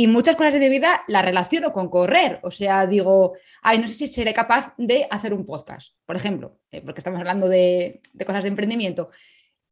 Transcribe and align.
Y 0.00 0.06
muchas 0.06 0.34
cosas 0.34 0.54
de 0.54 0.60
mi 0.60 0.70
vida 0.70 1.02
las 1.08 1.22
relaciono 1.22 1.74
con 1.74 1.90
correr. 1.90 2.40
O 2.42 2.50
sea, 2.50 2.86
digo, 2.86 3.34
ay, 3.60 3.80
no 3.80 3.86
sé 3.86 3.92
si 3.92 4.08
seré 4.08 4.32
capaz 4.32 4.72
de 4.78 5.06
hacer 5.10 5.34
un 5.34 5.44
podcast, 5.44 5.94
por 6.06 6.16
ejemplo, 6.16 6.56
eh, 6.70 6.80
porque 6.80 7.00
estamos 7.00 7.20
hablando 7.20 7.50
de, 7.50 8.00
cosas 8.24 8.44
de 8.44 8.48
emprendimiento. 8.48 9.10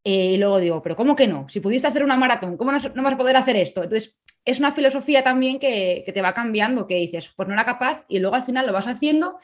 Eh, 0.04 0.32
y 0.32 0.36
luego 0.36 0.58
digo, 0.58 0.82
pero 0.82 0.96
¿cómo 0.96 1.16
que 1.16 1.26
no? 1.26 1.48
Si 1.48 1.60
pudiste 1.60 1.88
hacer 1.88 2.04
una 2.04 2.18
maratón, 2.18 2.58
¿cómo 2.58 2.72
no, 2.72 2.78
vas 2.78 3.14
a 3.14 3.16
poder 3.16 3.38
hacer 3.38 3.56
esto? 3.56 3.82
Entonces, 3.82 4.18
es 4.44 4.58
una 4.58 4.70
filosofía 4.72 5.24
también 5.24 5.58
que, 5.58 6.02
que, 6.04 6.12
te 6.12 6.20
va 6.20 6.34
cambiando, 6.34 6.86
que 6.86 6.96
dices, 6.96 7.32
pues 7.34 7.48
no 7.48 7.54
era 7.54 7.64
capaz 7.64 8.04
y 8.06 8.18
luego 8.18 8.36
al 8.36 8.44
final 8.44 8.66
lo 8.66 8.74
vas 8.74 8.86
haciendo 8.86 9.38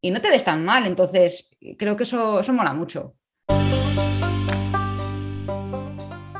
y 0.00 0.12
no 0.12 0.20
te 0.20 0.30
ves 0.30 0.44
tan 0.44 0.64
mal. 0.64 0.86
Entonces, 0.86 1.50
creo 1.76 1.96
que 1.96 2.04
eso, 2.04 2.38
eso 2.38 2.52
mola 2.52 2.72
mucho. 2.72 3.16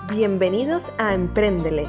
Bienvenidos 0.09 0.93
a 0.99 1.15
Emprendele, 1.15 1.89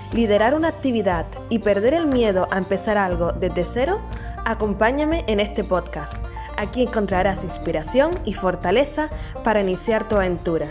liderar 0.13 0.53
una 0.53 0.67
actividad 0.67 1.25
y 1.49 1.59
perder 1.59 1.93
el 1.93 2.07
miedo 2.07 2.47
a 2.51 2.57
empezar 2.57 2.97
algo 2.97 3.31
desde 3.31 3.65
cero, 3.65 4.01
acompáñame 4.45 5.23
en 5.27 5.39
este 5.39 5.63
podcast. 5.63 6.15
Aquí 6.57 6.83
encontrarás 6.83 7.43
inspiración 7.43 8.19
y 8.25 8.33
fortaleza 8.33 9.09
para 9.43 9.61
iniciar 9.61 10.07
tu 10.07 10.15
aventura. 10.15 10.67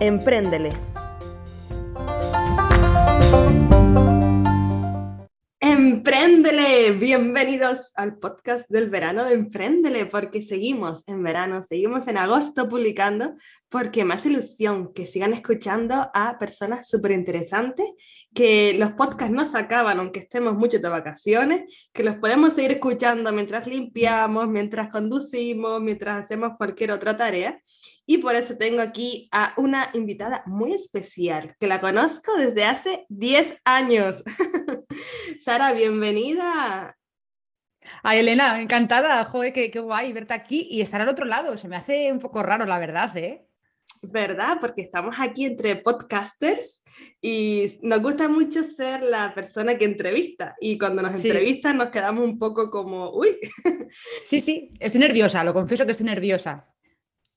Empréndele. 0.00 0.89
Empréndele, 5.82 6.90
bienvenidos 6.90 7.90
al 7.94 8.18
podcast 8.18 8.68
del 8.68 8.90
verano 8.90 9.24
de 9.24 9.32
Empréndele, 9.32 10.04
porque 10.04 10.42
seguimos 10.42 11.08
en 11.08 11.22
verano, 11.22 11.62
seguimos 11.62 12.06
en 12.06 12.18
agosto 12.18 12.68
publicando, 12.68 13.32
porque 13.70 14.04
más 14.04 14.26
ilusión 14.26 14.92
que 14.92 15.06
sigan 15.06 15.32
escuchando 15.32 16.10
a 16.12 16.36
personas 16.38 16.86
súper 16.86 17.12
interesantes, 17.12 17.88
que 18.34 18.74
los 18.74 18.92
podcasts 18.92 19.34
no 19.34 19.46
se 19.46 19.56
acaban 19.56 20.00
aunque 20.00 20.20
estemos 20.20 20.52
mucho 20.52 20.78
de 20.80 20.88
vacaciones, 20.90 21.62
que 21.94 22.04
los 22.04 22.16
podemos 22.16 22.52
seguir 22.52 22.72
escuchando 22.72 23.32
mientras 23.32 23.66
limpiamos, 23.66 24.48
mientras 24.48 24.90
conducimos, 24.90 25.80
mientras 25.80 26.26
hacemos 26.26 26.58
cualquier 26.58 26.92
otra 26.92 27.16
tarea. 27.16 27.58
Y 28.04 28.18
por 28.18 28.34
eso 28.34 28.54
tengo 28.58 28.82
aquí 28.82 29.30
a 29.32 29.54
una 29.56 29.88
invitada 29.94 30.42
muy 30.44 30.74
especial, 30.74 31.54
que 31.58 31.66
la 31.66 31.80
conozco 31.80 32.36
desde 32.36 32.64
hace 32.64 33.06
10 33.08 33.62
años. 33.64 34.22
Sara, 35.40 35.72
bienvenida. 35.72 36.96
Ay, 38.02 38.20
Elena, 38.20 38.60
encantada. 38.60 39.24
Joder, 39.24 39.52
qué, 39.52 39.70
qué, 39.70 39.80
guay 39.80 40.12
verte 40.12 40.34
aquí 40.34 40.66
y 40.70 40.80
estar 40.80 41.00
al 41.00 41.08
otro 41.08 41.24
lado. 41.26 41.56
Se 41.56 41.68
me 41.68 41.76
hace 41.76 42.12
un 42.12 42.18
poco 42.18 42.42
raro, 42.42 42.66
la 42.66 42.78
verdad, 42.78 43.16
¿eh? 43.16 43.46
¿Verdad? 44.02 44.56
Porque 44.60 44.82
estamos 44.82 45.16
aquí 45.18 45.44
entre 45.44 45.76
podcasters 45.76 46.82
y 47.20 47.78
nos 47.82 48.00
gusta 48.00 48.28
mucho 48.28 48.64
ser 48.64 49.02
la 49.02 49.34
persona 49.34 49.76
que 49.76 49.84
entrevista. 49.84 50.56
Y 50.60 50.78
cuando 50.78 51.02
nos 51.02 51.14
entrevistan 51.14 51.76
nos 51.76 51.90
quedamos 51.90 52.24
un 52.24 52.38
poco 52.38 52.70
como, 52.70 53.10
uy. 53.12 53.38
Sí, 54.22 54.40
sí, 54.40 54.72
estoy 54.78 55.00
nerviosa, 55.00 55.42
lo 55.44 55.52
confieso 55.52 55.84
que 55.84 55.92
estoy 55.92 56.06
nerviosa. 56.06 56.66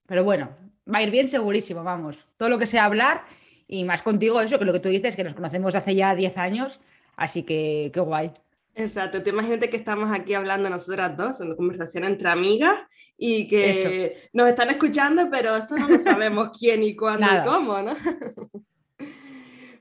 Pero 0.06 0.24
bueno, 0.24 0.56
va 0.94 1.00
a 1.00 1.04
ir 1.04 1.12
bien 1.12 1.28
segurísimo, 1.28 1.84
vamos. 1.84 2.26
Todo 2.38 2.50
lo 2.50 2.60
que 2.60 2.68
sea 2.68 2.86
hablar 2.86 3.26
y 3.68 3.84
más 3.84 4.02
contigo, 4.02 4.40
eso 4.40 4.60
que 4.60 4.66
lo 4.66 4.74
que 4.74 4.80
tú 4.80 4.90
dices, 4.90 5.16
que 5.16 5.24
nos 5.24 5.34
conocemos 5.34 5.76
hace 5.76 5.96
ya 5.96 6.16
10 6.16 6.38
años, 6.38 6.80
así 7.16 7.44
que 7.44 7.92
qué 7.94 8.00
guay. 8.00 8.32
Exacto, 8.76 9.22
tú 9.22 9.30
imagínate 9.30 9.70
que 9.70 9.78
estamos 9.78 10.12
aquí 10.12 10.34
hablando 10.34 10.68
nosotras 10.70 11.16
dos, 11.16 11.40
en 11.40 11.48
una 11.48 11.56
conversación 11.56 12.06
entre 12.06 12.30
amigas 12.30 12.80
y 13.18 13.48
que 13.48 14.30
nos 14.34 14.50
están 14.50 14.72
escuchando, 14.72 15.30
pero 15.30 15.56
esto 15.56 15.76
no 15.76 15.88
lo 15.88 16.02
sabemos 16.02 16.50
quién 16.60 16.82
y 16.82 16.96
cuándo 16.96 17.28
y 17.28 17.46
cómo, 17.46 17.82
¿no? 17.82 17.96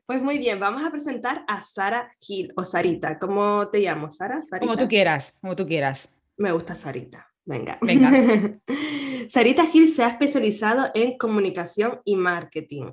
Pues 0.05 0.21
muy 0.21 0.37
bien, 0.37 0.61
vamos 0.61 0.85
a 0.85 0.91
presentar 0.91 1.43
a 1.49 1.63
Sara 1.63 2.13
Gil 2.21 2.53
o 2.57 2.65
Sarita. 2.65 3.19
¿Cómo 3.19 3.69
te 3.69 3.79
llamo, 3.79 4.13
Sara? 4.13 4.43
Como 4.61 4.77
tú 4.77 4.87
quieras, 4.87 5.33
como 5.41 5.57
tú 5.57 5.67
quieras. 5.67 6.11
Me 6.37 6.53
gusta 6.53 6.75
Sarita. 6.75 7.33
Venga. 7.47 7.79
Venga. 7.81 8.11
Sarita 9.31 9.65
Gil 9.67 9.89
se 9.89 10.03
ha 10.03 10.09
especializado 10.09 10.91
en 10.93 11.17
comunicación 11.17 12.01
y 12.05 12.17
marketing. 12.17 12.93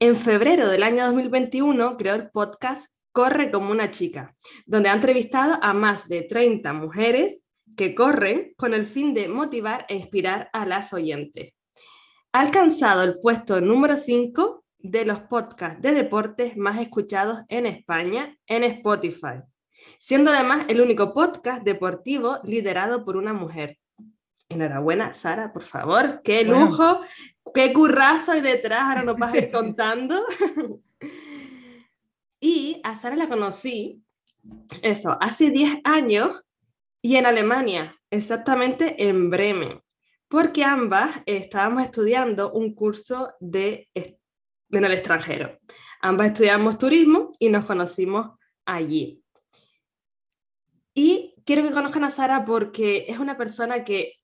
En 0.00 0.16
febrero 0.16 0.68
del 0.68 0.82
año 0.82 1.06
2021 1.06 1.96
creó 1.96 2.14
el 2.14 2.30
podcast 2.30 2.93
Corre 3.14 3.50
como 3.50 3.70
una 3.70 3.90
chica, 3.90 4.34
donde 4.66 4.90
ha 4.90 4.92
entrevistado 4.92 5.56
a 5.62 5.72
más 5.72 6.06
de 6.06 6.20
30 6.20 6.74
mujeres 6.74 7.46
que 7.78 7.94
corren 7.94 8.52
con 8.58 8.74
el 8.74 8.84
fin 8.84 9.14
de 9.14 9.28
motivar 9.28 9.86
e 9.88 9.96
inspirar 9.96 10.50
a 10.52 10.66
las 10.66 10.92
oyentes. 10.92 11.54
Ha 12.34 12.40
alcanzado 12.40 13.04
el 13.04 13.18
puesto 13.20 13.62
número 13.62 13.96
5 13.96 14.64
de 14.78 15.06
los 15.06 15.20
podcasts 15.20 15.80
de 15.80 15.94
deportes 15.94 16.58
más 16.58 16.78
escuchados 16.78 17.38
en 17.48 17.64
España 17.64 18.36
en 18.46 18.64
Spotify 18.64 19.40
siendo 19.98 20.30
además 20.30 20.66
el 20.68 20.80
único 20.80 21.12
podcast 21.12 21.62
deportivo 21.62 22.38
liderado 22.44 23.04
por 23.04 23.16
una 23.16 23.32
mujer. 23.32 23.78
Enhorabuena, 24.48 25.14
Sara, 25.14 25.52
por 25.52 25.62
favor. 25.62 26.20
Qué 26.22 26.44
lujo, 26.44 27.00
qué 27.54 27.72
currazo 27.72 28.32
hay 28.32 28.40
detrás, 28.40 28.82
ahora 28.82 29.02
nos 29.02 29.16
vas 29.16 29.34
a 29.34 29.38
ir 29.38 29.50
contando. 29.52 30.24
Y 32.44 32.78
a 32.84 32.98
Sara 32.98 33.16
la 33.16 33.26
conocí, 33.26 34.02
eso, 34.82 35.16
hace 35.18 35.48
10 35.48 35.78
años 35.84 36.44
y 37.00 37.16
en 37.16 37.24
Alemania, 37.24 37.96
exactamente 38.10 39.02
en 39.08 39.30
Bremen, 39.30 39.80
porque 40.28 40.62
ambas 40.62 41.22
estábamos 41.24 41.84
estudiando 41.84 42.52
un 42.52 42.74
curso 42.74 43.32
de, 43.40 43.88
en 43.94 44.84
el 44.84 44.92
extranjero. 44.92 45.58
Ambas 46.02 46.26
estudiamos 46.26 46.76
turismo 46.76 47.32
y 47.38 47.48
nos 47.48 47.64
conocimos 47.64 48.32
allí. 48.66 49.22
Y 50.92 51.34
quiero 51.46 51.62
que 51.62 51.72
conozcan 51.72 52.04
a 52.04 52.10
Sara 52.10 52.44
porque 52.44 53.06
es 53.08 53.18
una 53.18 53.38
persona 53.38 53.84
que 53.84 54.16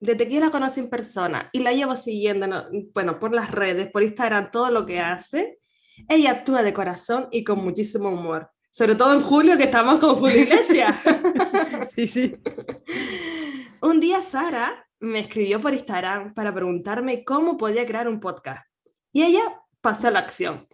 desde 0.00 0.26
que 0.26 0.40
la 0.40 0.50
conocí 0.50 0.80
en 0.80 0.90
persona 0.90 1.48
y 1.52 1.60
la 1.60 1.72
llevo 1.72 1.96
siguiendo, 1.96 2.66
bueno, 2.92 3.20
por 3.20 3.32
las 3.32 3.52
redes, 3.52 3.92
por 3.92 4.02
Instagram, 4.02 4.50
todo 4.50 4.72
lo 4.72 4.84
que 4.84 4.98
hace, 4.98 5.60
ella 6.08 6.32
actúa 6.32 6.62
de 6.62 6.72
corazón 6.72 7.28
y 7.30 7.44
con 7.44 7.62
muchísimo 7.62 8.08
humor. 8.10 8.50
Sobre 8.70 8.94
todo 8.94 9.12
en 9.14 9.20
julio, 9.20 9.56
que 9.56 9.64
estamos 9.64 9.98
con 9.98 10.16
Julio 10.16 10.42
Iglesias. 10.42 10.96
sí, 11.88 12.06
sí. 12.06 12.36
Un 13.82 13.98
día 13.98 14.22
Sara 14.22 14.86
me 15.00 15.20
escribió 15.20 15.60
por 15.60 15.72
Instagram 15.72 16.34
para 16.34 16.54
preguntarme 16.54 17.24
cómo 17.24 17.56
podía 17.56 17.86
crear 17.86 18.06
un 18.06 18.20
podcast. 18.20 18.64
Y 19.12 19.22
ella 19.22 19.60
pasó 19.80 20.08
a 20.08 20.10
la 20.10 20.20
acción. 20.20 20.68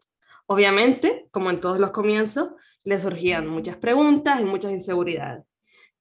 Obviamente, 0.47 1.29
como 1.31 1.51
en 1.51 1.61
todos 1.61 1.79
los 1.79 1.91
comienzos, 1.91 2.51
le 2.85 3.01
surgían 3.01 3.47
muchas 3.47 3.77
preguntas 3.77 4.41
y 4.41 4.45
muchas 4.45 4.73
inseguridades. 4.73 5.45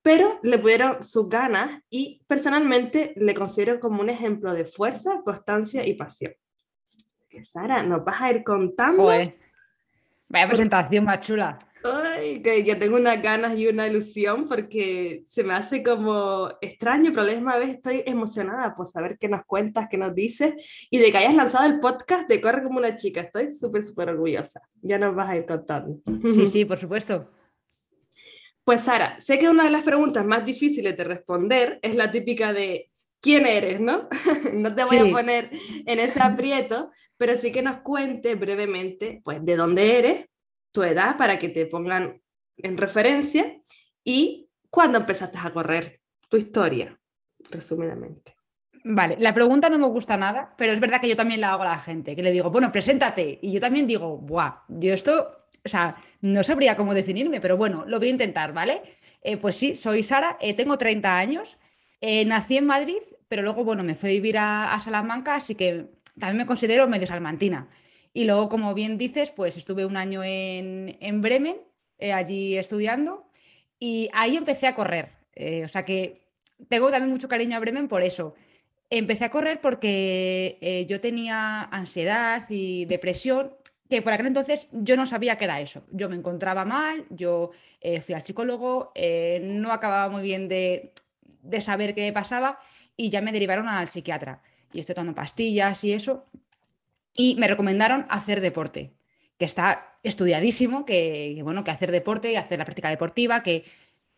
Pero 0.02 0.40
le 0.44 0.60
pudieron 0.60 1.04
sus 1.04 1.30
ganas 1.30 1.82
y 1.90 2.22
personalmente 2.28 3.14
le 3.16 3.34
considero 3.34 3.80
como 3.80 4.02
un 4.02 4.10
ejemplo 4.10 4.54
de 4.54 4.66
fuerza, 4.66 5.22
constancia 5.24 5.86
y 5.86 5.94
pasión. 5.96 6.34
Que 7.36 7.44
Sara, 7.44 7.84
nos 7.84 8.06
vas 8.06 8.22
a 8.22 8.32
ir 8.32 8.46
contando. 8.46 9.04
Vaya 9.04 10.48
presentación 10.48 11.04
más 11.04 11.20
chula. 11.20 11.60
Ay, 11.84 12.42
que 12.42 12.64
yo 12.64 12.80
tengo 12.80 12.96
unas 12.96 13.22
ganas 13.22 13.58
y 13.58 13.68
una 13.68 13.88
ilusión 13.88 14.48
porque 14.48 15.22
se 15.26 15.44
me 15.44 15.54
hace 15.54 15.84
como 15.84 16.50
extraño, 16.62 17.12
pero 17.12 17.24
a 17.24 17.26
la 17.26 17.34
misma 17.34 17.58
vez 17.58 17.76
estoy 17.76 18.04
emocionada 18.06 18.74
por 18.74 18.88
saber 18.88 19.18
qué 19.20 19.28
nos 19.28 19.46
cuentas, 19.46 19.88
qué 19.92 19.98
nos 19.98 20.16
dices 20.16 20.54
y 20.90 20.98
de 20.98 21.12
que 21.12 21.18
hayas 21.18 21.36
lanzado 21.36 21.66
el 21.66 21.82
podcast 21.82 22.26
de 22.30 22.40
Corre 22.40 22.64
como 22.64 22.80
una 22.80 22.96
chica. 22.96 23.20
Estoy 23.20 23.52
súper, 23.52 23.84
súper 23.84 24.12
orgullosa. 24.12 24.62
Ya 24.82 24.98
nos 24.98 25.14
vas 25.14 25.30
a 25.30 25.36
ir 25.36 25.46
contando. 25.46 26.00
Sí, 26.34 26.48
sí, 26.48 26.64
por 26.64 26.78
supuesto. 26.78 27.30
Pues 28.64 28.82
Sara, 28.82 29.20
sé 29.20 29.38
que 29.38 29.50
una 29.50 29.66
de 29.66 29.72
las 29.72 29.84
preguntas 29.84 30.26
más 30.26 30.46
difíciles 30.46 30.96
de 30.96 31.04
responder 31.04 31.80
es 31.82 31.96
la 31.96 32.10
típica 32.10 32.54
de 32.54 32.90
quién 33.26 33.48
eres, 33.48 33.82
¿no? 33.82 34.08
no 34.54 34.76
te 34.76 34.84
voy 34.84 34.98
a 35.00 35.12
poner 35.12 35.50
en 35.52 36.00
ese 36.00 36.22
aprieto, 36.22 36.92
pero 37.18 37.36
sí 37.38 37.52
que 37.52 37.64
nos 37.64 37.78
cuente 37.78 38.36
brevemente, 38.36 39.20
pues, 39.24 39.44
de 39.44 39.56
dónde 39.56 39.98
eres, 39.98 40.26
tu 40.72 40.84
edad 40.84 41.18
para 41.18 41.40
que 41.40 41.50
te 41.50 41.66
pongan 41.66 42.22
en 42.58 42.78
referencia 42.78 43.58
y 44.04 44.48
cuándo 44.70 45.00
empezaste 45.00 45.40
a 45.40 45.50
correr, 45.50 46.02
tu 46.30 46.38
historia, 46.38 47.00
resumidamente. 47.50 48.36
Vale, 48.84 49.16
la 49.18 49.34
pregunta 49.34 49.70
no 49.70 49.80
me 49.80 49.88
gusta 49.88 50.16
nada, 50.18 50.54
pero 50.56 50.72
es 50.74 50.80
verdad 50.80 51.02
que 51.02 51.10
yo 51.10 51.16
también 51.16 51.42
la 51.42 51.54
hago 51.54 51.64
a 51.64 51.70
la 51.70 51.80
gente, 51.80 52.16
que 52.16 52.22
le 52.22 52.32
digo, 52.32 52.52
bueno, 52.52 52.72
preséntate. 52.72 53.40
Y 53.42 53.52
yo 53.52 53.60
también 53.60 53.88
digo, 53.88 54.20
buah, 54.20 54.66
yo 54.68 54.94
esto, 54.94 55.48
o 55.66 55.68
sea, 55.68 55.96
no 56.22 56.44
sabría 56.44 56.76
cómo 56.76 56.94
definirme, 56.94 57.42
pero 57.42 57.58
bueno, 57.58 57.86
lo 57.88 57.98
voy 57.98 58.10
a 58.10 58.12
intentar, 58.12 58.54
¿vale? 58.54 58.84
Eh, 59.24 59.38
pues 59.38 59.56
sí, 59.56 59.76
soy 59.76 60.04
Sara, 60.04 60.38
eh, 60.40 60.54
tengo 60.54 60.78
30 60.78 61.18
años, 61.18 61.58
eh, 62.02 62.24
nací 62.26 62.58
en 62.58 62.68
Madrid, 62.68 63.00
pero 63.28 63.42
luego, 63.42 63.64
bueno, 63.64 63.84
me 63.84 63.96
fui 63.96 64.10
a 64.10 64.14
vivir 64.14 64.38
a, 64.38 64.78
Salamanca, 64.80 65.36
así 65.36 65.56
que 65.56 65.88
también 66.20 66.38
me 66.38 66.46
considero 66.46 66.88
medio 66.88 67.08
salmantina. 67.08 67.70
Y 68.14 68.26
luego, 68.26 68.50
como 68.50 68.74
bien 68.74 68.98
dices, 68.98 69.32
pues 69.32 69.58
estuve 69.58 69.86
un 69.86 69.98
año 69.98 70.24
en, 70.24 70.98
en 71.02 71.22
Bremen, 71.22 71.58
allí 72.14 72.58
estudiando, 72.58 73.28
y 73.80 74.10
ahí 74.14 74.38
empecé 74.38 74.68
a 74.68 74.76
correr. 74.76 75.12
o 75.64 75.68
sea 75.68 75.84
que 75.86 76.22
tengo 76.70 76.90
también 76.92 77.12
mucho 77.12 77.28
cariño 77.28 77.58
a 77.58 77.60
Bremen 77.60 77.88
por 77.88 78.04
eso. 78.04 78.36
Empecé 78.90 79.26
a 79.26 79.32
correr 79.32 79.62
porque 79.62 80.86
yo 80.88 81.02
tenía 81.02 81.64
ansiedad 81.64 82.46
y 82.50 82.86
depresión 82.86 83.52
que 83.90 84.02
por 84.02 84.14
aquel 84.14 84.28
entonces 84.28 84.68
yo 84.72 84.98
no 84.98 85.06
sabía 85.06 85.38
qué 85.38 85.46
era 85.46 85.62
eso. 85.62 85.84
Yo 85.92 86.10
me 86.10 86.16
encontraba 86.16 86.66
mal, 86.66 87.06
yo 87.10 87.52
eh, 87.82 88.02
fui 88.02 88.16
al 88.16 88.24
psicólogo, 88.24 88.92
eh, 88.96 89.40
no 89.44 89.72
acababa 89.72 90.10
muy 90.10 90.24
bien 90.24 90.48
de, 90.48 90.92
saber 91.60 91.94
qué 91.94 92.12
pasaba 92.12 92.60
y 92.98 93.10
ya 93.10 93.22
me 93.22 93.32
derivaron 93.32 93.68
al 93.68 93.88
psiquiatra. 93.88 94.42
Y 94.74 94.80
estoy 94.80 94.96
tomando 94.96 95.16
pastillas 95.16 95.84
y 95.84 95.94
eso. 95.94 96.26
Y 97.14 97.36
me 97.36 97.48
recomendaron 97.48 98.06
hacer 98.10 98.42
deporte, 98.42 98.94
que 99.38 99.46
está 99.46 99.98
estudiadísimo, 100.04 100.86
que, 100.86 101.40
bueno, 101.44 101.64
que 101.64 101.72
hacer 101.72 101.92
deporte 101.92 102.32
y 102.32 102.36
hacer 102.36 102.60
la 102.60 102.66
práctica 102.66 102.90
deportiva, 102.90 103.44
que, 103.44 103.64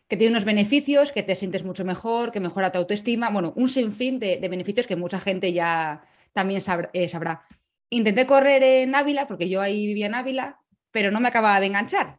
tiene 0.08 0.28
unos 0.28 0.46
beneficios, 0.46 1.12
que 1.12 1.22
te 1.22 1.36
sientes 1.36 1.64
mucho 1.64 1.84
mejor, 1.84 2.32
que 2.32 2.40
mejora 2.40 2.72
tu 2.72 2.78
autoestima, 2.78 3.28
bueno, 3.28 3.52
un 3.56 3.68
sinfín 3.68 4.18
de, 4.18 4.38
de 4.38 4.48
beneficios 4.48 4.86
que 4.86 4.96
mucha 4.96 5.18
gente 5.18 5.52
ya 5.52 6.02
también 6.32 6.62
eh, 6.94 7.08
sabrá. 7.08 7.46
Intenté 7.90 8.26
correr 8.26 8.62
en 8.62 8.94
Ávila, 8.94 9.26
porque 9.26 9.48
yo 9.50 9.60
ahí 9.60 9.86
vivía 9.86 10.06
en 10.06 10.14
Ávila, 10.14 10.60
pero 10.90 11.10
no 11.10 11.20
me 11.20 11.28
acababa 11.28 11.60
de 11.60 11.66
enganchar. 11.66 12.14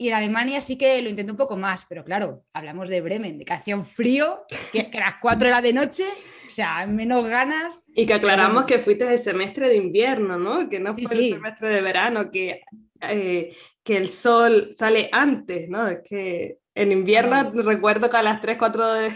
Y 0.00 0.08
en 0.08 0.14
Alemania 0.14 0.62
sí 0.62 0.78
que 0.78 1.02
lo 1.02 1.10
intenté 1.10 1.30
un 1.30 1.36
poco 1.36 1.58
más, 1.58 1.84
pero 1.86 2.02
claro, 2.02 2.46
hablamos 2.54 2.88
de 2.88 3.02
Bremen, 3.02 3.36
de 3.36 3.44
que 3.44 3.52
hacía 3.52 3.76
un 3.76 3.84
frío, 3.84 4.46
que, 4.72 4.90
que 4.90 4.98
las 4.98 5.16
4 5.20 5.46
era 5.46 5.60
de 5.60 5.74
noche, 5.74 6.04
o 6.46 6.50
sea, 6.50 6.86
menos 6.86 7.28
ganas. 7.28 7.78
Y 7.94 8.06
que 8.06 8.14
aclaramos 8.14 8.64
que 8.64 8.78
fuiste 8.78 9.12
el 9.12 9.18
semestre 9.18 9.68
de 9.68 9.76
invierno, 9.76 10.38
¿no? 10.38 10.70
Que 10.70 10.80
no 10.80 10.96
fue 10.96 11.14
el 11.14 11.34
semestre 11.34 11.68
de 11.68 11.82
verano, 11.82 12.30
que, 12.30 12.62
eh, 13.02 13.54
que 13.84 13.98
el 13.98 14.08
sol 14.08 14.70
sale 14.74 15.10
antes, 15.12 15.68
¿no? 15.68 15.86
Es 15.86 15.98
que 16.02 16.56
en 16.74 16.92
invierno 16.92 17.52
recuerdo 17.62 18.08
que 18.08 18.16
a 18.16 18.22
las 18.22 18.40
3, 18.40 18.56
4 18.56 18.92
de, 18.94 19.10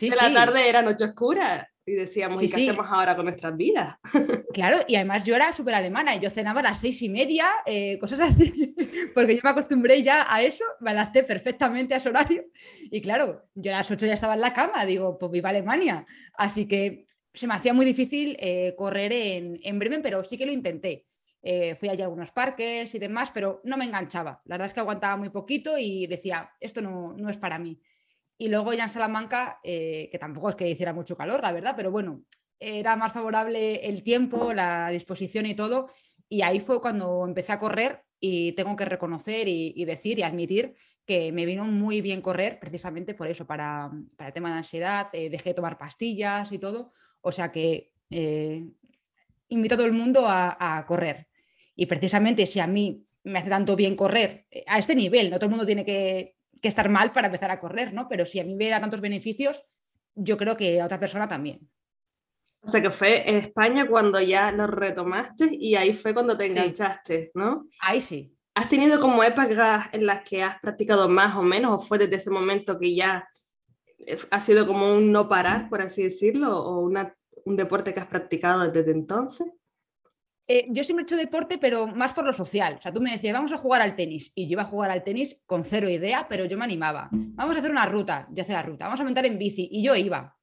de 0.00 0.16
la 0.22 0.32
tarde 0.32 0.70
era 0.70 0.80
noche 0.80 1.04
oscura. 1.04 1.68
Y 1.88 1.92
decíamos, 1.92 2.42
¿y 2.42 2.48
qué 2.48 2.62
hacemos 2.62 2.86
ahora 2.90 3.14
con 3.14 3.26
nuestras 3.26 3.56
vidas? 3.56 3.96
Claro, 4.52 4.78
y 4.88 4.96
además 4.96 5.22
yo 5.24 5.36
era 5.36 5.52
súper 5.52 5.74
alemana 5.74 6.14
y 6.14 6.20
yo 6.20 6.30
cenaba 6.30 6.60
a 6.60 6.62
las 6.62 6.80
seis 6.80 7.02
y 7.02 7.10
media, 7.10 7.46
eh, 7.66 7.98
cosas 7.98 8.20
así, 8.20 8.74
porque 9.14 9.34
yo 9.36 9.40
me 9.44 9.50
acostumbré 9.50 10.02
ya 10.02 10.26
a 10.34 10.42
eso, 10.42 10.64
me 10.80 10.92
adapté 10.92 11.22
perfectamente 11.22 11.92
a 11.92 11.98
ese 11.98 12.08
horario. 12.08 12.46
Y 12.90 13.02
claro, 13.02 13.44
yo 13.54 13.72
a 13.72 13.76
las 13.76 13.90
ocho 13.90 14.06
ya 14.06 14.14
estaba 14.14 14.34
en 14.34 14.40
la 14.40 14.54
cama, 14.54 14.86
digo, 14.86 15.18
pues 15.18 15.30
viva 15.30 15.50
Alemania. 15.50 16.06
Así 16.38 16.66
que 16.66 17.04
se 17.34 17.46
me 17.46 17.54
hacía 17.54 17.74
muy 17.74 17.84
difícil 17.84 18.36
eh, 18.40 18.74
correr 18.76 19.12
en, 19.12 19.60
en, 19.62 19.78
Bremen, 19.78 20.00
pero 20.02 20.24
sí 20.24 20.38
que 20.38 20.46
lo 20.46 20.52
intenté. 20.52 21.06
Eh, 21.42 21.76
fui 21.76 21.90
allí 21.90 22.00
a 22.00 22.06
algunos 22.06 22.32
parques 22.32 22.94
y 22.94 22.98
demás, 22.98 23.30
pero 23.32 23.60
no 23.62 23.76
me 23.76 23.84
enganchaba. 23.84 24.40
La 24.46 24.54
verdad 24.54 24.68
es 24.68 24.74
que 24.74 24.80
aguantaba 24.80 25.16
muy 25.16 25.28
poquito 25.28 25.76
y 25.78 26.06
decía, 26.06 26.50
esto 26.58 26.80
no, 26.80 27.12
no 27.12 27.28
es 27.28 27.36
para 27.36 27.58
mí. 27.58 27.78
Y 28.38 28.48
luego 28.48 28.74
ya 28.74 28.84
en 28.84 28.90
Salamanca, 28.90 29.60
eh, 29.62 30.08
que 30.10 30.18
tampoco 30.18 30.50
es 30.50 30.56
que 30.56 30.68
hiciera 30.68 30.92
mucho 30.92 31.16
calor, 31.16 31.40
la 31.42 31.52
verdad, 31.52 31.74
pero 31.76 31.90
bueno, 31.90 32.22
era 32.58 32.96
más 32.96 33.12
favorable 33.12 33.86
el 33.88 34.02
tiempo, 34.02 34.52
la 34.52 34.90
disposición 34.90 35.46
y 35.46 35.54
todo. 35.54 35.90
Y 36.28 36.42
ahí 36.42 36.60
fue 36.60 36.80
cuando 36.80 37.24
empecé 37.24 37.52
a 37.52 37.58
correr 37.58 38.02
y 38.20 38.52
tengo 38.52 38.76
que 38.76 38.84
reconocer 38.84 39.48
y, 39.48 39.84
decir 39.84 40.18
y 40.18 40.22
admitir 40.22 40.74
que 41.06 41.32
me 41.32 41.46
vino 41.46 41.64
muy 41.64 42.00
bien 42.00 42.20
correr 42.20 42.58
precisamente 42.58 43.14
por 43.14 43.28
eso, 43.28 43.46
para, 43.46 43.90
el 44.18 44.32
tema 44.32 44.50
de 44.50 44.58
ansiedad, 44.58 45.08
eh, 45.12 45.30
dejé 45.30 45.50
de 45.50 45.54
tomar 45.54 45.78
pastillas 45.78 46.52
y 46.52 46.58
todo. 46.58 46.92
O 47.22 47.32
sea 47.32 47.52
que 47.52 47.92
eh, 48.10 48.66
invito 49.48 49.74
a 49.74 49.78
todo 49.78 49.86
el 49.86 49.92
mundo 49.92 50.26
a, 50.26 50.84
correr. 50.86 51.28
Y 51.74 51.86
precisamente 51.86 52.46
si 52.46 52.60
a 52.60 52.66
mí 52.66 53.06
me 53.24 53.38
hace 53.38 53.50
tanto 53.50 53.76
bien 53.76 53.96
correr 53.96 54.46
a 54.66 54.78
este 54.78 54.94
nivel, 54.94 55.30
no 55.30 55.36
todo 55.36 55.46
el 55.46 55.50
mundo 55.50 55.66
tiene 55.66 55.84
que 55.84 56.35
que 56.60 56.68
estar 56.68 56.88
mal 56.88 57.12
para 57.12 57.26
empezar 57.26 57.50
a 57.50 57.60
correr, 57.60 57.92
¿no? 57.92 58.08
Pero 58.08 58.24
si 58.24 58.40
a 58.40 58.44
mí 58.44 58.54
me 58.54 58.68
da 58.68 58.80
tantos 58.80 59.00
beneficios, 59.00 59.60
yo 60.14 60.36
creo 60.36 60.56
que 60.56 60.80
a 60.80 60.86
otra 60.86 60.98
persona 61.00 61.28
también. 61.28 61.68
O 62.60 62.68
sea 62.68 62.82
que 62.82 62.90
fue 62.90 63.28
en 63.30 63.36
España 63.36 63.86
cuando 63.86 64.20
ya 64.20 64.50
lo 64.50 64.66
retomaste 64.66 65.48
y 65.52 65.76
ahí 65.76 65.94
fue 65.94 66.12
cuando 66.12 66.36
te 66.36 66.46
enganchaste, 66.46 67.30
¿no? 67.34 67.68
Ahí 67.80 68.00
sí. 68.00 68.32
¿Has 68.54 68.68
tenido 68.68 69.00
como 69.00 69.22
épocas 69.22 69.88
en 69.92 70.06
las 70.06 70.22
que 70.24 70.42
has 70.42 70.58
practicado 70.60 71.08
más 71.08 71.36
o 71.36 71.42
menos 71.42 71.74
o 71.74 71.86
fue 71.86 71.98
desde 71.98 72.16
ese 72.16 72.30
momento 72.30 72.78
que 72.78 72.94
ya 72.94 73.28
ha 74.30 74.40
sido 74.40 74.66
como 74.66 74.94
un 74.94 75.12
no 75.12 75.28
parar, 75.28 75.68
por 75.68 75.82
así 75.82 76.02
decirlo, 76.02 76.58
o 76.58 76.80
un 76.80 77.56
deporte 77.56 77.92
que 77.92 78.00
has 78.00 78.06
practicado 78.06 78.70
desde 78.70 78.92
entonces? 78.92 79.46
Eh, 80.48 80.66
yo 80.70 80.84
siempre 80.84 81.02
he 81.02 81.06
hecho 81.06 81.16
deporte, 81.16 81.58
pero 81.58 81.88
más 81.88 82.14
por 82.14 82.24
lo 82.24 82.32
social. 82.32 82.76
O 82.78 82.82
sea, 82.82 82.92
tú 82.92 83.00
me 83.00 83.10
decías, 83.10 83.32
vamos 83.32 83.52
a 83.52 83.56
jugar 83.56 83.82
al 83.82 83.96
tenis. 83.96 84.32
Y 84.34 84.46
yo 84.46 84.52
iba 84.52 84.62
a 84.62 84.66
jugar 84.66 84.90
al 84.90 85.02
tenis 85.02 85.42
con 85.46 85.64
cero 85.64 85.88
idea, 85.88 86.26
pero 86.28 86.44
yo 86.44 86.56
me 86.56 86.64
animaba. 86.64 87.08
Vamos 87.12 87.56
a 87.56 87.58
hacer 87.58 87.70
una 87.70 87.86
ruta, 87.86 88.28
yo 88.30 88.42
hacía 88.42 88.56
la 88.56 88.62
ruta. 88.62 88.84
Vamos 88.84 89.00
a 89.00 89.04
montar 89.04 89.26
en 89.26 89.38
bici. 89.38 89.68
Y 89.70 89.82
yo 89.82 89.96
iba. 89.96 90.36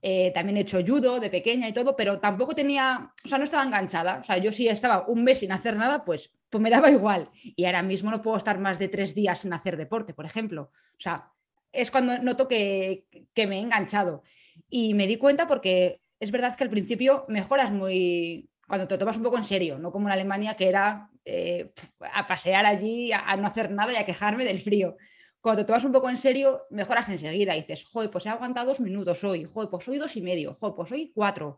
Eh, 0.00 0.30
también 0.32 0.56
he 0.56 0.60
hecho 0.60 0.78
judo 0.86 1.18
de 1.18 1.28
pequeña 1.28 1.68
y 1.68 1.72
todo, 1.72 1.96
pero 1.96 2.20
tampoco 2.20 2.54
tenía, 2.54 3.12
o 3.24 3.28
sea, 3.28 3.38
no 3.38 3.44
estaba 3.44 3.64
enganchada. 3.64 4.18
O 4.20 4.24
sea, 4.24 4.38
yo 4.38 4.52
si 4.52 4.68
estaba 4.68 5.08
un 5.08 5.24
mes 5.24 5.40
sin 5.40 5.50
hacer 5.50 5.76
nada, 5.76 6.04
pues, 6.04 6.32
pues 6.48 6.62
me 6.62 6.70
daba 6.70 6.90
igual. 6.90 7.28
Y 7.42 7.64
ahora 7.64 7.82
mismo 7.82 8.10
no 8.10 8.22
puedo 8.22 8.36
estar 8.36 8.58
más 8.60 8.78
de 8.78 8.88
tres 8.88 9.14
días 9.14 9.40
sin 9.40 9.52
hacer 9.52 9.76
deporte, 9.76 10.14
por 10.14 10.24
ejemplo. 10.24 10.70
O 10.72 11.00
sea, 11.00 11.32
es 11.72 11.90
cuando 11.90 12.18
noto 12.18 12.46
que, 12.46 13.06
que 13.34 13.46
me 13.48 13.58
he 13.58 13.60
enganchado. 13.60 14.22
Y 14.70 14.94
me 14.94 15.08
di 15.08 15.16
cuenta 15.16 15.48
porque 15.48 16.00
es 16.20 16.30
verdad 16.30 16.56
que 16.56 16.64
al 16.64 16.70
principio 16.70 17.24
mejoras 17.28 17.72
muy, 17.72 18.48
cuando 18.68 18.86
te 18.86 18.98
tomas 18.98 19.16
un 19.16 19.22
poco 19.22 19.38
en 19.38 19.44
serio, 19.44 19.78
no 19.78 19.90
como 19.90 20.08
en 20.08 20.12
Alemania 20.12 20.54
que 20.54 20.68
era 20.68 21.10
eh, 21.24 21.72
a 22.12 22.26
pasear 22.26 22.66
allí, 22.66 23.10
a, 23.12 23.34
no 23.36 23.46
hacer 23.46 23.70
nada 23.70 23.92
y 23.94 23.96
a 23.96 24.04
quejarme 24.04 24.44
del 24.44 24.60
frío. 24.60 24.96
Cuando 25.40 25.62
te 25.62 25.66
tomas 25.66 25.84
un 25.84 25.92
poco 25.92 26.10
en 26.10 26.18
serio, 26.18 26.66
mejoras 26.68 27.08
enseguida 27.08 27.56
y 27.56 27.62
dices, 27.62 27.86
joder, 27.86 28.10
pues 28.10 28.26
he 28.26 28.28
aguantado 28.28 28.68
dos 28.68 28.80
minutos 28.80 29.24
hoy, 29.24 29.46
joder, 29.46 29.70
pues 29.70 29.88
hoy 29.88 29.96
dos 29.96 30.14
y 30.16 30.20
medio, 30.20 30.54
joder, 30.60 30.76
pues 30.76 30.92
hoy 30.92 31.10
cuatro. 31.14 31.56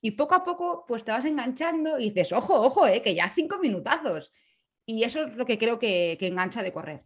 Y 0.00 0.12
poco 0.12 0.36
a 0.36 0.44
poco, 0.44 0.84
pues 0.86 1.04
te 1.04 1.10
vas 1.10 1.24
enganchando 1.24 1.98
y 1.98 2.10
dices, 2.10 2.32
ojo, 2.32 2.60
ojo, 2.60 2.86
eh, 2.86 3.02
que 3.02 3.16
ya 3.16 3.32
cinco 3.34 3.58
minutazos. 3.58 4.32
Y 4.86 5.02
eso 5.02 5.24
es 5.24 5.34
lo 5.34 5.46
que 5.46 5.58
creo 5.58 5.78
que, 5.80 6.16
engancha 6.20 6.62
de 6.62 6.72
correr. 6.72 7.02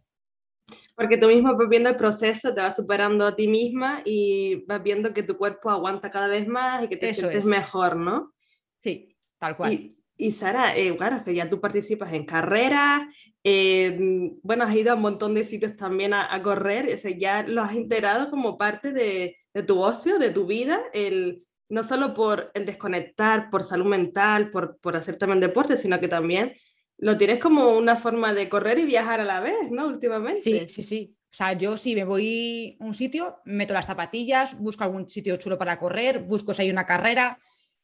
Porque 0.95 1.17
tú 1.17 1.27
mismo 1.27 1.55
vas 1.55 1.69
viendo 1.69 1.89
el 1.89 1.95
proceso, 1.95 2.53
te 2.53 2.61
vas 2.61 2.75
superando 2.75 3.25
a 3.25 3.35
ti 3.35 3.47
misma 3.47 4.03
y 4.05 4.63
vas 4.67 4.83
viendo 4.83 5.11
que 5.11 5.23
tu 5.23 5.37
cuerpo 5.37 5.71
aguanta 5.71 6.11
cada 6.11 6.27
vez 6.27 6.47
más 6.47 6.83
y 6.83 6.87
que 6.87 6.97
te 6.97 7.13
sientes 7.15 7.45
mejor, 7.45 7.95
¿no? 7.95 8.33
Sí. 8.79 9.15
Tal 9.39 9.57
cual. 9.57 9.95
Y, 10.17 10.33
Sara, 10.33 10.75
eh, 10.75 10.95
claro, 10.97 11.23
que 11.23 11.33
ya 11.33 11.49
tú 11.49 11.61
participas 11.61 12.11
en 12.11 12.25
carreras, 12.25 13.03
eh, 13.41 13.97
bueno, 14.43 14.65
has 14.65 14.75
ido 14.75 14.91
a 14.91 14.95
un 14.95 15.01
montón 15.01 15.33
de 15.33 15.45
sitios 15.45 15.77
también 15.77 16.13
a, 16.13 16.41
correr, 16.43 16.99
o 17.03 17.07
ya 17.09 17.43
lo 17.43 17.63
has 17.63 17.73
integrado 17.73 18.29
como 18.29 18.57
parte 18.57 18.91
de, 18.91 19.37
tu 19.65 19.81
ocio, 19.81 20.19
de 20.19 20.31
tu 20.31 20.45
vida, 20.45 20.81
el, 20.93 21.45
no 21.69 21.85
solo 21.85 22.13
por 22.13 22.51
el 22.53 22.65
desconectar, 22.65 23.49
por 23.49 23.63
salud 23.63 23.85
mental, 23.85 24.51
por, 24.51 24.77
por 24.79 24.97
hacer 24.97 25.15
también 25.15 25.39
deporte, 25.39 25.77
sino 25.77 26.01
que 26.01 26.09
también 26.09 26.53
lo 26.97 27.17
tienes 27.17 27.39
como 27.39 27.77
una 27.77 27.95
forma 27.95 28.33
de 28.33 28.49
correr 28.49 28.79
y 28.79 28.85
viajar 28.85 29.21
a 29.21 29.25
la 29.25 29.39
vez, 29.39 29.71
¿no? 29.71 29.87
Últimamente. 29.87 30.41
Sí, 30.41 30.65
sí, 30.67 30.83
sí. 30.83 31.15
O 31.31 31.35
sea, 31.35 31.53
yo 31.53 31.77
sí 31.77 31.95
me 31.95 32.03
voy 32.03 32.75
a 32.79 32.83
un 32.83 32.93
sitio, 32.93 33.37
meto 33.45 33.73
las 33.73 33.85
zapatillas, 33.85 34.59
busco 34.59 34.83
algún 34.83 35.07
sitio 35.07 35.37
chulo 35.37 35.57
para 35.57 35.79
correr, 35.79 36.19
busco 36.19 36.53
si 36.53 36.63
hay 36.63 36.71
una 36.71 36.85
carrera, 36.85 37.39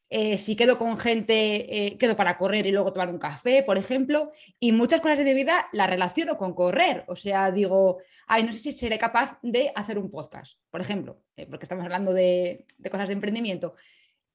eh, 0.08 0.38
si 0.38 0.54
quedo 0.54 0.78
con 0.78 0.96
gente, 0.98 1.86
eh, 1.86 1.98
quedo 1.98 2.16
para 2.16 2.38
correr 2.38 2.66
y 2.66 2.70
luego 2.70 2.92
tomar 2.92 3.10
un 3.10 3.18
café, 3.18 3.64
por 3.64 3.76
ejemplo, 3.76 4.30
y 4.60 4.70
muchas 4.70 5.00
cosas 5.00 5.18
de 5.18 5.24
mi 5.24 5.34
vida 5.34 5.68
las 5.72 5.90
relaciono 5.90 6.36
con 6.38 6.54
correr. 6.54 7.04
O 7.08 7.16
sea, 7.16 7.50
digo, 7.50 7.98
ay, 8.28 8.44
no 8.44 8.52
sé 8.52 8.60
si 8.60 8.72
seré 8.72 8.98
capaz 8.98 9.38
de 9.42 9.72
hacer 9.74 9.98
un 9.98 10.10
podcast, 10.10 10.60
por 10.70 10.80
ejemplo, 10.80 11.22
eh, 11.36 11.46
porque 11.46 11.64
estamos 11.64 11.84
hablando 11.84 12.12
de, 12.12 12.66
cosas 12.90 13.08
de 13.08 13.14
emprendimiento. 13.14 13.74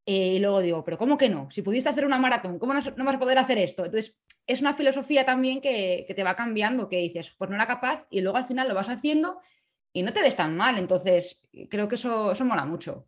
y 0.06 0.40
luego 0.40 0.62
digo, 0.62 0.84
pero 0.84 0.98
¿cómo 0.98 1.18
que 1.18 1.30
no? 1.30 1.50
Si 1.51 1.62
pudiste 1.62 1.90
hacer 1.90 2.06
una 2.06 2.20
maratón, 2.20 2.60
¿cómo 2.60 2.74
no, 2.74 2.82
vas 3.06 3.16
a 3.16 3.20
poder 3.20 3.38
hacer 3.38 3.58
esto? 3.60 3.86
Entonces, 3.86 4.18
es 4.48 4.62
una 4.62 4.74
filosofía 4.74 5.25
también 5.25 5.62
que, 5.62 6.06
te 6.16 6.24
va 6.24 6.36
cambiando, 6.36 6.90
que 6.90 6.98
dices, 6.98 7.34
pues 7.38 7.50
no 7.50 7.56
era 7.56 7.68
capaz 7.68 8.08
y 8.10 8.22
luego 8.22 8.38
al 8.38 8.48
final 8.48 8.68
lo 8.68 8.75
vas 8.75 8.90
haciendo 8.90 9.40
y 9.94 10.04
no 10.04 10.13
te 10.13 10.22
ves 10.22 10.36
tan 10.36 10.56
mal. 10.58 10.78
Entonces, 10.80 11.42
creo 11.70 11.88
que 11.88 11.96
eso, 11.96 12.32
eso 12.32 12.46
mola 12.46 12.66
mucho. 12.66 13.08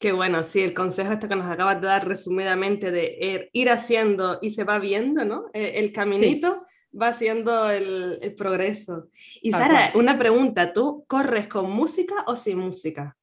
Qué 0.00 0.12
bueno, 0.12 0.42
sí, 0.42 0.62
el 0.62 0.72
consejo 0.72 1.12
este 1.12 1.28
que 1.28 1.36
nos 1.36 1.52
acabas 1.52 1.78
de 1.78 1.86
dar 1.86 2.08
resumidamente 2.08 2.90
de 2.90 3.50
ir 3.52 3.68
haciendo 3.68 4.38
y 4.40 4.50
se 4.50 4.64
va 4.64 4.78
viendo, 4.78 5.26
¿no? 5.26 5.50
E, 5.52 5.78
el, 5.78 5.92
caminito 5.92 6.64
va 6.98 7.08
haciendo 7.08 7.68
el, 7.68 8.34
progreso. 8.34 9.10
Y 9.42 9.52
Sara, 9.52 9.92
una 9.94 10.18
pregunta, 10.18 10.72
¿tú 10.72 11.04
corres 11.06 11.48
con 11.48 11.70
música 11.70 12.14
o 12.26 12.34
sin 12.34 12.56
música? 12.56 13.14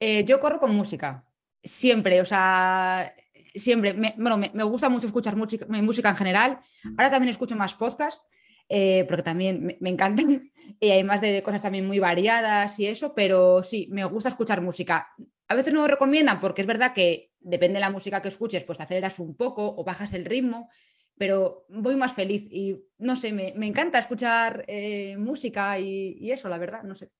Eh, 0.00 0.24
yo 0.24 0.40
corro 0.40 0.58
con 0.58 0.74
música, 0.74 1.22
siempre, 1.62 2.22
o 2.22 2.24
sea, 2.24 3.14
siempre. 3.54 3.92
Me, 3.92 4.14
bueno, 4.16 4.38
me, 4.38 4.64
gusta 4.64 4.88
mucho 4.88 5.06
escuchar 5.06 5.36
música, 5.36 5.66
música 5.68 6.08
en 6.08 6.16
general. 6.16 6.60
Ahora 6.96 7.10
también 7.10 7.28
escucho 7.28 7.56
más 7.56 7.74
podcasts. 7.74 8.24
eh, 8.70 9.04
porque 9.06 9.22
también 9.22 9.76
me, 9.78 9.90
encantan 9.90 10.50
y 10.80 10.90
hay 10.90 11.04
más 11.04 11.20
de 11.20 11.42
cosas 11.42 11.60
también 11.60 11.86
muy 11.86 11.98
variadas 11.98 12.78
y 12.80 12.86
eso, 12.86 13.12
pero 13.14 13.62
sí, 13.62 13.86
me 13.90 14.02
gusta 14.06 14.30
escuchar 14.30 14.62
música. 14.62 15.06
A 15.50 15.56
veces 15.56 15.74
no 15.74 15.80
lo 15.80 15.88
recomiendan 15.88 16.38
porque 16.38 16.60
es 16.60 16.66
verdad 16.68 16.92
que 16.94 17.32
depende 17.40 17.74
de 17.74 17.80
la 17.80 17.90
música 17.90 18.22
que 18.22 18.28
escuches, 18.28 18.62
pues 18.62 18.78
aceleras 18.78 19.18
un 19.18 19.36
poco 19.36 19.74
o 19.76 19.82
bajas 19.82 20.12
el 20.12 20.24
ritmo, 20.24 20.70
pero 21.18 21.66
voy 21.68 21.96
más 21.96 22.14
feliz 22.14 22.46
y 22.52 22.80
no 22.98 23.16
sé, 23.16 23.32
me, 23.32 23.66
encanta 23.66 23.98
escuchar 23.98 24.64
eh, 24.68 25.16
música 25.18 25.76
y, 25.76 26.30
eso, 26.30 26.48
la 26.48 26.56
verdad, 26.56 26.84
no 26.84 26.94
sé. 26.94 27.10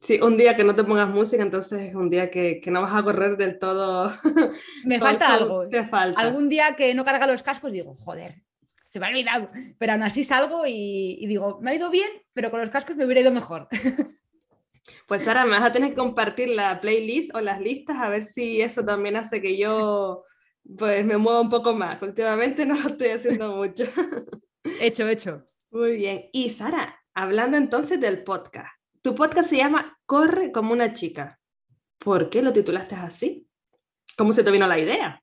Sí, 0.00 0.20
un 0.22 0.36
día 0.36 0.54
que 0.54 0.62
no 0.62 0.76
te 0.76 0.84
pongas 0.84 1.08
música, 1.08 1.42
entonces 1.42 1.82
es 1.82 1.94
un 1.96 2.08
día 2.08 2.30
que, 2.30 2.62
no 2.66 2.80
vas 2.80 2.94
a 2.94 3.02
correr 3.02 3.36
del 3.36 3.58
todo. 3.58 4.12
Me 4.84 5.00
falta 5.00 5.34
algo. 5.34 5.68
Te 5.68 5.82
falta. 5.88 6.20
Algún 6.20 6.48
día 6.48 6.76
que 6.76 6.94
no 6.94 7.04
carga 7.04 7.26
los 7.26 7.42
cascos 7.42 7.72
digo, 7.72 7.96
joder, 7.96 8.44
se 8.88 9.00
me 9.00 9.06
ha 9.06 9.08
olvidado. 9.08 9.50
Pero 9.78 9.94
aún 9.94 10.04
así 10.04 10.22
salgo 10.22 10.62
y, 10.64 11.26
digo, 11.26 11.58
me 11.60 11.72
ha 11.72 11.74
ido 11.74 11.90
bien, 11.90 12.08
pero 12.34 12.52
con 12.52 12.60
los 12.60 12.70
cascos 12.70 12.94
me 12.94 13.04
hubiera 13.04 13.22
ido 13.22 13.32
mejor. 13.32 13.66
Pues 15.06 15.22
Sara, 15.22 15.44
me 15.44 15.52
vas 15.52 15.64
a 15.64 15.72
tener 15.72 15.90
que 15.90 15.96
compartir 15.96 16.50
la 16.50 16.80
playlist 16.80 17.34
o 17.34 17.40
las 17.40 17.60
listas 17.60 17.98
a 17.98 18.08
ver 18.08 18.22
si 18.22 18.60
eso 18.60 18.84
también 18.84 19.16
hace 19.16 19.40
que 19.40 19.56
yo 19.56 20.24
pues 20.76 21.04
me 21.04 21.16
mueva 21.16 21.40
un 21.40 21.50
poco 21.50 21.74
más. 21.74 22.00
Últimamente 22.02 22.66
no 22.66 22.74
lo 22.74 22.88
estoy 22.90 23.08
haciendo 23.08 23.56
mucho. 23.56 23.84
Hecho, 24.80 25.06
hecho. 25.06 25.46
Muy 25.70 25.98
bien. 25.98 26.30
Y 26.32 26.48
Sara, 26.48 26.98
hablando 27.12 27.58
entonces 27.58 28.00
del 28.00 28.24
podcast. 28.24 28.72
Tu 29.02 29.14
podcast 29.14 29.50
se 29.50 29.58
llama 29.58 29.98
Corre 30.06 30.52
como 30.52 30.72
una 30.72 30.94
chica. 30.94 31.38
¿Por 31.98 32.30
qué 32.30 32.40
lo 32.40 32.50
titulaste 32.50 32.94
así? 32.94 33.46
¿Cómo 34.16 34.32
se 34.32 34.42
te 34.42 34.50
vino 34.50 34.66
la 34.66 34.78
idea? 34.78 35.20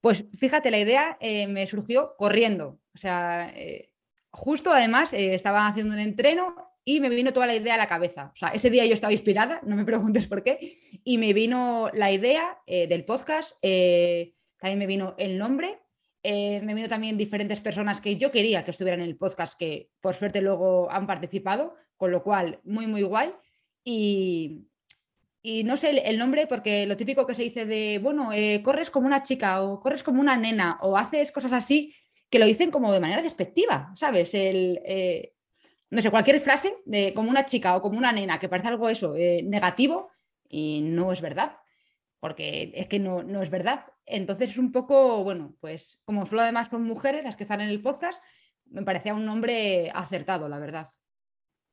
Pues 0.00 0.24
fíjate, 0.36 0.72
la 0.72 0.80
idea 0.80 1.16
eh, 1.20 1.46
me 1.46 1.64
surgió 1.68 2.14
corriendo. 2.16 2.80
O 2.92 2.98
sea, 2.98 3.50
eh, 3.54 3.92
justo 4.30 4.72
además 4.72 5.12
eh, 5.12 5.34
estaba 5.34 5.68
haciendo 5.68 5.94
un 5.94 6.00
entreno 6.00 6.69
y 6.96 7.00
me 7.00 7.08
vino 7.08 7.32
toda 7.32 7.46
la 7.46 7.54
idea 7.54 7.74
a 7.74 7.78
la 7.78 7.86
cabeza. 7.86 8.30
O 8.32 8.36
sea, 8.36 8.48
ese 8.48 8.70
día 8.70 8.86
yo 8.86 8.94
estaba 8.94 9.12
inspirada, 9.12 9.60
no 9.64 9.76
me 9.76 9.84
preguntes 9.84 10.26
por 10.28 10.42
qué, 10.42 10.78
y 11.04 11.18
me 11.18 11.32
vino 11.32 11.90
la 11.92 12.10
idea 12.10 12.58
del 12.66 13.04
podcast, 13.04 13.56
también 13.60 14.78
me 14.78 14.86
vino 14.86 15.14
el 15.18 15.38
nombre, 15.38 15.78
me 16.24 16.74
vino 16.74 16.88
también 16.88 17.16
diferentes 17.16 17.60
personas 17.60 18.00
que 18.00 18.16
yo 18.16 18.30
quería 18.30 18.64
que 18.64 18.70
estuvieran 18.72 19.00
en 19.00 19.08
el 19.08 19.16
podcast, 19.16 19.58
que 19.58 19.90
por 20.00 20.14
suerte 20.14 20.40
luego 20.40 20.90
han 20.90 21.06
participado, 21.06 21.74
con 21.96 22.10
lo 22.10 22.22
cual 22.22 22.60
muy, 22.64 22.86
muy 22.86 23.02
guay. 23.02 23.32
Y, 23.84 24.70
y 25.42 25.64
no 25.64 25.76
sé 25.76 25.90
el, 25.90 26.18
nombre 26.18 26.46
porque 26.46 26.86
lo 26.86 26.96
típico 26.96 27.26
que 27.26 27.34
se 27.34 27.42
dice 27.42 27.64
de, 27.64 27.98
bueno, 27.98 28.32
eh, 28.32 28.62
corres 28.62 28.90
como 28.90 29.06
una 29.06 29.22
chica 29.22 29.62
o 29.62 29.80
corres 29.80 30.02
como 30.02 30.20
una 30.20 30.36
nena 30.36 30.78
o 30.82 30.98
haces 30.98 31.32
cosas 31.32 31.52
así, 31.52 31.94
que 32.28 32.38
lo 32.38 32.46
dicen 32.46 32.70
como 32.70 32.92
de 32.92 33.00
manera 33.00 33.22
despectiva, 33.22 33.90
¿sabes? 33.94 34.34
El, 34.34 34.80
eh, 34.84 35.32
no 35.90 36.00
sé, 36.00 36.10
cualquier 36.10 36.40
frase 36.40 36.76
de 36.84 37.12
como 37.14 37.30
una 37.30 37.46
chica 37.46 37.76
o 37.76 37.82
como 37.82 37.98
una 37.98 38.12
nena 38.12 38.38
que 38.38 38.48
parece 38.48 38.68
algo 38.68 38.88
eso, 38.88 39.14
eh, 39.16 39.42
negativo 39.42 40.10
y 40.48 40.82
no 40.82 41.12
es 41.12 41.20
verdad, 41.20 41.56
porque 42.20 42.72
es 42.74 42.86
que 42.86 42.98
no, 42.98 43.22
no 43.22 43.42
es 43.42 43.50
verdad. 43.50 43.86
Entonces 44.06 44.50
es 44.50 44.58
un 44.58 44.72
poco, 44.72 45.22
bueno, 45.24 45.54
pues 45.60 46.00
como 46.04 46.26
solo 46.26 46.42
además 46.42 46.70
son 46.70 46.84
mujeres 46.84 47.24
las 47.24 47.36
que 47.36 47.44
están 47.44 47.60
en 47.60 47.68
el 47.68 47.82
podcast, 47.82 48.22
me 48.66 48.82
parecía 48.82 49.14
un 49.14 49.26
nombre 49.26 49.90
acertado, 49.92 50.48
la 50.48 50.58
verdad. 50.58 50.88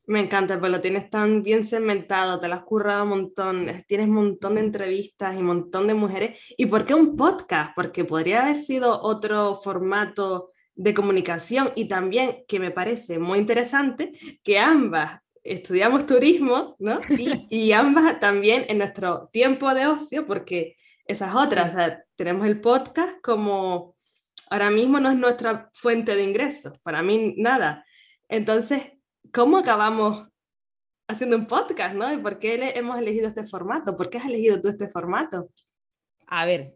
Me 0.07 0.21
encanta, 0.21 0.57
pues 0.57 0.71
lo 0.71 0.79
tienes 0.79 1.09
tan 1.09 1.43
bien 1.43 1.65
segmentado, 1.65 2.39
te 2.39 2.47
lo 2.47 2.55
has 2.55 2.63
currado 2.63 3.03
un 3.03 3.09
montón, 3.09 3.67
tienes 3.87 4.07
un 4.07 4.13
montón 4.13 4.55
de 4.55 4.61
entrevistas 4.61 5.35
y 5.35 5.39
un 5.39 5.47
montón 5.47 5.85
de 5.85 5.93
mujeres. 5.93 6.39
¿Y 6.55 6.67
por 6.67 6.85
qué 6.85 6.93
un 6.93 7.17
podcast? 7.17 7.73
Porque 7.75 8.05
podría 8.05 8.43
haber 8.43 8.55
sido 8.55 9.01
otro 9.01 9.57
formato 9.57 10.51
de 10.77 10.93
comunicación 10.93 11.71
y 11.75 11.85
también 11.85 12.45
que 12.47 12.59
me 12.59 12.71
parece 12.71 13.19
muy 13.19 13.39
interesante 13.39 14.13
que 14.43 14.59
ambas 14.59 15.21
estudiamos 15.43 16.05
turismo, 16.05 16.75
¿no? 16.79 17.01
Y, 17.09 17.71
ambas 17.73 18.19
también 18.19 18.65
en 18.67 18.77
nuestro 18.77 19.29
tiempo 19.31 19.73
de 19.73 19.87
ocio, 19.87 20.25
porque 20.25 20.77
esas 21.05 21.33
otras, 21.33 21.99
tenemos 22.15 22.45
el 22.45 22.61
podcast 22.61 23.19
como 23.21 23.95
ahora 24.49 24.69
mismo 24.69 24.99
no 24.99 25.09
es 25.09 25.17
nuestra 25.17 25.69
fuente 25.73 26.15
de 26.15 26.23
ingresos, 26.23 26.77
para 26.83 27.01
mí 27.01 27.35
nada. 27.37 27.85
Entonces, 28.29 28.83
¿cómo 29.33 29.57
acabamos 29.57 30.27
haciendo 31.07 31.37
un 31.37 31.47
podcast, 31.47 31.95
¿no? 31.95 32.13
¿Y 32.13 32.17
por 32.17 32.39
qué 32.39 32.73
hemos 32.75 32.99
elegido 32.99 33.29
este 33.29 33.45
formato? 33.45 33.95
¿Por 33.95 34.09
qué 34.09 34.17
has 34.17 34.25
elegido 34.25 34.61
tú 34.61 34.69
este 34.69 34.89
formato? 34.89 35.49
A 36.27 36.45
ver, 36.45 36.75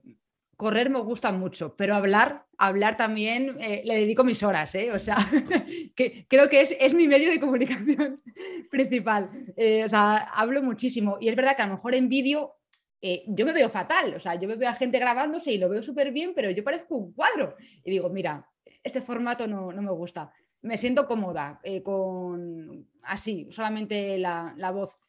correr 0.56 0.90
me 0.90 1.02
gusta 1.02 1.32
mucho, 1.34 1.76
pero 1.76 1.96
hablar, 1.96 2.46
hablar 2.68 2.96
también 2.96 3.58
eh, 3.60 3.82
le 3.86 3.96
dedico 3.96 4.24
mis 4.24 4.44
horas, 4.44 4.76
¿eh? 4.76 4.92
O 4.92 5.00
sea, 5.00 5.16
que 5.96 6.28
creo 6.28 6.48
que 6.48 6.62
es, 6.62 6.76
es, 6.80 6.94
mi 6.94 7.08
medio 7.08 7.32
de 7.32 7.40
comunicación 7.40 8.22
principal. 8.70 9.32
Eh, 9.58 9.84
o 9.84 9.90
sea, 9.90 10.18
hablo 10.18 10.62
muchísimo 10.62 11.18
y 11.20 11.30
es 11.30 11.36
verdad 11.36 11.56
que 11.56 11.64
a 11.64 11.68
lo 11.68 11.74
mejor 11.74 11.96
en 11.96 12.08
vídeo 12.08 12.54
eh, 13.02 13.24
yo 13.28 13.48
me 13.48 13.54
veo 13.54 13.70
fatal, 13.70 14.14
o 14.14 14.20
sea, 14.20 14.36
yo 14.36 14.48
me 14.48 14.56
veo 14.56 14.70
a 14.70 14.74
gente 14.74 15.00
grabándose 15.00 15.52
y 15.52 15.58
lo 15.58 15.70
veo 15.70 15.82
súper 15.82 16.12
bien, 16.12 16.34
pero 16.36 16.52
yo 16.52 16.64
parezco 16.64 16.96
un 16.96 17.14
cuadro. 17.14 17.56
Y 17.84 17.90
digo, 17.90 18.10
mira, 18.10 18.48
este 18.84 19.02
formato 19.02 19.48
no, 19.48 19.72
no 19.72 19.82
me 19.82 19.92
gusta 19.92 20.32
me 20.64 20.78
siento 20.78 21.08
cómoda 21.08 21.60
con 21.84 22.88
así, 23.02 23.48
solamente 23.50 24.20
la, 24.20 24.72
voz. 24.72 25.00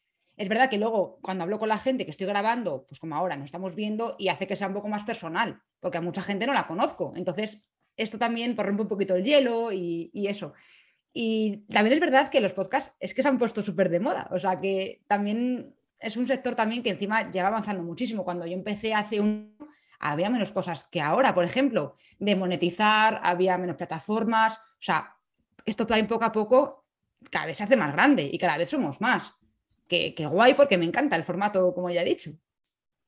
Es 0.43 0.49
verdad 0.49 0.69
que 0.69 0.77
luego 0.77 1.21
cuando 1.23 1.45
hablo 1.45 1.61
con 1.61 1.69
la 1.69 1.79
gente 1.79 2.05
que 2.05 2.11
estoy 2.11 2.27
grabando, 2.27 2.85
pues 2.89 2.99
como 2.99 3.15
ahora 3.15 3.37
nos 3.37 3.45
estamos 3.45 3.77
viendo 3.77 4.17
y 4.19 4.27
hace 4.27 4.49
que 4.49 4.57
sea 4.57 4.67
un 4.67 4.75
poco 4.75 4.89
más 4.89 5.05
personal, 5.05 5.63
porque 5.79 5.99
a 5.99 6.01
mucha 6.01 6.21
gente 6.21 6.49
no 6.49 6.53
la 6.53 6.67
conozco. 6.67 7.13
Entonces, 7.15 7.63
esto 7.97 8.19
también 8.19 8.57
rompe 8.57 8.83
un 8.83 8.89
poquito 8.89 9.15
el 9.15 9.23
hielo 9.23 9.71
y, 9.71 10.11
eso. 10.13 10.53
Y 11.13 11.59
también 11.69 11.95
es 11.95 12.01
verdad 12.01 12.29
que 12.29 12.41
los 12.41 12.55
podcasts 12.55 12.93
es 12.99 13.15
que 13.15 13.23
se 13.23 13.29
han 13.29 13.39
puesto 13.39 13.63
súper 13.63 13.89
de 13.89 14.01
moda, 14.01 14.29
o 14.33 14.41
sea 14.41 14.57
que 14.57 15.05
también 15.07 15.77
es 16.01 16.17
un 16.17 16.27
sector 16.27 16.57
también 16.57 16.83
que 16.83 16.91
encima 16.91 17.31
lleva 17.31 17.47
avanzando 17.47 17.85
muchísimo. 17.85 18.25
Cuando 18.25 18.45
yo 18.45 18.55
empecé 18.55 18.95
hace 18.95 19.21
un 19.21 19.57
había 20.01 20.29
menos 20.29 20.51
cosas 20.51 20.87
que 20.91 21.01
ahora, 21.01 21.37
por 21.37 21.45
ejemplo, 21.45 21.95
de 22.19 22.35
monetizar, 22.35 23.21
había 23.23 23.57
menos 23.59 23.77
plataformas, 23.77 24.59
o 24.59 24.81
sea, 24.81 25.15
esto 25.65 25.87
plan 25.87 26.09
poco 26.09 26.25
a 26.25 26.33
poco 26.33 26.85
cada 27.31 27.47
vez 27.47 27.59
se 27.59 27.63
hace 27.63 27.77
más 27.77 27.93
grande 27.93 28.29
y 28.29 28.37
cada 28.39 28.59
vez 28.59 28.71
somos 28.71 29.01
más. 29.01 29.37
Que, 30.15 30.27
guay 30.27 30.55
porque 30.55 30.79
me 30.79 30.87
encanta 30.87 31.17
el 31.17 31.25
formato, 31.25 31.75
como 31.75 31.91
ya 31.91 32.03
he 32.03 32.05
dicho. 32.05 32.33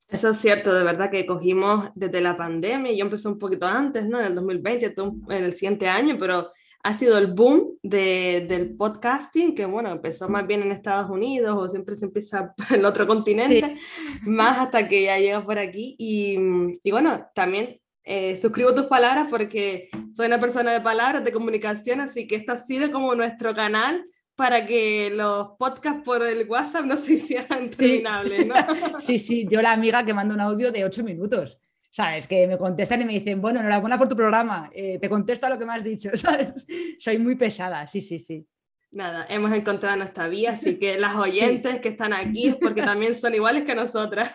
Eso 0.08 0.30
es 0.30 0.38
cierto, 0.38 0.74
de 0.74 0.84
verdad 0.84 1.10
que 1.10 1.24
cogimos 1.24 1.88
desde 1.94 2.20
la 2.20 2.36
pandemia, 2.36 2.92
yo 2.92 3.06
empecé 3.06 3.26
un 3.26 3.38
poquito 3.38 3.66
antes, 3.66 4.06
¿no? 4.06 4.20
En 4.20 4.26
el 4.26 4.34
2020, 4.34 4.94
en 5.30 5.44
el 5.44 5.54
siguiente 5.54 5.88
año, 5.88 6.16
pero 6.18 6.52
ha 6.82 6.94
sido 6.94 7.16
el 7.16 7.28
boom 7.28 7.78
del 7.82 8.76
podcasting, 8.76 9.54
que 9.54 9.64
bueno, 9.64 9.90
empezó 9.90 10.28
más 10.28 10.46
bien 10.46 10.62
en 10.62 10.72
Estados 10.72 11.10
Unidos 11.10 11.56
o 11.58 11.68
siempre 11.68 11.96
se 11.96 12.04
empieza 12.04 12.54
en 12.70 12.80
el 12.80 12.84
otro 12.84 13.06
continente, 13.06 13.78
más 14.22 14.58
hasta 14.58 14.86
que 14.86 15.04
ya 15.04 15.18
llega 15.18 15.42
por 15.42 15.58
aquí. 15.58 15.96
Y, 15.98 16.36
y 16.82 16.90
bueno, 16.90 17.26
también 17.34 17.80
eh, 18.02 18.36
suscribo 18.36 18.74
tus 18.74 18.84
palabras 18.84 19.28
porque 19.30 19.88
soy 20.12 20.26
una 20.26 20.38
persona 20.38 20.74
de 20.74 20.82
palabras, 20.82 21.24
de 21.24 21.32
comunicación, 21.32 22.02
así 22.02 22.26
que 22.26 22.36
esto 22.36 22.52
ha 22.52 22.56
sido 22.56 22.92
como 22.92 23.14
nuestro 23.14 23.54
canal 23.54 24.04
para 24.36 24.66
que 24.66 25.10
los 25.10 25.50
podcasts 25.58 26.02
por 26.04 26.22
el 26.22 26.48
WhatsApp 26.48 26.84
no 26.84 26.96
se 26.96 27.14
hicieran 27.14 27.68
terminables. 27.68 28.46
¿no? 28.46 28.54
sí, 29.00 29.18
sí, 29.18 29.46
yo 29.50 29.62
la 29.62 29.72
amiga 29.72 30.04
que 30.04 30.14
manda 30.14 30.34
un 30.34 30.40
audio 30.40 30.72
de 30.72 30.84
ocho 30.84 31.04
minutos. 31.04 31.58
¿Sabes? 31.90 32.26
Que 32.26 32.48
me 32.48 32.58
contestan 32.58 33.02
y 33.02 33.04
me 33.04 33.12
dicen, 33.12 33.40
bueno, 33.40 33.60
enhorabuena 33.60 33.96
por 33.96 34.08
tu 34.08 34.16
programa, 34.16 34.68
eh, 34.74 34.98
te 35.00 35.08
contesto 35.08 35.46
a 35.46 35.50
lo 35.50 35.56
que 35.56 35.64
me 35.64 35.74
has 35.74 35.84
dicho, 35.84 36.10
¿sabes? 36.14 36.66
Soy 36.98 37.18
muy 37.18 37.36
pesada, 37.36 37.86
sí, 37.86 38.00
sí, 38.00 38.18
sí. 38.18 38.44
Nada, 38.90 39.26
hemos 39.28 39.52
encontrado 39.52 39.96
nuestra 39.96 40.26
vía, 40.26 40.54
así 40.54 40.76
que 40.76 40.98
las 40.98 41.14
oyentes 41.16 41.80
que 41.80 41.90
están 41.90 42.12
aquí 42.12 42.48
es 42.48 42.56
porque 42.56 42.82
también 42.82 43.14
son 43.14 43.32
iguales 43.34 43.62
que 43.62 43.76
nosotras. 43.76 44.28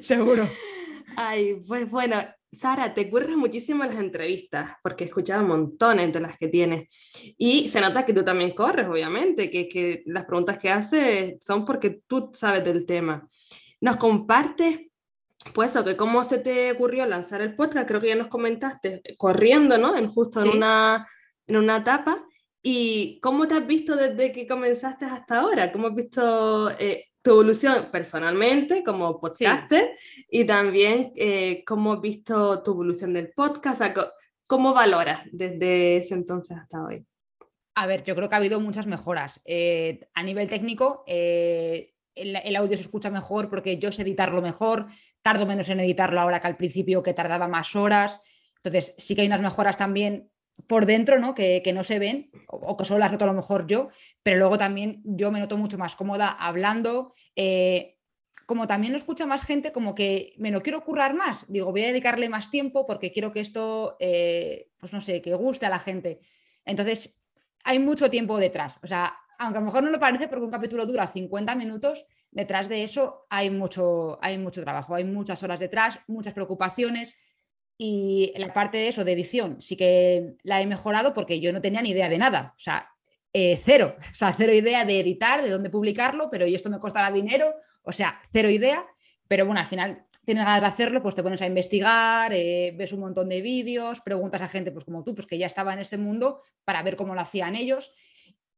Seguro. 0.00 0.48
Ay, 1.16 1.62
pues 1.66 1.90
bueno, 1.90 2.16
Sara, 2.58 2.94
te 2.94 3.10
curras 3.10 3.36
muchísimo 3.36 3.84
las 3.84 3.98
entrevistas, 3.98 4.72
porque 4.82 5.04
he 5.04 5.06
escuchado 5.06 5.46
montones 5.46 6.12
de 6.12 6.20
las 6.20 6.36
que 6.38 6.48
tienes. 6.48 7.34
Y 7.38 7.68
se 7.68 7.80
nota 7.80 8.06
que 8.06 8.12
tú 8.12 8.24
también 8.24 8.52
corres, 8.52 8.88
obviamente, 8.88 9.50
que, 9.50 9.68
que 9.68 10.02
las 10.06 10.24
preguntas 10.24 10.58
que 10.58 10.70
haces 10.70 11.36
son 11.44 11.64
porque 11.64 12.00
tú 12.06 12.30
sabes 12.32 12.64
del 12.64 12.86
tema. 12.86 13.26
Nos 13.80 13.96
compartes, 13.96 14.80
pues, 15.54 15.76
que 15.84 15.96
cómo 15.96 16.24
se 16.24 16.38
te 16.38 16.72
ocurrió 16.72 17.06
lanzar 17.06 17.40
el 17.42 17.54
podcast, 17.54 17.86
creo 17.86 18.00
que 18.00 18.08
ya 18.08 18.16
nos 18.16 18.28
comentaste, 18.28 19.02
corriendo, 19.16 19.78
¿no? 19.78 19.96
En 19.96 20.08
justo 20.08 20.42
en, 20.42 20.48
una, 20.48 21.06
en 21.46 21.56
una 21.56 21.78
etapa. 21.78 22.24
¿Y 22.62 23.20
cómo 23.20 23.46
te 23.46 23.54
has 23.54 23.66
visto 23.66 23.94
desde 23.94 24.32
que 24.32 24.46
comenzaste 24.46 25.04
hasta 25.04 25.38
ahora? 25.38 25.70
¿Cómo 25.70 25.86
has 25.88 25.94
visto 25.94 26.70
eh, 26.70 27.04
tu 27.26 27.32
evolución 27.32 27.88
personalmente 27.90 28.84
como 28.84 29.18
podcaster 29.18 29.96
y 30.30 30.44
también 30.44 31.12
eh, 31.16 31.64
cómo 31.66 31.94
has 31.94 32.00
visto 32.00 32.62
tu 32.62 32.70
evolución 32.70 33.12
del 33.14 33.30
podcast, 33.30 33.82
cómo 34.46 34.72
valoras 34.72 35.22
desde 35.32 35.96
ese 35.96 36.14
entonces 36.14 36.56
hasta 36.56 36.84
hoy. 36.84 37.04
A 37.74 37.86
ver, 37.88 38.04
yo 38.04 38.14
creo 38.14 38.28
que 38.28 38.34
ha 38.36 38.38
habido 38.38 38.60
muchas 38.60 38.86
mejoras. 38.86 39.42
Eh, 39.44 40.06
a 40.14 40.22
nivel 40.22 40.46
técnico, 40.46 41.02
eh, 41.08 41.94
el, 42.14 42.54
audio 42.54 42.76
se 42.76 42.84
escucha 42.84 43.10
mejor 43.10 43.50
porque 43.50 43.76
yo 43.78 43.90
sé 43.90 44.02
editarlo 44.02 44.40
mejor, 44.40 44.86
tardo 45.20 45.46
menos 45.46 45.68
en 45.68 45.80
editarlo 45.80 46.20
ahora 46.20 46.38
que 46.38 46.46
al 46.46 46.56
principio 46.56 47.02
que 47.02 47.12
tardaba 47.12 47.48
más 47.48 47.74
horas. 47.74 48.20
Entonces, 48.58 48.94
sí 48.98 49.16
que 49.16 49.22
hay 49.22 49.26
unas 49.26 49.42
mejoras 49.42 49.76
también 49.76 50.30
por 50.66 50.86
dentro, 50.86 51.18
¿no? 51.18 51.34
Que, 51.34 51.62
no 51.74 51.84
se 51.84 51.98
ven 51.98 52.30
o, 52.48 52.76
que 52.76 52.84
solo 52.84 53.00
las 53.00 53.12
noto 53.12 53.24
a 53.24 53.28
lo 53.28 53.34
mejor 53.34 53.66
yo, 53.66 53.90
pero 54.22 54.38
luego 54.38 54.58
también 54.58 55.02
yo 55.04 55.30
me 55.30 55.40
noto 55.40 55.56
mucho 55.56 55.78
más 55.78 55.96
cómoda 55.96 56.30
hablando. 56.30 57.14
Eh, 57.34 57.96
como 58.46 58.68
también 58.68 58.92
lo 58.92 58.96
escucha 58.96 59.26
más 59.26 59.44
gente, 59.44 59.72
como 59.72 59.94
que 59.94 60.32
me 60.38 60.52
lo 60.52 60.62
quiero 60.62 60.84
currar 60.84 61.14
más. 61.14 61.44
Digo, 61.48 61.72
voy 61.72 61.82
a 61.82 61.88
dedicarle 61.88 62.28
más 62.28 62.50
tiempo 62.50 62.86
porque 62.86 63.12
quiero 63.12 63.32
que 63.32 63.40
esto, 63.40 63.96
eh, 63.98 64.70
pues 64.78 64.92
no 64.92 65.00
sé, 65.00 65.20
que 65.20 65.34
guste 65.34 65.66
a 65.66 65.70
la 65.70 65.80
gente. 65.80 66.20
Entonces, 66.64 67.16
hay 67.64 67.80
mucho 67.80 68.08
tiempo 68.08 68.38
detrás. 68.38 68.74
O 68.82 68.86
sea, 68.86 69.16
aunque 69.38 69.58
a 69.58 69.60
lo 69.60 69.66
mejor 69.66 69.82
no 69.82 69.90
lo 69.90 69.98
parece 69.98 70.28
porque 70.28 70.44
un 70.44 70.50
capítulo 70.50 70.86
dura 70.86 71.10
50 71.12 71.56
minutos, 71.56 72.06
detrás 72.30 72.68
de 72.68 72.84
eso 72.84 73.26
hay 73.30 73.50
mucho, 73.50 74.18
hay 74.22 74.38
mucho 74.38 74.62
trabajo, 74.62 74.94
hay 74.94 75.04
muchas 75.04 75.42
horas 75.42 75.58
detrás, 75.58 75.98
muchas 76.06 76.32
preocupaciones. 76.32 77.16
Y 77.78 78.32
la 78.36 78.52
parte 78.52 78.78
de 78.78 78.88
eso, 78.88 79.04
de 79.04 79.12
edición, 79.12 79.60
sí 79.60 79.76
que 79.76 80.36
la 80.42 80.62
he 80.62 80.66
mejorado 80.66 81.12
porque 81.12 81.40
yo 81.40 81.52
no 81.52 81.60
tenía 81.60 81.82
ni 81.82 81.90
idea 81.90 82.08
de 82.08 82.18
nada. 82.18 82.54
O 82.56 82.60
sea, 82.60 82.90
eh, 83.32 83.60
cero. 83.62 83.96
O 84.12 84.14
sea, 84.14 84.32
cero 84.32 84.52
idea 84.52 84.84
de 84.84 85.00
editar, 85.00 85.42
de 85.42 85.50
dónde 85.50 85.70
publicarlo, 85.70 86.28
pero 86.30 86.46
y 86.46 86.54
esto 86.54 86.70
me 86.70 86.78
costará 86.78 87.10
dinero. 87.10 87.54
O 87.82 87.92
sea, 87.92 88.20
cero 88.32 88.48
idea. 88.48 88.86
Pero 89.28 89.44
bueno, 89.44 89.60
al 89.60 89.66
final 89.66 90.06
tienes 90.24 90.44
ganas 90.44 90.60
de 90.60 90.66
hacerlo, 90.66 91.02
pues 91.02 91.14
te 91.14 91.22
pones 91.22 91.40
a 91.42 91.46
investigar, 91.46 92.32
eh, 92.32 92.72
ves 92.76 92.92
un 92.92 93.00
montón 93.00 93.28
de 93.28 93.40
vídeos, 93.42 94.00
preguntas 94.00 94.40
a 94.40 94.48
gente 94.48 94.72
pues 94.72 94.84
como 94.84 95.04
tú, 95.04 95.14
pues 95.14 95.26
que 95.26 95.38
ya 95.38 95.46
estaba 95.46 95.72
en 95.72 95.78
este 95.78 95.98
mundo 95.98 96.42
para 96.64 96.82
ver 96.82 96.96
cómo 96.96 97.14
lo 97.14 97.20
hacían 97.20 97.54
ellos. 97.54 97.92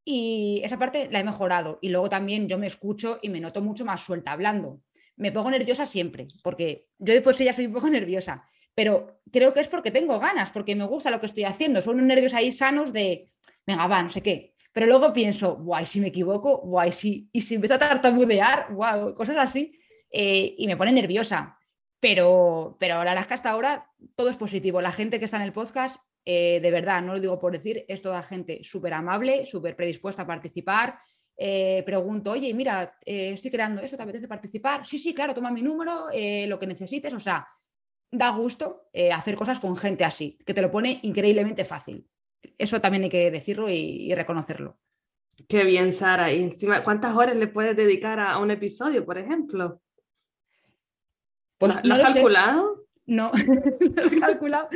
Y 0.05 0.63
esa 0.65 0.79
parte 0.79 1.09
la 1.11 1.21
he 1.21 1.25
mejorado. 1.25 1.79
Y 1.83 1.91
luego 1.91 2.09
también 2.09 2.49
yo 2.49 2.59
me 2.59 2.67
escucho 2.67 3.19
y 3.21 3.29
me 3.29 3.41
noto 3.41 3.61
mucho 3.61 3.85
más 3.85 4.03
suelta 4.03 4.33
hablando. 4.33 4.81
Me 5.17 5.33
pongo 5.33 5.51
nerviosa 5.51 5.85
siempre, 5.85 6.29
porque 6.43 6.87
yo 6.99 7.13
después 7.13 7.37
ya 7.37 7.53
soy 7.53 7.67
un 7.67 7.75
poco 7.75 7.91
nerviosa, 7.91 8.45
pero 8.79 9.23
creo 9.33 9.53
que 9.53 9.59
es 9.59 9.67
porque 9.67 9.91
tengo 9.91 10.21
ganas, 10.21 10.53
porque 10.53 10.77
me 10.77 10.85
gusta 10.85 11.11
lo 11.11 11.19
que 11.19 11.27
estoy 11.27 11.43
haciendo. 11.43 11.83
Son 11.83 11.97
unos 11.97 12.07
nervios 12.07 12.33
ahí 12.33 12.53
sanos 12.53 12.93
de, 12.93 13.29
venga, 13.67 13.89
va, 13.89 14.05
no 14.05 14.09
sé 14.09 14.23
qué. 14.23 14.55
Pero 14.73 14.87
luego 14.87 15.13
pienso, 15.13 15.57
guay, 15.57 15.85
si 15.85 15.99
me 16.01 16.07
equivoco, 16.07 16.59
guay, 16.59 16.93
si, 16.93 17.29
y 17.33 17.41
si 17.41 17.57
empiezo 17.57 17.75
a 17.75 17.81
tartamudear, 17.81 18.73
guau, 18.73 19.17
cosas 19.17 19.37
así, 19.37 19.77
eh, 20.13 20.55
y 20.57 20.69
me 20.69 20.77
pone 20.77 20.93
nerviosa. 20.93 21.59
Pero, 21.99 22.77
pero 22.79 22.99
la 22.99 23.11
verdad 23.11 23.23
es 23.23 23.27
que 23.27 23.35
hasta 23.35 23.51
ahora 23.51 23.91
todo 24.15 24.31
es 24.31 24.37
positivo. 24.37 24.81
La 24.81 24.93
gente 24.93 25.19
que 25.19 25.25
está 25.25 25.39
en 25.39 25.43
el 25.43 25.53
podcast, 25.53 26.01
eh, 26.25 26.61
de 26.63 26.71
verdad, 26.71 27.03
no 27.03 27.15
lo 27.15 27.21
digo 27.21 27.37
por 27.41 27.51
decir, 27.51 27.85
es 27.89 28.01
toda 28.01 28.23
gente 28.23 28.63
súper 28.63 28.95
amable, 28.95 29.45
súper 29.45 29.75
predispuesta 29.75 30.23
a 30.23 30.27
participar. 30.29 31.01
Eh, 31.37 31.83
pregunto, 31.85 32.31
oye, 32.31 32.55
mira, 32.55 32.97
estoy 33.05 33.51
creando 33.51 33.83
esto, 33.83 33.97
¿te 33.97 34.05
apetece 34.05 34.29
participar? 34.29 34.87
Sí, 34.87 34.99
sí, 34.99 35.13
claro, 35.13 35.35
toma 35.35 35.51
mi 35.51 35.63
número, 35.63 36.07
lo 36.47 36.59
que 36.61 36.67
necesites. 36.69 37.13
O 37.13 37.19
sea, 37.19 37.45
da 38.11 38.31
gusto 38.31 38.89
hacer 39.13 39.37
cosas 39.37 39.61
con 39.61 39.77
gente 39.77 40.05
así, 40.05 40.39
que 40.45 40.55
te 40.55 40.63
lo 40.63 40.71
pone 40.71 41.01
increíblemente 41.03 41.65
fácil. 41.65 42.09
Eso 42.57 42.81
también 42.81 43.05
hay 43.05 43.11
que 43.11 43.31
decirlo 43.31 43.69
y, 43.69 44.15
reconocerlo. 44.15 44.79
Qué 45.49 45.65
bien, 45.65 45.93
Sara. 45.93 46.33
Y 46.33 46.43
encima, 46.43 46.83
¿cuántas 46.83 47.15
horas 47.17 47.37
le 47.37 47.47
puedes 47.47 47.77
dedicar 47.77 48.19
a, 48.19 48.39
un 48.39 48.51
episodio, 48.51 49.05
por 49.05 49.19
ejemplo? 49.19 49.81
Pues 51.59 51.77
¿Lo, 51.85 51.95
has 51.95 52.13
calculado? 52.13 52.87
No, 53.07 53.31
no 53.97 54.03
lo 54.03 54.13
he 54.13 54.21
calculado, 54.21 54.69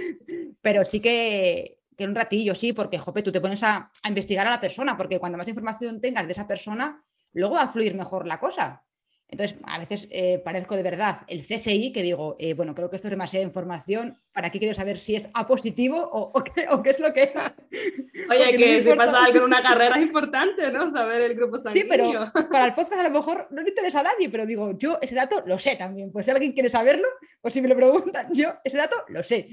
pero 0.61 0.85
sí 0.85 1.01
que, 1.01 1.81
que 1.97 2.05
un 2.05 2.15
ratillo, 2.15 2.55
sí, 2.55 2.73
porque, 2.73 2.99
jope, 2.99 3.23
tú 3.23 3.31
te 3.31 3.41
pones 3.41 3.63
a, 3.63 3.91
a, 4.03 4.09
investigar 4.09 4.47
a 4.47 4.51
la 4.51 4.61
persona, 4.61 4.97
porque 4.97 5.19
cuando 5.21 5.39
más 5.39 5.49
información 5.49 6.01
tengas 6.01 6.27
de 6.27 6.33
esa 6.33 6.47
persona, 6.47 7.05
luego 7.33 7.57
va 7.57 7.65
a 7.65 7.73
fluir 7.73 7.95
mejor 7.95 8.27
la 8.27 8.41
cosa. 8.41 8.85
Entonces, 9.33 9.59
a 9.65 9.79
veces 9.79 10.09
eh, 10.11 10.43
parezco 10.45 10.77
de 10.77 10.83
verdad 10.83 11.23
el 11.27 11.41
CSI 11.41 11.91
que 11.91 12.03
digo, 12.03 12.37
eh, 12.39 12.53
bueno, 12.53 12.75
creo 12.75 12.91
que 12.91 12.97
esto 12.97 13.09
es 13.09 13.13
demasiada 13.13 13.43
información, 13.43 14.21
para 14.35 14.49
aquí 14.49 14.59
quiero 14.59 14.75
saber 14.75 14.99
si 14.99 15.17
es 15.17 15.31
A 15.33 15.47
positivo 15.47 15.97
o, 16.13 16.45
qué, 16.45 16.91
es 16.91 17.01
lo 17.01 17.15
que 17.15 17.23
es. 17.23 17.31
Oye, 18.31 18.57
que 18.59 18.83
si 18.83 18.95
pasa 18.95 19.25
algo 19.25 19.39
en 19.39 19.45
una 19.45 19.63
carrera 19.63 19.97
es 19.97 20.03
importante, 20.03 20.71
¿no? 20.71 20.91
Saber 20.91 21.23
el 21.23 21.35
grupo 21.35 21.59
sanguíneo. 21.59 21.83
Sí, 21.83 21.89
pero 21.89 22.49
para 22.51 22.67
el 22.67 22.75
podcast 22.75 23.01
a 23.01 23.05
lo 23.05 23.11
mejor 23.11 23.49
no 23.51 23.63
le 23.63 23.71
interesa 23.71 24.01
a 24.01 24.03
nadie, 24.03 24.29
pero 24.29 24.45
digo, 24.45 24.77
yo 24.77 24.99
ese 25.01 25.15
dato 25.15 25.43
lo 25.47 25.59
sé 25.59 25.77
también. 25.77 26.13
Pues 26.13 26.27
si 26.27 26.31
alguien 26.31 26.53
quiere 26.53 26.69
saberlo, 26.69 27.09
o 27.41 27.49
si 27.49 27.63
me 27.63 27.69
lo 27.69 27.75
preguntan, 27.75 28.29
yo 28.35 28.57
ese 28.63 28.77
dato 28.77 28.97
lo 29.09 29.23
sé. 29.23 29.49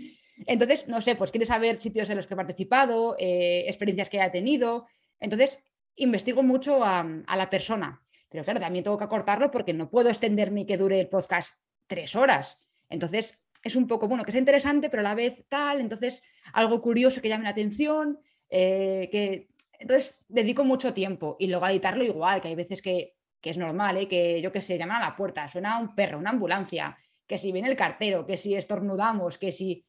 Entonces, 0.45 0.89
no 0.89 0.99
sé, 0.99 1.15
pues 1.15 1.31
quiere 1.31 1.45
saber 1.45 1.79
sitios 1.79 2.09
en 2.09 2.17
los 2.17 2.27
que 2.27 2.33
he 2.33 2.37
participado, 2.37 3.15
eh, 3.17 3.63
experiencias 3.65 4.09
que 4.09 4.19
haya 4.19 4.31
tenido. 4.31 4.87
Entonces, 5.21 5.63
investigo 5.95 6.43
mucho 6.43 6.83
a 6.83 7.05
la 7.37 7.49
persona 7.49 8.01
pero 8.29 8.43
claro, 8.43 8.59
también 8.59 8.83
tengo 8.83 8.97
que 8.97 9.03
acortarlo 9.03 9.51
porque 9.51 9.73
no 9.73 9.89
puedo 9.89 10.09
extenderme 10.09 10.61
y 10.61 10.65
que 10.65 10.77
dure 10.77 10.99
el 10.99 11.09
podcast 11.09 11.55
tres 11.87 12.15
horas. 12.15 12.59
Entonces, 12.89 13.39
es 13.63 13.75
un 13.75 13.87
poco, 13.87 14.07
bueno, 14.07 14.23
que 14.23 14.31
es 14.31 14.37
interesante, 14.37 14.89
pero 14.89 15.01
a 15.01 15.03
la 15.03 15.15
vez 15.15 15.45
tal, 15.49 15.81
entonces 15.81 16.21
algo 16.53 16.81
curioso 16.81 17.21
que 17.21 17.29
llame 17.29 17.43
la 17.43 17.49
atención, 17.49 18.19
eh, 18.49 19.09
que 19.11 19.49
entonces 19.79 20.17
dedico 20.27 20.63
mucho 20.63 20.93
tiempo 20.93 21.35
y 21.39 21.47
luego 21.47 21.65
a 21.65 21.71
editarlo 21.71 22.03
igual, 22.03 22.41
que 22.41 22.49
hay 22.49 22.55
veces 22.55 22.81
que, 22.81 23.15
es 23.41 23.57
normal, 23.57 23.97
¿eh? 23.97 24.07
que 24.07 24.41
yo 24.41 24.51
qué 24.51 24.61
sé, 24.61 24.77
llaman 24.77 25.01
a 25.01 25.07
la 25.07 25.15
puerta, 25.15 25.47
suena 25.47 25.79
un 25.79 25.95
perro, 25.95 26.19
una 26.19 26.31
ambulancia, 26.31 26.97
que 27.25 27.37
si 27.37 27.51
viene 27.51 27.69
el 27.69 27.77
cartero, 27.77 28.25
que 28.25 28.37
si 28.37 28.53
estornudamos, 28.53 29.37
que 29.37 29.51
si 29.51 29.85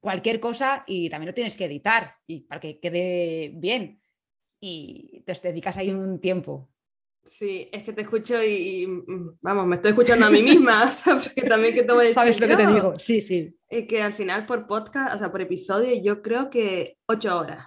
cualquier 0.00 0.40
cosa 0.40 0.84
y 0.86 1.10
también 1.10 1.28
lo 1.28 1.34
tienes 1.34 1.56
que 1.56 1.66
editar 1.66 2.16
y 2.26 2.40
para 2.42 2.60
que 2.60 2.80
quede 2.80 3.50
bien. 3.54 4.00
Y 4.60 5.10
entonces 5.16 5.42
te 5.42 5.48
dedicas 5.48 5.76
ahí 5.76 5.90
un 5.90 6.20
tiempo. 6.20 6.70
Sí, 7.26 7.68
es 7.72 7.82
que 7.82 7.92
te 7.92 8.02
escucho 8.02 8.42
y, 8.42 8.86
mm, 8.86 9.38
vamos, 9.42 9.66
me 9.66 9.76
estoy 9.76 9.90
escuchando 9.90 10.26
a 10.26 10.30
mí 10.30 10.42
misma, 10.42 10.90
¿sabes? 10.92 11.32
Que 11.34 11.42
también 11.42 11.74
que 11.74 11.82
te 11.82 12.14
¿Sabes 12.14 12.40
lo 12.40 12.46
que 12.46 12.56
te 12.56 12.66
digo? 12.66 12.94
Sí, 12.98 13.20
sí. 13.20 13.54
Y 13.68 13.86
que 13.86 14.00
al 14.00 14.12
final 14.12 14.46
por 14.46 14.66
podcast, 14.66 15.14
o 15.14 15.18
sea, 15.18 15.32
por 15.32 15.40
episodio, 15.40 16.00
yo 16.00 16.22
creo 16.22 16.48
que 16.50 16.98
ocho 17.06 17.36
horas. 17.36 17.66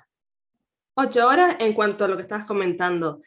Ocho 0.95 1.27
horas 1.27 1.57
en 1.59 1.73
cuanto 1.73 2.05
a 2.05 2.07
lo 2.07 2.15
que 2.15 2.23
estabas 2.23 2.45
comentando, 2.45 3.21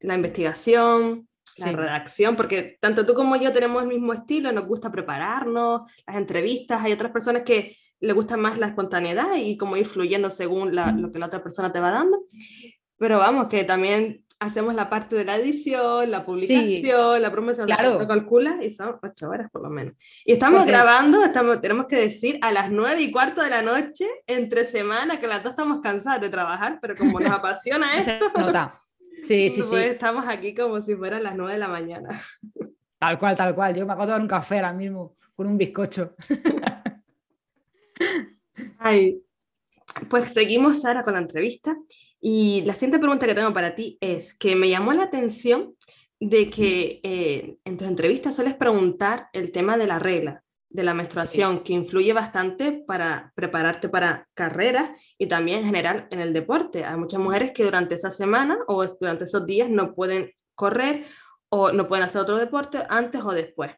la 0.00 0.14
investigación, 0.16 1.28
la 1.56 1.72
redacción, 1.72 2.36
porque 2.36 2.76
tanto 2.80 3.06
tú 3.06 3.14
como 3.14 3.36
yo 3.36 3.52
tenemos 3.52 3.82
el 3.82 3.88
mismo 3.88 4.12
estilo, 4.12 4.52
nos 4.52 4.66
gusta 4.66 4.92
prepararnos, 4.92 5.90
las 6.06 6.16
entrevistas, 6.16 6.84
hay 6.84 6.92
otras 6.92 7.12
personas 7.12 7.44
que 7.44 7.76
le 8.00 8.12
gusta 8.12 8.36
más 8.36 8.58
la 8.58 8.66
espontaneidad 8.66 9.36
y 9.36 9.56
como 9.56 9.76
ir 9.76 9.86
fluyendo 9.86 10.28
según 10.28 10.76
lo 10.76 11.12
que 11.12 11.18
la 11.18 11.26
otra 11.26 11.42
persona 11.42 11.72
te 11.72 11.80
va 11.80 11.90
dando. 11.90 12.24
Pero 12.98 13.18
vamos, 13.18 13.46
que 13.46 13.64
también 13.64 14.25
hacemos 14.38 14.74
la 14.74 14.90
parte 14.90 15.16
de 15.16 15.24
la 15.24 15.36
edición, 15.36 16.10
la 16.10 16.24
publicación, 16.24 17.22
la 17.22 17.30
promoción, 17.30 17.66
claro. 17.66 17.98
lo 17.98 18.06
calculas 18.06 18.64
y 18.64 18.70
son 18.70 18.98
ocho 19.02 19.28
horas 19.28 19.50
por 19.50 19.62
lo 19.62 19.70
menos. 19.70 19.94
Y 20.24 20.32
estamos 20.32 20.66
grabando, 20.66 21.24
estamos, 21.24 21.60
tenemos 21.60 21.86
que 21.86 21.96
decir, 21.96 22.38
a 22.42 22.52
las 22.52 22.70
nueve 22.70 23.02
y 23.02 23.10
cuarto 23.10 23.42
de 23.42 23.50
la 23.50 23.62
noche, 23.62 24.06
entre 24.26 24.64
semana, 24.64 25.18
que 25.18 25.26
las 25.26 25.42
dos 25.42 25.52
estamos 25.52 25.80
cansadas 25.80 26.20
de 26.20 26.28
trabajar, 26.28 26.78
pero 26.80 26.96
como 26.96 27.20
nos 27.20 27.30
apasiona 27.32 27.96
esto, 27.96 28.26
sí, 29.22 29.50
sí, 29.50 29.62
pues 29.68 29.92
estamos 29.92 30.26
aquí 30.28 30.54
como 30.54 30.80
si 30.82 30.94
fueran 30.94 31.22
las 31.22 31.34
nueve 31.34 31.54
de 31.54 31.58
la 31.58 31.68
mañana. 31.68 32.08
Tal 32.98 33.18
cual, 33.18 33.36
tal 33.36 33.54
cual. 33.54 33.74
Yo 33.74 33.84
me 33.84 33.92
acabo 33.92 34.06
de 34.06 34.12
dar 34.12 34.20
un 34.22 34.26
café 34.26 34.54
ahora 34.56 34.72
mismo 34.72 35.16
con 35.34 35.46
un 35.46 35.58
bizcocho. 35.58 36.14
Ay, 38.78 39.20
pues 40.08 40.32
seguimos, 40.32 40.80
Sara, 40.80 41.02
con 41.02 41.12
la 41.12 41.20
entrevista. 41.20 41.76
Y 42.28 42.62
la 42.62 42.74
siguiente 42.74 42.98
pregunta 42.98 43.24
que 43.24 43.36
tengo 43.36 43.52
para 43.52 43.76
ti 43.76 43.98
es 44.00 44.36
que 44.36 44.56
me 44.56 44.68
llamó 44.68 44.92
la 44.92 45.04
atención 45.04 45.76
de 46.18 46.50
que 46.50 46.98
eh, 47.04 47.58
en 47.64 47.76
tus 47.76 47.86
entrevistas 47.86 48.34
sueles 48.34 48.56
preguntar 48.56 49.28
el 49.32 49.52
tema 49.52 49.76
de 49.76 49.86
la 49.86 50.00
regla, 50.00 50.42
de 50.68 50.82
la 50.82 50.92
menstruación, 50.92 51.62
que 51.62 51.72
influye 51.74 52.12
bastante 52.12 52.82
para 52.84 53.32
prepararte 53.36 53.88
para 53.88 54.26
carreras 54.34 54.90
y 55.16 55.28
también 55.28 55.60
en 55.60 55.66
general 55.66 56.08
en 56.10 56.18
el 56.18 56.32
deporte. 56.32 56.84
Hay 56.84 56.96
muchas 56.96 57.20
mujeres 57.20 57.52
que 57.52 57.62
durante 57.62 57.94
esa 57.94 58.10
semana 58.10 58.58
o 58.66 58.84
durante 58.84 59.22
esos 59.22 59.46
días 59.46 59.70
no 59.70 59.94
pueden 59.94 60.32
correr 60.56 61.04
o 61.48 61.70
no 61.70 61.86
pueden 61.86 62.06
hacer 62.06 62.22
otro 62.22 62.38
deporte 62.38 62.82
antes 62.88 63.20
o 63.22 63.30
después 63.30 63.70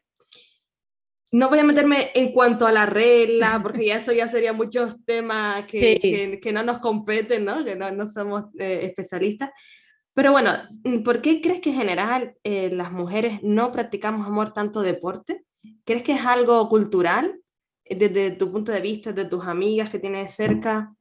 no 1.31 1.49
voy 1.49 1.59
a 1.59 1.63
meterme 1.63 2.09
en 2.15 2.31
cuanto 2.31 2.65
a 2.65 2.71
la 2.71 2.85
regla, 2.85 3.59
porque 3.61 3.85
ya 3.85 3.97
eso 3.97 4.11
ya 4.11 4.27
sería 4.27 4.53
muchos 4.53 5.03
temas 5.05 5.65
que, 5.65 6.39
que, 6.41 6.51
no 6.51 6.63
nos 6.63 6.79
competen, 6.79 7.45
¿no? 7.45 7.63
que 7.63 7.75
no, 7.75 7.91
no 7.91 8.07
somos 8.07 8.45
eh, 8.57 8.81
especialistas. 8.83 9.51
Pero 10.13 10.31
bueno, 10.31 10.51
¿por 11.05 11.21
qué 11.21 11.39
crees 11.39 11.61
que 11.61 11.69
en 11.69 11.77
general 11.77 12.35
eh, 12.43 12.69
las 12.71 12.91
mujeres 12.91 13.41
no 13.43 13.71
practicamos 13.71 14.25
amor 14.25 14.53
tanto 14.53 14.81
deporte? 14.81 15.45
¿Crees 15.85 16.03
que 16.03 16.13
es 16.13 16.25
algo 16.25 16.67
cultural? 16.67 17.39
Desde 17.85 18.31
tu 18.31 18.51
punto 18.51 18.71
de 18.71 18.81
vista, 18.81 19.11
de 19.11 19.25
tus 19.25 19.45
amigas 19.45 19.89
que 19.89 19.99
tienes 19.99 20.33
cerca, 20.33 20.93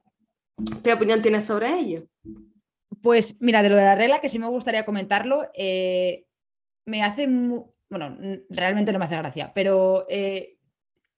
¿qué 0.83 0.93
opinión 0.93 1.21
tienes 1.21 1.45
sobre 1.45 1.79
ello? 1.79 2.07
Pues 3.03 3.37
mira, 3.41 3.63
de 3.63 3.71
lo 3.71 3.77
de 3.77 3.83
la 3.83 3.95
regla, 3.95 4.21
que 4.21 4.29
sí 4.29 4.39
me 4.39 4.49
gustaría 4.49 4.85
comentarlo, 4.85 5.43
eh, 5.55 6.25
me 6.87 7.03
hace 7.03 7.29
bueno, 7.91 8.17
realmente 8.51 8.93
no 8.93 8.99
me 8.99 9.07
hace 9.07 9.17
gracia, 9.17 9.53
pero 9.55 10.07
eh, 10.09 10.59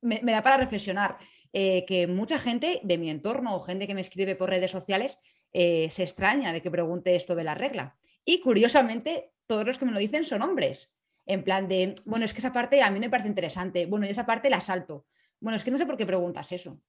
me, 0.01 0.21
da 0.21 0.43
para 0.43 0.59
reflexionar 0.59 1.19
eh, 1.53 1.85
que 1.87 2.07
mucha 2.07 2.39
gente 2.39 2.81
de 2.83 2.99
mi 2.99 3.11
entorno 3.11 3.57
o 3.57 3.61
gente 3.61 3.87
que 3.87 3.95
me 3.95 4.01
escribe 4.01 4.37
por 4.37 4.51
redes 4.51 4.71
sociales 4.71 5.19
eh, 5.53 5.89
se 5.91 6.05
extraña 6.05 6.53
de 6.53 6.63
que 6.63 6.71
pregunte 6.71 7.17
esto 7.17 7.35
de 7.35 7.45
la 7.45 7.55
regla. 7.55 7.97
Y 8.25 8.41
curiosamente, 8.41 9.33
todos 9.47 9.67
los 9.67 9.79
que 9.79 9.85
me 9.85 9.93
lo 9.93 9.99
dicen 9.99 10.25
son 10.25 10.43
hombres. 10.43 10.93
En 11.27 11.43
plan 11.43 11.69
de, 11.69 11.95
bueno, 12.05 12.25
es 12.25 12.33
que 12.33 12.41
esa 12.41 12.53
parte 12.53 12.83
a 12.83 12.91
mí 12.91 13.01
me 13.01 13.11
parece 13.11 13.29
interesante, 13.29 13.87
bueno, 13.87 14.07
y 14.07 14.11
esa 14.11 14.27
parte 14.27 14.51
la 14.51 14.61
salto. 14.61 15.07
Bueno, 15.41 15.57
es 15.57 15.65
que 15.65 15.71
no 15.71 15.79
sé 15.79 15.87
por 15.87 15.97
qué 15.97 16.07
preguntas 16.07 16.53
eso. 16.53 16.81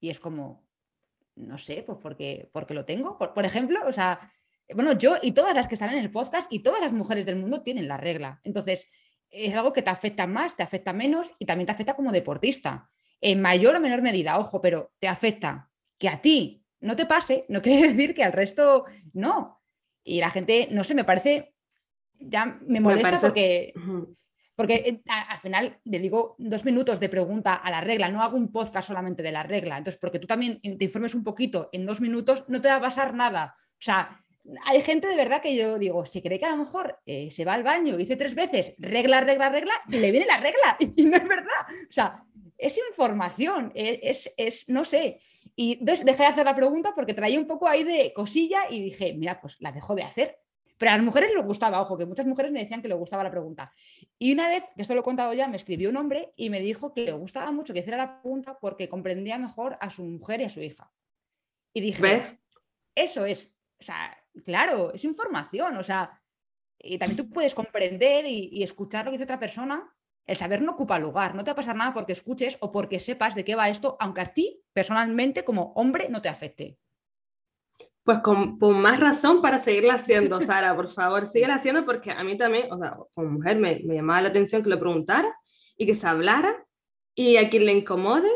Y 0.00 0.10
es 0.10 0.20
como, 0.20 0.64
no 1.36 1.58
sé, 1.58 1.82
pues 1.82 1.98
porque, 2.00 2.48
porque 2.52 2.74
lo 2.74 2.84
tengo. 2.84 3.18
Por, 3.18 3.44
ejemplo, 3.44 3.80
o 3.86 3.92
sea, 3.92 4.32
bueno, 4.72 4.92
yo 4.92 5.16
y 5.20 5.32
todas 5.32 5.54
las 5.54 5.68
que 5.68 5.74
están 5.74 5.92
en 5.92 5.98
el 5.98 6.10
podcast 6.10 6.50
y 6.52 6.60
todas 6.60 6.80
las 6.80 6.92
mujeres 6.92 7.26
del 7.26 7.36
mundo 7.36 7.62
tienen 7.62 7.88
la 7.88 7.96
regla. 7.96 8.40
Entonces, 8.44 8.88
es 9.30 9.54
algo 9.54 9.72
que 9.72 9.82
te 9.82 9.90
afecta 9.90 10.26
más, 10.26 10.56
te 10.56 10.62
afecta 10.62 10.92
menos 10.92 11.32
y 11.38 11.46
también 11.46 11.66
te 11.66 11.72
afecta 11.72 11.94
como 11.94 12.12
deportista. 12.12 12.88
En 13.20 13.42
mayor 13.42 13.76
o 13.76 13.80
menor 13.80 14.00
medida, 14.00 14.38
ojo, 14.38 14.60
pero 14.60 14.92
te 14.98 15.08
afecta. 15.08 15.70
Que 15.98 16.08
a 16.08 16.20
ti 16.20 16.64
no 16.80 16.96
te 16.96 17.06
pase, 17.06 17.44
no 17.48 17.60
quiere 17.62 17.88
decir 17.88 18.14
que 18.14 18.24
al 18.24 18.32
resto 18.32 18.84
no. 19.12 19.60
Y 20.04 20.20
la 20.20 20.30
gente, 20.30 20.68
no 20.70 20.84
sé, 20.84 20.94
me 20.94 21.04
parece, 21.04 21.54
ya 22.18 22.58
me 22.66 22.80
molesta 22.80 23.20
porque, 23.20 23.72
porque 24.54 24.74
eh, 24.74 25.02
al 25.06 25.40
final 25.40 25.80
le 25.84 25.98
digo 25.98 26.36
dos 26.38 26.64
minutos 26.64 27.00
de 27.00 27.08
pregunta 27.08 27.54
a 27.54 27.70
la 27.70 27.80
regla, 27.80 28.10
no 28.10 28.22
hago 28.22 28.36
un 28.36 28.52
podcast 28.52 28.86
solamente 28.86 29.22
de 29.22 29.32
la 29.32 29.42
regla. 29.42 29.78
Entonces, 29.78 29.98
porque 29.98 30.18
tú 30.18 30.26
también 30.26 30.60
te 30.60 30.84
informes 30.84 31.14
un 31.14 31.24
poquito 31.24 31.70
en 31.72 31.86
dos 31.86 32.00
minutos, 32.00 32.44
no 32.48 32.60
te 32.60 32.68
va 32.68 32.76
a 32.76 32.80
pasar 32.82 33.14
nada. 33.14 33.56
O 33.58 33.82
sea, 33.84 34.23
hay 34.64 34.80
gente 34.82 35.08
de 35.08 35.16
verdad 35.16 35.40
que 35.40 35.54
yo 35.54 35.78
digo, 35.78 36.04
si 36.04 36.20
cree 36.20 36.38
que 36.38 36.46
a 36.46 36.50
lo 36.50 36.58
mejor 36.58 36.98
eh, 37.06 37.30
se 37.30 37.44
va 37.44 37.54
al 37.54 37.62
baño, 37.62 37.96
dice 37.96 38.16
tres 38.16 38.34
veces, 38.34 38.74
regla, 38.78 39.20
regla, 39.20 39.48
regla, 39.48 39.72
y 39.88 39.98
le 39.98 40.10
viene 40.10 40.26
la 40.26 40.36
regla, 40.36 40.76
y 40.96 41.02
no 41.04 41.16
es 41.16 41.28
verdad. 41.28 41.66
O 41.88 41.92
sea, 41.92 42.24
es 42.58 42.78
información, 42.88 43.72
e, 43.74 44.00
es, 44.02 44.32
es, 44.36 44.68
no 44.68 44.84
sé. 44.84 45.20
Y 45.56 45.78
entonces 45.78 46.04
dejé 46.04 46.24
de 46.24 46.28
hacer 46.28 46.44
la 46.44 46.56
pregunta 46.56 46.92
porque 46.94 47.14
traía 47.14 47.38
un 47.38 47.46
poco 47.46 47.68
ahí 47.68 47.84
de 47.84 48.12
cosilla 48.12 48.62
y 48.68 48.82
dije, 48.82 49.14
mira, 49.14 49.40
pues 49.40 49.56
la 49.60 49.72
dejo 49.72 49.94
de 49.94 50.02
hacer. 50.02 50.38
Pero 50.76 50.90
a 50.90 50.96
las 50.96 51.04
mujeres 51.04 51.30
les 51.32 51.44
gustaba, 51.44 51.80
ojo, 51.80 51.96
que 51.96 52.04
muchas 52.04 52.26
mujeres 52.26 52.50
me 52.50 52.60
decían 52.60 52.82
que 52.82 52.88
le 52.88 52.94
gustaba 52.94 53.22
la 53.22 53.30
pregunta. 53.30 53.72
Y 54.18 54.32
una 54.32 54.48
vez, 54.48 54.64
que 54.74 54.82
esto 54.82 54.94
lo 54.94 55.00
he 55.00 55.04
contado 55.04 55.32
ya, 55.32 55.46
me 55.46 55.56
escribió 55.56 55.88
un 55.88 55.96
hombre 55.96 56.32
y 56.36 56.50
me 56.50 56.60
dijo 56.60 56.92
que 56.92 57.04
le 57.04 57.12
gustaba 57.12 57.52
mucho 57.52 57.72
que 57.72 57.78
hiciera 57.78 57.96
la 57.96 58.20
pregunta 58.20 58.58
porque 58.60 58.88
comprendía 58.88 59.38
mejor 59.38 59.78
a 59.80 59.90
su 59.90 60.04
mujer 60.04 60.40
y 60.40 60.44
a 60.44 60.50
su 60.50 60.60
hija. 60.60 60.90
Y 61.72 61.80
dije, 61.80 62.40
eso 62.94 63.24
es, 63.24 63.52
o 63.80 63.84
sea, 63.84 64.16
claro, 64.42 64.92
es 64.92 65.04
información, 65.04 65.76
o 65.76 65.84
sea, 65.84 66.20
y 66.78 66.98
también 66.98 67.16
tú 67.16 67.30
puedes 67.30 67.54
comprender 67.54 68.26
y, 68.26 68.48
y 68.52 68.62
escuchar 68.62 69.04
lo 69.04 69.10
que 69.10 69.16
dice 69.16 69.24
otra 69.24 69.38
persona 69.38 69.94
el 70.26 70.36
saber 70.36 70.62
no 70.62 70.72
ocupa 70.72 70.98
lugar, 70.98 71.34
no 71.34 71.44
te 71.44 71.50
va 71.50 71.52
a 71.52 71.56
pasar 71.56 71.76
nada 71.76 71.92
porque 71.92 72.12
escuches 72.12 72.56
o 72.60 72.72
porque 72.72 72.98
sepas 72.98 73.34
de 73.34 73.44
qué 73.44 73.54
va 73.54 73.68
esto, 73.68 73.96
aunque 74.00 74.22
a 74.22 74.32
ti 74.32 74.62
personalmente 74.72 75.44
como 75.44 75.72
hombre 75.74 76.08
no 76.08 76.22
te 76.22 76.28
afecte. 76.28 76.78
Pues 78.02 78.18
con, 78.18 78.58
más 78.58 79.00
razón 79.00 79.42
para 79.42 79.58
seguirla 79.58 79.94
haciendo, 79.94 80.40
Sara, 80.40 80.74
por 80.74 80.88
favor, 80.88 81.26
síguela 81.26 81.56
haciendo 81.56 81.84
porque 81.84 82.10
a 82.10 82.22
mí 82.24 82.36
también, 82.36 82.72
o 82.72 82.78
sea, 82.78 82.96
como 83.14 83.30
mujer 83.32 83.56
me, 83.56 83.80
me 83.84 83.96
llamaba 83.96 84.22
la 84.22 84.28
atención 84.28 84.62
que 84.62 84.70
lo 84.70 84.78
preguntara 84.78 85.34
y 85.76 85.86
que 85.86 85.94
se 85.94 86.06
hablara 86.06 86.66
y 87.14 87.36
a 87.36 87.48
quien 87.50 87.66
le 87.66 87.72
incomode, 87.72 88.30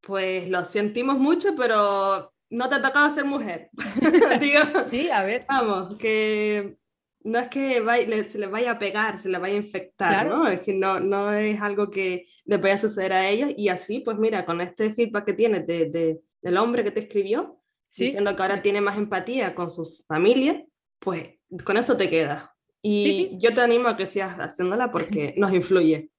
pues 0.00 0.48
lo 0.48 0.64
sentimos 0.64 1.18
mucho, 1.18 1.54
pero 1.56 2.31
no 2.52 2.68
te 2.68 2.76
ha 2.76 2.82
tocado 2.82 3.12
ser 3.14 3.24
mujer. 3.24 3.70
Sí, 4.84 5.08
a 5.10 5.24
ver. 5.24 5.44
Vamos, 5.48 5.96
que 5.98 6.76
no 7.24 7.38
es 7.38 7.48
que 7.48 8.24
se 8.24 8.38
le 8.38 8.46
vaya 8.46 8.72
a 8.72 8.78
pegar, 8.78 9.22
se 9.22 9.28
le 9.28 9.38
vaya 9.38 9.54
a 9.54 9.58
infectar, 9.58 10.26
¿no? 10.26 10.46
Es 10.48 10.62
que 10.62 10.74
no, 10.74 11.00
no 11.00 11.32
es 11.32 11.60
algo 11.60 11.90
que 11.90 12.26
le 12.44 12.56
vaya 12.58 12.74
a 12.74 12.78
suceder 12.78 13.12
a 13.12 13.28
ellos 13.28 13.50
y 13.56 13.68
así, 13.68 14.00
pues 14.00 14.18
mira, 14.18 14.44
con 14.44 14.60
este 14.60 14.92
feedback 14.92 15.26
que 15.26 15.32
tienes 15.32 15.66
de, 15.66 16.20
del 16.42 16.56
hombre 16.56 16.84
que 16.84 16.90
te 16.90 17.00
escribió, 17.00 17.58
diciendo 17.96 18.34
que 18.36 18.42
ahora 18.42 18.60
tiene 18.60 18.80
más 18.80 18.96
empatía 18.96 19.54
con 19.54 19.70
su 19.70 19.86
familia, 20.06 20.64
pues 20.98 21.38
con 21.64 21.76
eso 21.76 21.96
te 21.96 22.10
quedas. 22.10 22.50
Y 22.82 23.38
yo 23.38 23.54
te 23.54 23.60
animo 23.60 23.88
a 23.88 23.96
que 23.96 24.06
sigas 24.06 24.36
haciéndola 24.36 24.90
porque 24.90 25.34
nos 25.38 25.52
influye. 25.52 26.10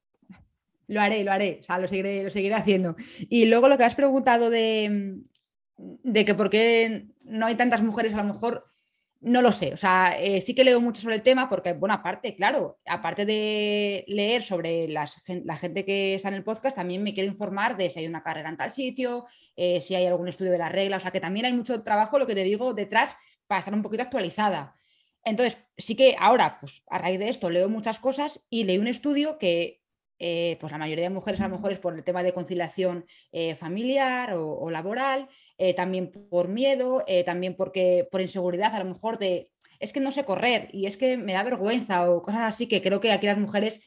Lo 0.87 1.01
haré, 1.01 1.23
lo 1.23 1.31
haré, 1.31 1.59
o 1.59 1.63
sea, 1.63 1.79
lo 1.79 1.87
seguiré, 1.87 2.23
lo 2.23 2.29
seguiré 2.29 2.55
haciendo. 2.55 2.95
Y 3.29 3.45
luego 3.45 3.67
lo 3.67 3.77
que 3.77 3.83
has 3.83 3.95
preguntado 3.95 4.49
de, 4.49 5.21
de 5.77 6.25
que 6.25 6.35
por 6.35 6.49
qué 6.49 7.07
no 7.23 7.45
hay 7.45 7.55
tantas 7.55 7.81
mujeres 7.81 8.13
a 8.13 8.17
lo 8.17 8.25
mejor 8.25 8.65
no 9.23 9.41
lo 9.41 9.53
sé, 9.53 9.73
o 9.73 9.77
sea, 9.77 10.19
eh, 10.19 10.41
sí 10.41 10.53
que 10.53 10.65
leo 10.65 10.81
mucho 10.81 11.01
sobre 11.01 11.15
el 11.15 11.21
tema 11.21 11.47
porque, 11.49 11.71
bueno, 11.71 11.93
aparte, 11.95 12.35
claro, 12.35 12.79
aparte 12.85 13.25
de 13.25 14.03
leer 14.07 14.43
sobre 14.43 14.89
la 14.89 15.07
gente 15.55 15.85
que 15.85 16.15
está 16.15 16.27
en 16.27 16.33
el 16.33 16.43
podcast, 16.43 16.75
también 16.75 17.01
me 17.01 17.13
quiero 17.13 17.29
informar 17.29 17.77
de 17.77 17.89
si 17.89 17.99
hay 17.99 18.07
una 18.07 18.21
carrera 18.21 18.49
en 18.49 18.57
tal 18.57 18.73
sitio, 18.73 19.25
eh, 19.55 19.79
si 19.79 19.95
hay 19.95 20.05
algún 20.07 20.27
estudio 20.27 20.51
de 20.51 20.57
la 20.57 20.67
regla, 20.67 20.97
o 20.97 20.99
sea, 20.99 21.11
que 21.11 21.21
también 21.21 21.45
hay 21.45 21.53
mucho 21.53 21.83
trabajo, 21.83 22.19
lo 22.19 22.27
que 22.27 22.35
te 22.35 22.43
digo, 22.43 22.73
detrás 22.73 23.15
para 23.47 23.59
estar 23.59 23.73
un 23.73 23.81
poquito 23.81 24.03
actualizada. 24.03 24.75
Entonces, 25.23 25.57
sí 25.77 25.95
que 25.95 26.17
ahora, 26.19 26.57
pues 26.59 26.83
a 26.89 26.97
raíz 26.97 27.17
de 27.17 27.29
esto, 27.29 27.49
leo 27.49 27.69
muchas 27.69 28.01
cosas 28.01 28.45
y 28.49 28.65
leí 28.65 28.77
un 28.77 28.87
estudio 28.87 29.37
que, 29.37 29.82
eh, 30.25 30.55
pues 30.59 30.71
la 30.71 30.77
mayoría 30.77 31.03
de 31.03 31.09
mujeres 31.13 31.41
a 31.41 31.49
lo 31.49 31.57
mejor 31.57 31.73
es 31.73 31.79
por 31.79 31.93
el 31.93 32.03
tema 32.03 32.23
de 32.23 32.33
conciliación 32.33 33.05
familiar 33.57 34.33
o 34.35 34.69
laboral, 34.69 35.27
eh, 35.57 35.73
también 35.73 36.11
por 36.29 36.47
miedo, 36.47 37.03
eh, 37.07 37.23
también 37.23 37.55
porque 37.55 38.07
por 38.11 38.21
inseguridad, 38.21 38.73
a 38.73 38.79
lo 38.79 38.85
mejor 38.85 39.19
de 39.19 39.51
es 39.79 39.93
que 39.93 39.99
no 39.99 40.11
sé 40.11 40.23
correr 40.23 40.69
y 40.71 40.85
es 40.87 40.97
que 40.97 41.17
me 41.17 41.33
da 41.33 41.43
vergüenza 41.43 42.09
o 42.09 42.21
cosas 42.21 42.41
así 42.41 42.67
que 42.67 42.81
creo 42.81 42.99
que 42.99 43.11
aquí 43.11 43.27
las 43.27 43.37
mujeres 43.37 43.81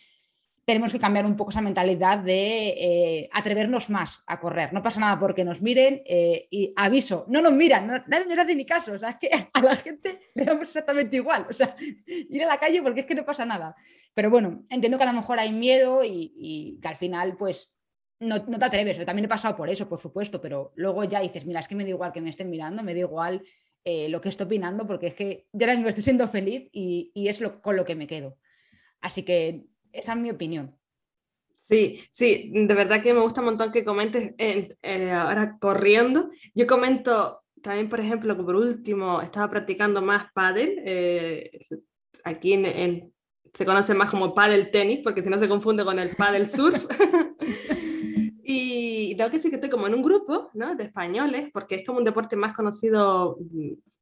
tenemos 0.66 0.92
que 0.92 0.98
cambiar 0.98 1.24
un 1.24 1.36
poco 1.36 1.52
esa 1.52 1.62
mentalidad 1.62 2.18
de 2.18 2.68
eh, 2.68 3.30
atrevernos 3.32 3.88
más 3.88 4.22
a 4.26 4.38
correr. 4.38 4.72
No 4.74 4.82
pasa 4.82 5.00
nada 5.00 5.18
porque 5.18 5.44
nos 5.44 5.62
miren 5.62 6.02
y 6.04 6.74
aviso, 6.76 7.24
no 7.28 7.40
nos 7.40 7.52
miran, 7.52 7.86
nadie 8.06 8.26
nos 8.26 8.38
hace 8.38 8.54
ni 8.54 8.66
caso, 8.66 8.92
o 8.92 8.98
sea, 8.98 9.10
es 9.10 9.16
que 9.16 9.30
a 9.52 9.62
la 9.62 9.76
gente 9.76 10.20
le 10.34 10.44
damos 10.44 10.64
exactamente 10.64 11.16
igual, 11.16 11.46
o 11.48 11.54
sea, 11.54 11.74
ir 12.06 12.44
a 12.44 12.46
la 12.46 12.58
calle 12.58 12.82
porque 12.82 13.00
es 13.00 13.06
que 13.06 13.14
no 13.14 13.24
pasa 13.24 13.46
nada. 13.46 13.74
Pero 14.12 14.28
bueno, 14.28 14.66
entiendo 14.68 14.98
que 14.98 15.04
a 15.04 15.12
lo 15.12 15.18
mejor 15.18 15.38
hay 15.38 15.52
miedo 15.52 16.04
y, 16.04 16.34
y 16.36 16.80
que 16.82 16.88
al 16.88 16.96
final 16.96 17.36
pues 17.38 17.76
no, 18.20 18.42
te 18.44 18.64
atreves. 18.64 18.98
Yo 18.98 19.04
también 19.04 19.26
he 19.26 19.28
pasado 19.28 19.56
por 19.56 19.68
eso, 19.68 19.88
por 19.88 19.98
supuesto, 19.98 20.40
pero 20.40 20.72
luego 20.76 21.04
ya 21.04 21.20
dices, 21.20 21.46
mira, 21.46 21.60
es 21.60 21.68
que 21.68 21.74
me 21.74 21.84
da 21.84 21.90
igual 21.90 22.12
que 22.12 22.20
me 22.20 22.30
estén 22.30 22.50
mirando, 22.50 22.82
me 22.82 22.94
da 22.94 23.00
igual 23.00 23.42
eh, 23.84 24.08
lo 24.08 24.20
que 24.20 24.28
estoy 24.28 24.46
opinando, 24.46 24.86
porque 24.86 25.08
es 25.08 25.14
que 25.14 25.46
yo 25.52 25.64
ahora 25.64 25.74
mismo 25.74 25.88
estoy 25.88 26.04
siendo 26.04 26.28
feliz 26.28 26.68
y, 26.72 27.12
es 27.14 27.40
lo, 27.40 27.60
con 27.60 27.76
lo 27.76 27.84
que 27.84 27.94
me 27.94 28.06
quedo. 28.06 28.38
Así 29.00 29.22
que 29.22 29.66
esa 29.96 30.12
es 30.12 30.18
mi 30.18 30.30
opinión. 30.30 30.76
Sí, 31.68 32.00
sí, 32.12 32.52
de 32.54 32.74
verdad 32.74 33.02
que 33.02 33.12
me 33.12 33.20
gusta 33.20 33.40
un 33.40 33.46
montón 33.46 33.72
que 33.72 33.84
comentes 33.84 34.34
eh, 34.38 35.10
ahora 35.10 35.56
corriendo. 35.60 36.30
Yo 36.54 36.66
comento 36.66 37.42
también, 37.60 37.88
por 37.88 37.98
ejemplo, 37.98 38.36
que 38.36 38.44
por 38.44 38.54
último 38.54 39.20
estaba 39.20 39.50
practicando 39.50 40.00
más 40.00 40.32
pádel. 40.32 40.80
Eh, 40.84 41.58
aquí 42.22 42.52
en, 42.52 43.12
se 43.52 43.64
conoce 43.64 43.94
más 43.94 44.10
como 44.10 44.32
pádel 44.32 44.70
tenis, 44.70 45.00
porque 45.02 45.22
si 45.22 45.28
no 45.28 45.38
se 45.38 45.48
confunde 45.48 45.84
con 45.84 45.98
el 45.98 46.14
pádel 46.14 46.48
surf. 46.50 46.86
Y 48.48 49.16
tengo 49.16 49.28
que 49.28 49.38
decir 49.38 49.50
que 49.50 49.56
estoy 49.56 49.70
como 49.70 49.88
en 49.88 49.94
un 49.94 50.02
grupo 50.02 50.50
¿no? 50.54 50.76
de 50.76 50.84
españoles, 50.84 51.50
porque 51.52 51.74
es 51.74 51.86
como 51.86 51.98
un 51.98 52.04
deporte 52.04 52.36
más 52.36 52.54
conocido 52.54 53.38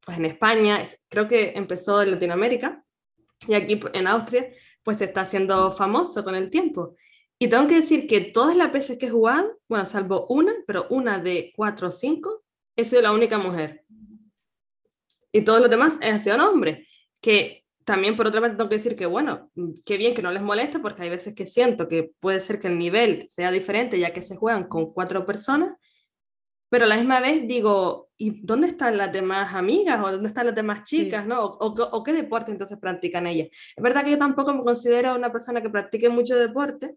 pues, 0.05 0.19
en 0.19 0.27
España, 0.27 0.85
creo 1.09 1.27
que 1.27 1.53
empezó 1.55 2.03
en 2.03 2.11
Latinoamérica, 2.11 2.85
y 3.49 3.55
aquí 3.55 3.81
en 3.95 4.07
Austria 4.07 4.47
pues 4.85 4.99
se 4.99 5.07
está 5.07 5.23
haciendo 5.23 5.73
famoso 5.73 6.23
con 6.23 6.35
el 6.35 6.51
tiempo. 6.51 6.95
Y 7.39 7.49
tengo 7.49 7.67
que 7.67 7.77
decir 7.77 8.07
que 8.07 8.21
todas 8.21 8.57
las 8.57 8.73
veces 8.73 8.97
que 8.99 9.07
he 9.07 9.11
jugado, 9.11 9.59
bueno, 9.69 9.87
salvo 9.87 10.27
una, 10.29 10.55
pero 10.67 10.87
una 10.91 11.19
de 11.19 11.53
cuatro 11.57 11.89
o 11.89 11.93
cinco, 11.93 12.45
he 12.77 12.85
sido 12.85 13.03
la 13.03 13.13
única 13.13 13.39
mujer. 13.39 13.85
Y 15.33 15.43
todos 15.43 15.61
los 15.61 15.71
demás 15.71 15.99
han 16.01 16.21
sido 16.21 16.37
hombres, 16.49 16.87
que 17.21 17.65
también 17.85 18.17
por 18.17 18.27
otra 18.27 18.41
parte 18.41 18.57
tengo 18.57 18.71
que 18.71 18.77
decir 18.77 18.97
que, 18.97 19.07
bueno, 19.07 19.51
qué 19.85 19.97
bien 19.97 20.15
que 20.15 20.23
no 20.23 20.31
les 20.31 20.43
moleste 20.43 20.79
porque 20.79 21.03
hay 21.03 21.11
veces 21.11 21.35
que 21.35 21.47
siento 21.47 21.89
que 21.89 22.13
puede 22.21 22.41
ser 22.41 22.61
que 22.61 22.69
el 22.69 22.79
nivel 22.79 23.27
sea 23.31 23.51
diferente 23.51 23.99
ya 23.99 24.13
que 24.13 24.23
se 24.23 24.37
juegan 24.37 24.69
con 24.69 24.93
cuatro 24.93 25.27
personas, 25.27 25.77
pero 26.75 26.87
a 26.87 26.89
la 26.89 26.97
misma 26.97 27.21
vez 27.21 27.47
digo, 27.47 28.11
¿y 28.19 28.45
dónde 28.45 28.67
están 28.67 28.97
las 28.97 29.13
demás 29.13 29.55
amigas 29.55 30.03
o 30.03 30.11
dónde 30.11 30.27
están 30.27 30.47
las 30.47 30.57
demás 30.57 30.83
chicas, 30.83 31.25
no? 31.25 31.45
O, 31.45 31.67
o, 31.69 32.03
qué 32.03 32.13
deporte 32.13 32.51
entonces 32.51 32.77
practican 32.81 33.29
ellas? 33.29 33.47
Es 33.77 33.81
verdad 33.81 34.03
que 34.03 34.11
yo 34.11 34.19
tampoco 34.19 34.53
me 34.53 34.65
considero 34.65 35.15
una 35.15 35.31
persona 35.31 35.63
que 35.63 35.71
practique 35.71 36.09
mucho 36.09 36.37
deporte, 36.37 36.97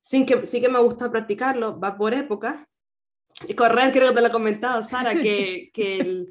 sin 0.00 0.24
que, 0.24 0.46
sí 0.46 0.60
que 0.60 0.68
me 0.68 0.78
gusta 0.78 1.10
practicarlo, 1.10 1.80
va 1.80 1.96
por 1.96 2.14
épocas. 2.14 2.64
Y 3.48 3.54
correr, 3.54 3.90
creo 3.90 4.10
que 4.10 4.14
te 4.14 4.20
lo 4.20 4.28
he 4.28 4.30
comentado, 4.30 4.80
Sara, 4.84 5.12
que, 5.16 5.70
que 5.74 6.26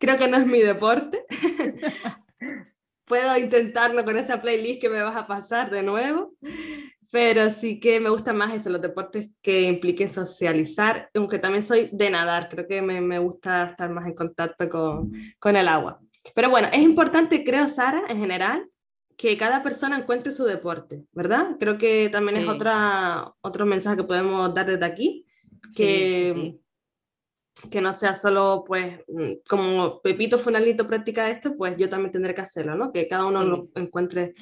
creo 0.00 0.18
que 0.18 0.26
no 0.26 0.38
es 0.38 0.46
mi 0.48 0.62
deporte. 0.62 1.26
puedo 3.04 3.38
intentarlo 3.38 4.04
con 4.04 4.16
esa 4.16 4.40
playlist 4.40 4.80
que 4.80 4.88
me 4.88 5.00
vas 5.00 5.14
a 5.14 5.28
pasar 5.28 5.70
de 5.70 5.84
nuevo, 5.84 6.34
pero 7.16 7.50
sí 7.50 7.80
que 7.80 7.98
me 7.98 8.10
gusta 8.10 8.34
más 8.34 8.54
eso, 8.54 8.68
los 8.68 8.82
deportes 8.82 9.30
que 9.40 9.62
impliquen 9.62 10.10
socializar, 10.10 11.08
aunque 11.14 11.38
también 11.38 11.62
soy 11.62 11.88
de 11.90 12.10
nadar, 12.10 12.50
creo 12.50 12.68
que 12.68 12.82
me, 12.82 13.00
me 13.00 13.18
gusta 13.18 13.70
estar 13.70 13.88
más 13.88 14.06
en 14.06 14.14
contacto 14.14 14.68
con, 14.68 15.12
con 15.38 15.56
el 15.56 15.66
agua. 15.66 15.98
Pero 16.34 16.50
bueno, 16.50 16.68
es 16.70 16.82
importante, 16.82 17.42
creo, 17.42 17.70
Sara, 17.70 18.02
en 18.10 18.18
general, 18.18 18.68
que 19.16 19.34
cada 19.38 19.62
persona 19.62 19.96
encuentre 19.96 20.30
su 20.30 20.44
deporte, 20.44 21.04
¿verdad? 21.12 21.56
Creo 21.58 21.78
que 21.78 22.10
también 22.10 22.36
es 22.36 22.48
otra, 22.48 23.32
otro 23.40 23.64
mensaje 23.64 23.96
que 23.96 24.04
podemos 24.04 24.54
dar 24.54 24.66
desde 24.66 24.84
aquí, 24.84 25.24
que 25.74 26.32
sí, 26.34 26.60
que 27.70 27.80
no 27.80 27.94
sea 27.94 28.16
solo, 28.16 28.64
pues, 28.66 29.00
mm, 29.08 29.32
como 29.48 30.00
Pepito 30.02 30.38
Funalito 30.38 30.86
practica 30.86 31.30
esto, 31.30 31.56
pues 31.56 31.76
yo 31.76 31.88
también 31.88 32.12
tendré 32.12 32.34
que 32.34 32.42
hacerlo, 32.42 32.74
¿no? 32.74 32.92
Que 32.92 33.08
cada 33.08 33.26
uno 33.26 33.68
encuentre 33.74 34.34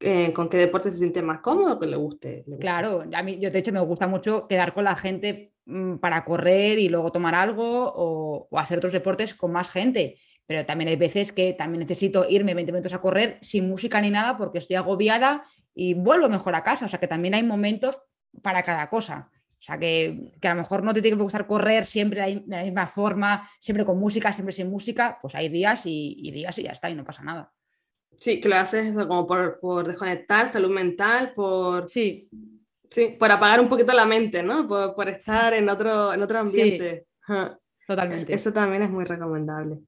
eh, 0.00 0.32
con 0.32 0.48
qué 0.48 0.56
deporte 0.56 0.90
se 0.90 0.98
siente 0.98 1.22
más 1.22 1.40
cómodo, 1.40 1.78
que 1.78 1.86
le 1.86 1.96
guste, 1.96 2.44
Claro, 2.58 3.04
a 3.12 3.22
mí, 3.22 3.38
yo 3.38 3.50
de 3.50 3.58
hecho 3.58 3.72
me 3.72 3.80
gusta 3.80 4.06
mucho 4.06 4.46
quedar 4.48 4.74
con 4.74 4.84
la 4.84 4.96
gente 4.96 5.52
mm, 5.66 5.96
para 5.96 6.24
correr 6.24 6.78
y 6.78 6.88
luego 6.88 7.12
tomar 7.12 7.34
algo 7.34 7.92
o, 7.94 8.48
o 8.50 8.58
hacer 8.58 8.78
otros 8.78 8.92
deportes 8.92 9.34
con 9.34 9.52
más 9.52 9.70
gente 9.70 10.16
pero 10.46 10.66
también 10.66 10.88
hay 10.88 10.96
veces 10.96 11.32
que 11.32 11.52
también 11.54 11.80
necesito 11.80 12.26
irme 12.28 12.54
20 12.54 12.72
minutos 12.72 12.92
a 12.92 13.00
correr 13.00 13.38
sin 13.40 13.68
música 13.68 14.00
ni 14.00 14.10
nada 14.10 14.36
porque 14.36 14.58
estoy 14.58 14.76
agobiada 14.76 15.44
y 15.74 15.94
vuelvo 15.94 16.28
mejor 16.28 16.54
a 16.54 16.62
casa. 16.62 16.86
O 16.86 16.88
sea 16.88 17.00
que 17.00 17.08
también 17.08 17.34
hay 17.34 17.42
momentos 17.42 18.00
para 18.42 18.62
cada 18.62 18.90
cosa. 18.90 19.30
O 19.62 19.64
sea 19.64 19.78
que, 19.78 20.32
que 20.40 20.48
a 20.48 20.54
lo 20.54 20.62
mejor 20.62 20.82
no 20.82 20.92
te 20.92 21.00
tiene 21.00 21.16
que 21.16 21.22
gustar 21.22 21.46
correr 21.46 21.84
siempre 21.84 22.20
de 22.20 22.42
la 22.48 22.64
misma 22.64 22.88
forma, 22.88 23.48
siempre 23.60 23.84
con 23.84 23.96
música, 23.96 24.32
siempre 24.32 24.52
sin 24.52 24.68
música. 24.68 25.20
Pues 25.22 25.36
hay 25.36 25.48
días 25.50 25.86
y, 25.86 26.16
y 26.18 26.32
días 26.32 26.58
y 26.58 26.64
ya 26.64 26.72
está, 26.72 26.90
y 26.90 26.96
no 26.96 27.04
pasa 27.04 27.22
nada. 27.22 27.52
Sí, 28.18 28.40
que 28.40 28.48
lo 28.48 28.56
haces 28.56 28.86
eso 28.86 29.06
como 29.06 29.24
por, 29.24 29.60
por 29.60 29.86
desconectar, 29.86 30.50
salud 30.50 30.70
mental, 30.70 31.32
por... 31.32 31.88
Sí. 31.88 32.28
Sí, 32.90 33.14
por 33.16 33.30
apagar 33.30 33.60
un 33.60 33.68
poquito 33.68 33.92
la 33.92 34.04
mente, 34.04 34.42
¿no? 34.42 34.66
Por, 34.66 34.96
por 34.96 35.08
estar 35.08 35.54
en 35.54 35.68
otro, 35.68 36.12
en 36.12 36.22
otro 36.22 36.40
ambiente. 36.40 37.06
Sí, 37.24 37.34
totalmente. 37.86 38.34
Eso 38.34 38.52
también 38.52 38.82
es 38.82 38.90
muy 38.90 39.04
recomendable. 39.04 39.78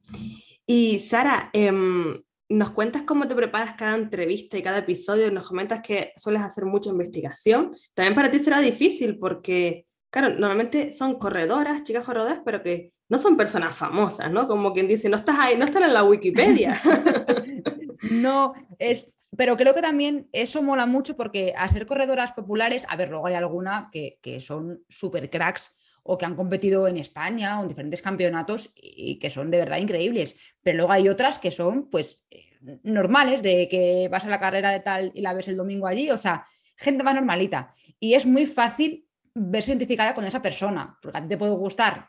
Y 0.64 1.00
Sara, 1.00 1.50
em, 1.52 2.22
nos 2.48 2.70
cuentas 2.70 3.02
cómo 3.02 3.26
te 3.26 3.34
preparas 3.34 3.74
cada 3.74 3.96
entrevista 3.96 4.58
y 4.58 4.62
cada 4.62 4.78
episodio, 4.78 5.30
nos 5.30 5.48
comentas 5.48 5.80
que 5.80 6.12
sueles 6.16 6.42
hacer 6.42 6.64
mucha 6.64 6.90
investigación. 6.90 7.72
También 7.94 8.14
para 8.14 8.30
ti 8.30 8.38
será 8.38 8.60
difícil 8.60 9.18
porque, 9.18 9.86
claro, 10.10 10.30
normalmente 10.30 10.92
son 10.92 11.18
corredoras, 11.18 11.82
chicas 11.84 12.04
corredoras, 12.04 12.40
pero 12.44 12.62
que 12.62 12.92
no 13.08 13.18
son 13.18 13.36
personas 13.36 13.76
famosas, 13.76 14.30
¿no? 14.30 14.46
Como 14.46 14.72
quien 14.72 14.88
dice, 14.88 15.08
no 15.08 15.16
estás 15.16 15.38
ahí, 15.38 15.56
no 15.56 15.64
están 15.64 15.84
en 15.84 15.94
la 15.94 16.04
Wikipedia. 16.04 16.78
no, 18.10 18.54
es, 18.78 19.16
pero 19.36 19.56
creo 19.56 19.74
que 19.74 19.82
también 19.82 20.28
eso 20.32 20.62
mola 20.62 20.86
mucho 20.86 21.16
porque 21.16 21.54
a 21.56 21.68
ser 21.68 21.86
corredoras 21.86 22.32
populares, 22.32 22.86
a 22.88 22.96
ver, 22.96 23.10
luego 23.10 23.26
hay 23.26 23.34
alguna 23.34 23.88
que, 23.92 24.18
que 24.22 24.40
son 24.40 24.84
súper 24.88 25.30
cracks 25.30 25.74
o 26.04 26.16
que 26.16 26.26
han 26.26 26.36
competido 26.36 26.86
en 26.86 26.98
España 26.98 27.58
o 27.58 27.62
en 27.62 27.68
diferentes 27.68 28.02
campeonatos 28.02 28.70
y 28.76 29.18
que 29.18 29.30
son 29.30 29.50
de 29.50 29.58
verdad 29.58 29.78
increíbles. 29.78 30.36
Pero 30.62 30.76
luego 30.76 30.92
hay 30.92 31.08
otras 31.08 31.38
que 31.38 31.50
son 31.50 31.90
pues 31.90 32.22
eh, 32.30 32.44
normales, 32.82 33.42
de 33.42 33.68
que 33.68 34.08
vas 34.10 34.24
a 34.24 34.28
la 34.28 34.38
carrera 34.38 34.70
de 34.70 34.80
tal 34.80 35.10
y 35.14 35.22
la 35.22 35.32
ves 35.32 35.48
el 35.48 35.56
domingo 35.56 35.86
allí, 35.86 36.10
o 36.10 36.16
sea, 36.16 36.44
gente 36.76 37.02
más 37.02 37.14
normalita. 37.14 37.74
Y 37.98 38.14
es 38.14 38.26
muy 38.26 38.46
fácil 38.46 39.08
verse 39.34 39.70
identificada 39.70 40.14
con 40.14 40.24
esa 40.24 40.42
persona, 40.42 40.98
porque 41.02 41.18
a 41.18 41.22
ti 41.22 41.28
te 41.28 41.38
puede 41.38 41.52
gustar, 41.52 42.08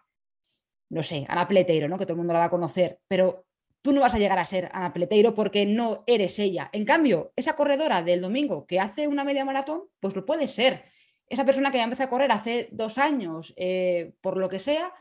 no 0.89 1.01
sé, 1.01 1.25
Ana 1.27 1.47
Pleteiro, 1.47 1.87
¿no? 1.87 1.97
que 1.97 2.05
todo 2.05 2.13
el 2.13 2.19
mundo 2.19 2.33
la 2.33 2.39
va 2.39 2.45
a 2.45 2.49
conocer, 2.49 2.99
pero 3.07 3.45
tú 3.81 3.93
no 3.93 4.01
vas 4.01 4.13
a 4.13 4.17
llegar 4.17 4.39
a 4.39 4.45
ser 4.45 4.69
Ana 4.73 4.93
Pleteiro 4.93 5.33
porque 5.33 5.65
no 5.65 6.03
eres 6.05 6.37
ella. 6.39 6.69
En 6.73 6.85
cambio, 6.85 7.31
esa 7.35 7.55
corredora 7.55 8.01
del 8.01 8.21
domingo 8.21 8.65
que 8.65 8.79
hace 8.79 9.07
una 9.07 9.23
media 9.23 9.45
maratón, 9.45 9.83
pues 9.99 10.15
lo 10.15 10.25
puede 10.25 10.47
ser 10.47 10.83
esa 11.29 11.45
persona 11.45 11.71
que 11.71 11.77
ya 11.77 11.83
empezó 11.83 12.03
a 12.03 12.09
correr 12.09 12.31
hace 12.31 12.69
dos 12.71 12.97
años, 12.97 13.53
eh, 13.57 14.13
por 14.21 14.37
lo 14.37 14.49
que 14.49 14.59
sea, 14.59 14.93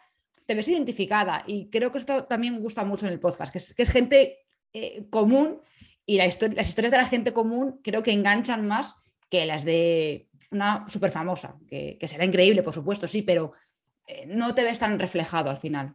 te 0.46 0.54
ves 0.54 0.68
identificada. 0.68 1.44
Y 1.46 1.68
creo 1.70 1.92
que 1.92 1.98
esto 1.98 2.24
también 2.24 2.60
gusta 2.60 2.84
mucho 2.84 3.06
en 3.06 3.12
el 3.12 3.20
podcast, 3.20 3.52
que 3.52 3.82
es, 3.82 3.90
gente 3.90 4.38
eh, 4.72 5.06
común 5.10 5.60
y 6.06 6.16
las 6.16 6.34
historias 6.34 6.92
de 6.92 6.98
la 6.98 7.06
gente 7.06 7.32
común 7.32 7.80
creo 7.82 8.02
que 8.02 8.12
enganchan 8.12 8.66
más 8.66 8.94
que 9.30 9.46
las 9.46 9.64
de 9.64 10.28
una 10.50 10.87
súper 10.88 11.10
famosa, 11.10 11.56
que, 11.68 11.98
será 12.06 12.24
increíble, 12.24 12.62
por 12.62 12.74
supuesto, 12.74 13.08
sí, 13.08 13.22
pero 13.22 13.52
eh, 14.06 14.24
no 14.26 14.54
te 14.54 14.62
ves 14.62 14.78
tan 14.78 14.98
reflejado 14.98 15.50
al 15.50 15.58
final. 15.58 15.94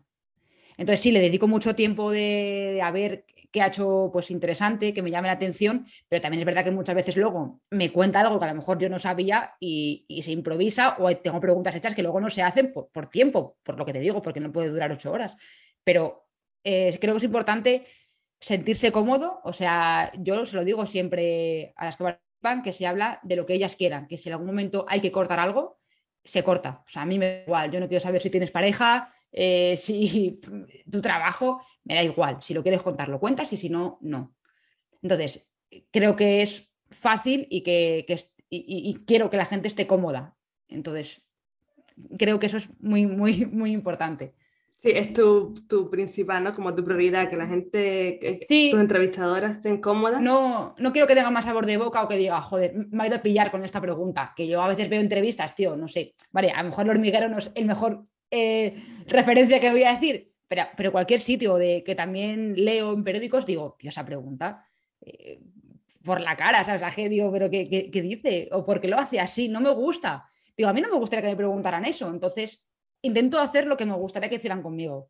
Entonces 0.77 1.01
sí, 1.01 1.11
le 1.11 1.19
dedico 1.19 1.47
mucho 1.47 1.75
tiempo 1.75 2.11
de, 2.11 2.71
de 2.73 2.81
a 2.81 2.91
ver 2.91 3.25
que 3.51 3.61
ha 3.61 3.67
hecho 3.67 4.09
pues 4.11 4.31
interesante, 4.31 4.93
que 4.93 5.01
me 5.01 5.11
llame 5.11 5.27
la 5.27 5.33
atención, 5.33 5.85
pero 6.07 6.21
también 6.21 6.41
es 6.41 6.45
verdad 6.45 6.63
que 6.63 6.71
muchas 6.71 6.95
veces 6.95 7.17
luego 7.17 7.61
me 7.69 7.91
cuenta 7.91 8.21
algo 8.21 8.39
que 8.39 8.45
a 8.45 8.49
lo 8.49 8.55
mejor 8.55 8.77
yo 8.77 8.89
no 8.89 8.99
sabía 8.99 9.55
y, 9.59 10.05
se 10.23 10.31
improvisa 10.31 10.97
o 10.99 11.15
tengo 11.17 11.39
preguntas 11.39 11.73
hechas 11.75 11.95
que 11.95 12.03
luego 12.03 12.19
no 12.19 12.29
se 12.29 12.41
hacen 12.41 12.71
por, 12.73 13.07
tiempo, 13.07 13.57
por 13.63 13.77
lo 13.77 13.85
que 13.85 13.93
te 13.93 13.99
digo, 13.99 14.21
porque 14.21 14.39
no 14.39 14.51
puede 14.51 14.69
durar 14.69 14.91
ocho 14.91 15.11
horas. 15.11 15.35
Pero 15.83 16.27
eh, 16.63 16.97
creo 16.99 17.13
que 17.13 17.19
es 17.19 17.23
importante 17.23 17.85
sentirse 18.39 18.91
cómodo, 18.91 19.41
o 19.43 19.53
sea, 19.53 20.11
yo 20.17 20.45
se 20.45 20.55
lo 20.55 20.63
digo 20.63 20.85
siempre 20.85 21.73
a 21.75 21.85
las 21.85 21.97
que 21.97 22.17
van 22.41 22.61
que 22.61 22.71
se 22.71 22.87
habla 22.87 23.19
de 23.23 23.35
lo 23.35 23.45
que 23.45 23.53
ellas 23.53 23.75
quieran, 23.75 24.07
que 24.07 24.17
si 24.17 24.29
en 24.29 24.33
algún 24.33 24.47
momento 24.47 24.85
hay 24.87 25.01
que 25.01 25.11
cortar 25.11 25.39
algo, 25.39 25.79
se 26.23 26.43
corta. 26.43 26.83
O 26.85 26.89
sea, 26.89 27.01
a 27.01 27.05
mí 27.05 27.17
me 27.17 27.25
da 27.25 27.43
igual, 27.43 27.71
yo 27.71 27.79
no 27.79 27.87
quiero 27.87 28.01
saber 28.01 28.21
si 28.21 28.29
tienes 28.29 28.51
pareja, 28.51 29.13
eh, 29.31 29.77
si 29.81 30.39
tu 30.89 31.01
trabajo, 31.01 31.61
me 31.89 31.95
da 31.95 32.03
igual, 32.03 32.37
si 32.41 32.53
lo 32.53 32.61
quieres 32.61 32.83
contar, 32.83 33.09
lo 33.09 33.19
cuentas 33.19 33.51
y 33.51 33.57
si 33.57 33.67
no, 33.67 33.97
no. 34.01 34.35
Entonces, 35.01 35.51
creo 35.91 36.15
que 36.15 36.43
es 36.43 36.71
fácil 36.91 37.47
y 37.49 37.61
que, 37.61 38.05
y, 38.49 38.93
quiero 39.07 39.31
que 39.31 39.37
la 39.37 39.45
gente 39.45 39.67
esté 39.67 39.87
cómoda. 39.87 40.37
Entonces, 40.67 41.23
creo 42.19 42.37
que 42.37 42.45
eso 42.45 42.57
es 42.57 42.69
muy, 42.79 43.07
muy, 43.07 43.45
muy 43.51 43.71
importante. 43.71 44.35
Sí, 44.83 44.91
es 44.93 45.13
tu, 45.13 45.55
tu, 45.67 45.89
principal, 45.89 46.43
¿no? 46.43 46.53
Como 46.53 46.73
tu 46.75 46.85
prioridad, 46.85 47.27
que 47.27 47.35
la 47.35 47.47
gente, 47.47 48.17
que 48.21 48.45
tus 48.47 48.79
entrevistadoras 48.79 49.57
estén 49.57 49.81
cómodas. 49.81 50.21
No, 50.21 50.75
no 50.77 50.91
quiero 50.93 51.07
que 51.07 51.15
tenga 51.15 51.31
más 51.31 51.43
sabor 51.43 51.65
de 51.65 51.77
boca 51.77 52.03
o 52.03 52.07
que 52.07 52.17
diga, 52.17 52.39
joder, 52.41 52.75
me 52.91 53.03
ha 53.03 53.07
ido 53.07 53.17
a 53.17 53.21
pillar 53.21 53.49
con 53.49 53.65
esta 53.65 53.81
pregunta, 53.81 54.31
que 54.37 54.47
yo 54.47 54.61
a 54.61 54.69
veces 54.69 54.87
veo 54.89 55.01
entrevistas, 55.01 55.55
tío, 55.55 55.75
no 55.75 55.87
sé, 55.89 56.13
vale, 56.31 56.51
a 56.51 56.61
lo 56.61 56.69
mejor 56.69 56.85
el 56.85 56.91
hormiguero 56.91 57.27
no 57.27 57.39
es 57.39 57.51
el 57.55 57.65
mejor 57.65 58.05
eh, 58.31 58.81
referencia 59.07 59.59
que 59.59 59.71
voy 59.71 59.83
a 59.83 59.93
decir, 59.93 60.28
pero, 60.49 60.91
cualquier 60.91 61.19
sitio 61.21 61.55
de 61.55 61.83
que 61.83 61.93
también 61.93 62.55
leo 62.55 62.93
en 62.93 63.03
periódicos, 63.03 63.45
digo, 63.45 63.75
tío, 63.77 63.89
esa 63.89 64.03
pregunta, 64.03 64.65
eh, 64.99 65.39
por 66.03 66.19
la 66.21 66.35
cara, 66.35 66.63
¿sabes? 66.63 66.81
La 66.81 66.89
gente 66.89 67.09
digo, 67.09 67.31
pero 67.31 67.51
¿qué, 67.51 67.89
¿qué, 67.91 68.01
dice? 68.01 68.49
¿O 68.51 68.65
por 68.65 68.81
qué 68.81 68.87
lo 68.87 68.97
hace 68.97 69.19
así? 69.19 69.47
No 69.47 69.61
me 69.61 69.69
gusta. 69.69 70.27
Digo, 70.57 70.69
a 70.69 70.73
mí 70.73 70.81
no 70.81 70.89
me 70.89 70.97
gustaría 70.97 71.21
que 71.21 71.29
me 71.29 71.37
preguntaran 71.37 71.85
eso, 71.85 72.07
entonces 72.07 72.65
intento 73.01 73.39
hacer 73.39 73.67
lo 73.67 73.77
que 73.77 73.85
me 73.85 73.93
gustaría 73.93 74.27
que 74.27 74.37
hicieran 74.37 74.63
conmigo. 74.63 75.09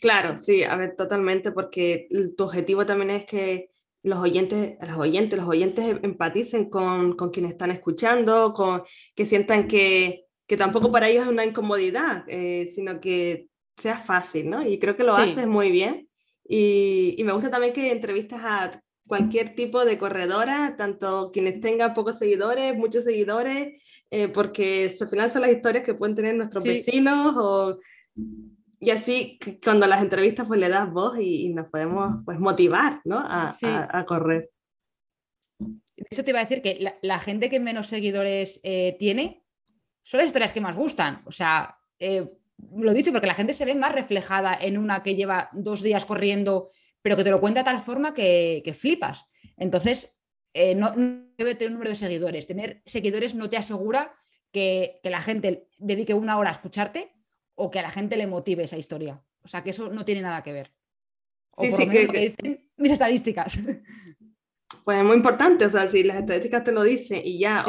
Claro, 0.00 0.36
sí, 0.36 0.62
a 0.62 0.76
ver, 0.76 0.94
totalmente, 0.96 1.50
porque 1.50 2.06
tu 2.36 2.44
objetivo 2.44 2.84
también 2.84 3.10
es 3.10 3.24
que 3.24 3.70
los 4.02 4.18
oyentes, 4.18 4.76
los 4.86 4.98
oyentes, 4.98 5.38
los 5.38 5.48
oyentes 5.48 5.96
empaticen 6.02 6.68
con, 6.68 7.16
con 7.16 7.30
quienes 7.30 7.52
están 7.52 7.70
escuchando, 7.70 8.52
con, 8.52 8.82
que 9.14 9.24
sientan 9.24 9.66
que, 9.66 10.26
que 10.46 10.56
tampoco 10.58 10.90
para 10.90 11.08
ellos 11.08 11.24
es 11.24 11.30
una 11.30 11.44
incomodidad, 11.44 12.24
eh, 12.28 12.70
sino 12.74 13.00
que 13.00 13.48
sea 13.78 13.96
fácil, 13.96 14.50
¿no? 14.50 14.66
Y 14.66 14.78
creo 14.78 14.96
que 14.96 15.04
lo 15.04 15.14
haces 15.14 15.46
muy 15.46 15.70
bien. 15.70 16.08
Y, 16.44 17.14
y, 17.18 17.24
me 17.24 17.32
gusta 17.32 17.50
también 17.50 17.72
que 17.72 17.92
entrevistas 17.92 18.40
a 18.42 18.70
cualquier 19.06 19.54
tipo 19.54 19.84
de 19.84 19.98
corredora, 19.98 20.76
tanto 20.76 21.30
quienes 21.32 21.60
tengan 21.60 21.94
pocos 21.94 22.18
seguidores, 22.18 22.76
muchos 22.76 23.04
seguidores, 23.04 23.82
eh, 24.10 24.28
porque 24.28 24.90
al 25.00 25.08
final 25.08 25.30
son 25.30 25.42
las 25.42 25.50
historias 25.50 25.84
que 25.84 25.94
pueden 25.94 26.14
tener 26.14 26.36
nuestros 26.36 26.62
vecinos 26.62 27.34
o, 27.36 27.78
y 28.80 28.90
así 28.90 29.38
cuando 29.64 29.86
las 29.86 30.02
entrevistas 30.02 30.46
pues 30.46 30.60
le 30.60 30.68
das 30.68 30.92
voz 30.92 31.18
y, 31.18 31.48
nos 31.48 31.68
podemos 31.68 32.22
pues 32.24 32.38
motivar, 32.38 33.00
¿no? 33.04 33.18
A, 33.18 33.54
a, 33.90 34.04
correr. 34.04 34.50
Eso 35.96 36.22
te 36.22 36.30
iba 36.30 36.40
a 36.40 36.44
decir 36.44 36.62
que 36.62 36.78
la, 36.78 36.96
la 37.02 37.18
gente 37.18 37.50
que 37.50 37.58
menos 37.58 37.88
seguidores 37.88 38.60
eh, 38.62 38.96
tiene 38.98 39.42
son 40.04 40.18
las 40.18 40.28
historias 40.28 40.52
que 40.52 40.60
más 40.60 40.76
gustan. 40.76 41.22
O 41.24 41.32
sea, 41.32 41.76
eh, 41.98 42.30
lo 42.76 42.92
dicho 42.92 43.12
porque 43.12 43.26
la 43.26 43.34
gente 43.34 43.54
se 43.54 43.64
ve 43.64 43.74
más 43.74 43.92
reflejada 43.92 44.56
en 44.60 44.78
una 44.78 45.02
que 45.02 45.14
lleva 45.14 45.48
dos 45.52 45.82
días 45.82 46.04
corriendo, 46.04 46.70
pero 47.02 47.16
que 47.16 47.24
te 47.24 47.30
lo 47.30 47.40
cuenta 47.40 47.60
de 47.60 47.64
tal 47.64 47.78
forma 47.78 48.14
que, 48.14 48.74
flipas. 48.76 49.26
Entonces, 49.56 50.20
eh, 50.54 50.74
no, 50.74 50.92
debe 51.36 51.54
tener 51.54 51.68
un 51.68 51.74
número 51.74 51.90
de 51.90 51.96
seguidores. 51.96 52.46
Tener 52.46 52.82
seguidores 52.84 53.34
no 53.34 53.48
te 53.48 53.56
asegura 53.56 54.14
que, 54.52 55.00
la 55.04 55.20
gente 55.20 55.68
dedique 55.78 56.14
una 56.14 56.38
hora 56.38 56.50
a 56.50 56.54
escucharte 56.54 57.12
o 57.54 57.70
que 57.70 57.78
a 57.78 57.82
la 57.82 57.90
gente 57.90 58.16
le 58.16 58.26
motive 58.26 58.64
esa 58.64 58.76
historia. 58.76 59.22
O 59.42 59.48
sea, 59.48 59.62
que 59.62 59.70
eso 59.70 59.88
no 59.88 60.04
tiene 60.04 60.22
nada 60.22 60.42
que 60.42 60.52
ver. 60.52 60.72
O 61.52 61.62
por 61.62 61.80
lo 61.80 61.86
menos 61.86 62.12
que, 62.12 62.18
dicen 62.18 62.70
mis 62.76 62.92
estadísticas. 62.92 63.58
Pues 64.84 64.98
es 64.98 65.04
muy 65.04 65.16
importante, 65.16 65.66
o 65.66 65.70
sea, 65.70 65.86
si 65.86 66.02
las 66.02 66.18
estadísticas 66.18 66.64
te 66.64 66.72
lo 66.72 66.82
dicen 66.82 67.20
y 67.22 67.38
ya, 67.38 67.62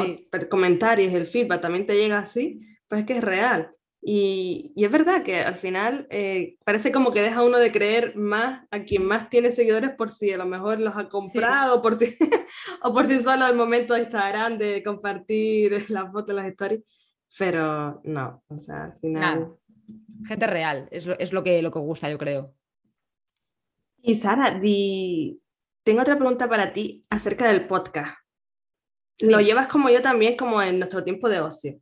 comentarios, 0.48 1.12
el 1.12 1.26
feedback 1.26 1.60
también 1.60 1.86
te 1.86 1.94
llega 1.94 2.18
así, 2.18 2.60
pues 2.88 3.02
es 3.02 3.06
que 3.06 3.18
es 3.18 3.24
real. 3.24 3.74
Y, 4.02 4.72
y 4.74 4.84
es 4.86 4.90
verdad 4.90 5.22
que 5.22 5.40
al 5.40 5.56
final 5.56 6.06
eh, 6.08 6.56
parece 6.64 6.90
como 6.90 7.12
que 7.12 7.20
deja 7.20 7.44
uno 7.44 7.58
de 7.58 7.70
creer 7.70 8.16
más 8.16 8.66
a 8.70 8.82
quien 8.82 9.04
más 9.04 9.28
tiene 9.28 9.52
seguidores 9.52 9.90
por 9.90 10.10
si 10.10 10.32
a 10.32 10.38
lo 10.38 10.46
mejor 10.46 10.80
los 10.80 10.96
ha 10.96 11.08
comprado 11.08 11.82
por 11.82 11.98
si, 11.98 12.16
o 12.82 12.94
por 12.94 13.06
si 13.06 13.20
solo 13.20 13.46
el 13.46 13.56
momento 13.56 13.92
de 13.92 14.00
Instagram 14.00 14.56
de 14.56 14.82
compartir 14.82 15.84
las 15.90 16.10
fotos, 16.10 16.34
las 16.34 16.46
stories, 16.46 16.82
pero 17.38 18.00
no, 18.04 18.42
o 18.48 18.60
sea, 18.60 18.84
al 18.84 18.98
final... 19.00 19.54
Gente 20.26 20.46
real, 20.46 20.88
es, 20.90 21.06
lo, 21.06 21.18
es 21.18 21.32
lo, 21.32 21.42
que, 21.42 21.60
lo 21.60 21.70
que 21.70 21.78
gusta, 21.78 22.08
yo 22.08 22.16
creo. 22.16 22.54
Y 24.02 24.16
Sara, 24.16 24.58
di, 24.58 25.40
tengo 25.82 26.00
otra 26.00 26.16
pregunta 26.16 26.48
para 26.48 26.72
ti 26.72 27.04
acerca 27.10 27.48
del 27.48 27.66
podcast. 27.66 28.16
Lo 29.20 29.40
llevas 29.40 29.66
como 29.66 29.90
yo 29.90 30.00
también, 30.00 30.36
como 30.36 30.62
en 30.62 30.78
nuestro 30.78 31.04
tiempo 31.04 31.28
de 31.28 31.40
ocio. 31.40 31.80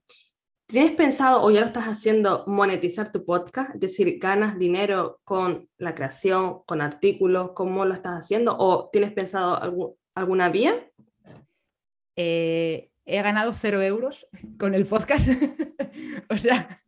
¿Tienes 0.70 0.92
pensado 0.92 1.42
o 1.42 1.50
ya 1.50 1.60
lo 1.60 1.66
estás 1.66 1.86
haciendo 1.86 2.44
monetizar 2.46 3.10
tu 3.10 3.24
podcast? 3.24 3.74
Es 3.74 3.80
decir, 3.80 4.18
¿ganas 4.18 4.58
dinero 4.58 5.18
con 5.24 5.66
la 5.78 5.94
creación, 5.94 6.62
con 6.66 6.82
artículos? 6.82 7.52
¿Cómo 7.54 7.86
lo 7.86 7.94
estás 7.94 8.18
haciendo? 8.18 8.54
¿O 8.58 8.90
tienes 8.90 9.10
pensado 9.12 9.96
alguna 10.14 10.50
vía? 10.50 10.74
Eh, 12.16 12.90
he 13.06 13.22
ganado 13.22 13.54
cero 13.54 13.80
euros 13.80 14.28
con 14.58 14.74
el 14.74 14.84
podcast. 14.84 15.30
o 16.28 16.36
sea, 16.36 16.82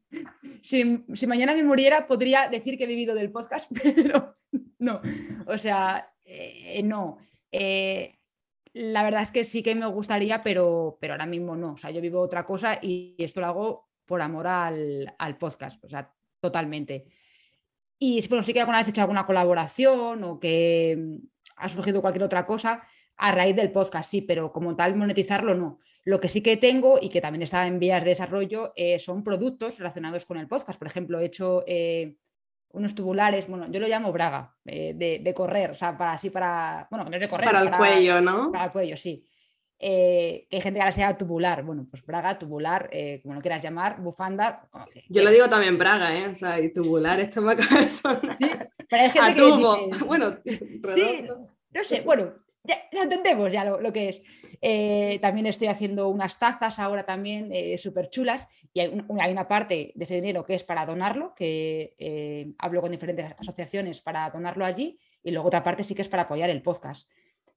si, 0.61 0.85
mañana 1.27 1.55
me 1.55 1.63
muriera, 1.63 2.07
podría 2.07 2.51
decir 2.51 2.77
que 2.77 2.85
he 2.85 2.87
vivido 2.87 3.15
del 3.15 3.33
podcast, 3.33 3.73
pero 3.83 4.37
no. 4.79 5.01
O 5.47 5.57
sea, 5.57 6.13
eh, 6.27 6.83
no. 6.85 7.17
Eh, 7.51 8.20
la 8.73 9.03
verdad 9.03 9.23
es 9.23 9.33
que 9.33 9.45
sí 9.45 9.63
que 9.63 9.75
me 9.75 9.87
gustaría, 9.87 10.43
pero, 10.43 10.99
pero 11.01 11.15
ahora 11.15 11.27
mismo 11.27 11.57
no. 11.57 11.73
O 11.73 11.77
sea, 11.77 11.91
yo 11.91 12.01
vivo 12.01 12.21
otra 12.21 12.45
cosa 12.45 12.79
y 12.81 13.15
esto 13.19 13.41
lo 13.41 13.47
hago 13.47 13.89
por 14.07 14.23
amor 14.23 14.47
al, 14.47 15.15
al 15.19 15.39
podcast, 15.39 15.83
o 15.85 15.89
sea, 15.89 16.13
totalmente. 16.41 17.07
Y 17.99 18.27
bueno, 18.29 18.43
sí 18.43 18.53
que 18.53 18.61
alguna 18.61 18.79
vez 18.79 18.89
he 18.89 18.91
hecho 18.91 19.03
alguna 19.03 19.27
colaboración 19.27 20.25
o 20.25 20.41
que 20.41 20.97
mm, 20.99 21.17
ha 21.57 21.69
surgido 21.69 22.01
cualquier 22.01 22.25
otra 22.25 22.47
cosa 22.47 22.83
a 23.17 23.33
raíz 23.33 23.55
del 23.55 23.71
podcast, 23.71 24.11
sí, 24.11 24.23
pero 24.23 24.53
como 24.53 24.75
tal 24.75 24.97
monetizarlo 24.97 25.55
no. 25.55 25.79
Lo 26.05 26.19
que 26.19 26.31
sí 26.31 26.43
que 26.43 26.57
tengo 26.57 26.99
y 27.01 27.11
que 27.11 27.21
también 27.21 27.43
está 27.43 27.67
en 27.67 27.79
vías 27.79 28.03
de 28.03 28.11
desarrollo 28.11 28.73
eh, 28.75 28.99
son 28.99 29.23
productos 29.23 29.79
relacionados 29.79 30.25
con 30.25 30.39
el 30.39 30.49
podcast. 30.49 30.79
Por 30.79 30.89
ejemplo, 30.89 31.21
he 31.21 31.27
hecho 31.27 31.63
eh, 31.67 32.17
unos 32.73 32.95
tubulares, 32.95 33.49
bueno, 33.49 33.67
yo 33.71 33.81
lo 33.81 33.89
llamo 33.89 34.13
braga, 34.13 34.55
eh, 34.65 34.95
de, 34.95 35.35
correr, 35.35 35.73
o 35.73 35.75
sea, 35.75 35.97
para 35.97 36.13
así 36.13 36.31
para, 36.31 36.87
bueno, 36.91 37.05
que 37.05 37.11
no 37.11 37.17
es 37.17 37.23
de 37.23 37.29
correr. 37.29 37.47
Para 37.47 37.63
el 37.63 37.71
cuello, 37.71 38.21
¿no? 38.21 38.53
Para 38.53 38.67
el 38.67 38.73
cuello, 38.73 38.97
sí. 38.97 39.27
que 39.79 40.47
hay 40.51 40.61
gente 40.61 40.79
que 40.79 40.83
ahora 40.83 40.93
se 40.93 41.01
llama 41.01 41.19
tubular, 41.19 41.63
bueno, 41.63 41.87
pues 41.91 42.05
braga, 42.05 42.39
tubular, 42.39 42.91
como 43.23 43.35
lo 43.35 43.41
quieras 43.41 43.63
llamar, 43.63 44.01
bufanda. 44.01 44.69
yo 45.09 45.23
lo 45.23 45.31
digo 45.31 45.49
también 45.49 45.79
braga, 45.79 46.17
¿eh? 46.17 46.29
O 46.29 46.35
sea, 46.35 46.61
y 46.61 46.73
tubular, 46.73 47.19
esto 47.21 47.43
me 47.43 47.53
acaba 47.53 47.81
de 47.81 47.91
sonar. 47.91 48.37
Sí, 48.39 48.51
pero 48.89 49.03
hay 49.03 49.11
gente 49.11 49.35
que 49.35 50.05
bueno, 50.05 50.39
sí, 50.45 51.29
no 51.73 51.85
sé, 51.85 52.01
bueno, 52.03 52.35
ya, 52.65 52.77
entendemos 52.93 53.53
ya 53.53 53.65
lo, 53.65 53.93
que 53.93 54.09
es. 54.09 54.23
Eh, 54.61 55.19
también 55.21 55.47
estoy 55.47 55.69
haciendo 55.69 56.09
unas 56.09 56.39
tazas 56.39 56.79
ahora 56.79 57.05
también 57.05 57.51
eh, 57.53 57.79
súper 57.79 58.11
chulas 58.11 58.49
y 58.73 58.81
hay, 58.81 58.89
una 59.09 59.49
parte 59.49 59.93
de 59.95 60.05
ese 60.05 60.17
dinero 60.17 60.45
que 60.45 60.55
es 60.55 60.65
para 60.65 60.87
donarlo, 60.87 61.35
que 61.35 61.95
eh, 61.99 62.53
hablo 62.59 62.81
con 62.81 62.91
diferentes 62.91 63.33
asociaciones 63.39 64.01
para 64.01 64.31
donarlo 64.31 64.65
allí 64.65 64.99
y 65.23 65.31
luego 65.31 65.49
otra 65.49 65.63
parte 65.63 65.85
sí 65.85 65.95
que 65.95 66.03
es 66.03 66.09
para 66.09 66.25
apoyar 66.25 66.51
el 66.51 66.63
podcast. 66.63 67.09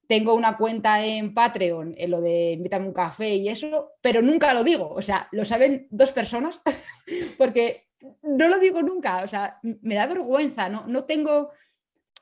Tengo 0.07 0.33
una 0.33 0.57
cuenta 0.57 1.03
en 1.03 1.33
Patreon, 1.33 1.95
en 1.97 2.11
lo 2.11 2.19
de 2.19 2.51
invítame 2.51 2.87
un 2.87 2.93
café 2.93 3.35
y 3.35 3.47
eso, 3.47 3.93
pero 4.01 4.21
nunca 4.21 4.53
lo 4.53 4.63
digo, 4.63 4.89
o 4.89 5.01
sea, 5.01 5.29
lo 5.31 5.45
saben 5.45 5.87
dos 5.91 6.11
personas 6.11 6.61
porque 7.37 7.87
no 8.21 8.49
lo 8.49 8.59
digo 8.59 8.81
nunca, 8.81 9.23
o 9.23 9.27
sea, 9.29 9.59
me 9.61 9.95
da 9.95 10.07
vergüenza, 10.07 10.67
no, 10.67 10.85
no 10.87 11.05
tengo 11.05 11.51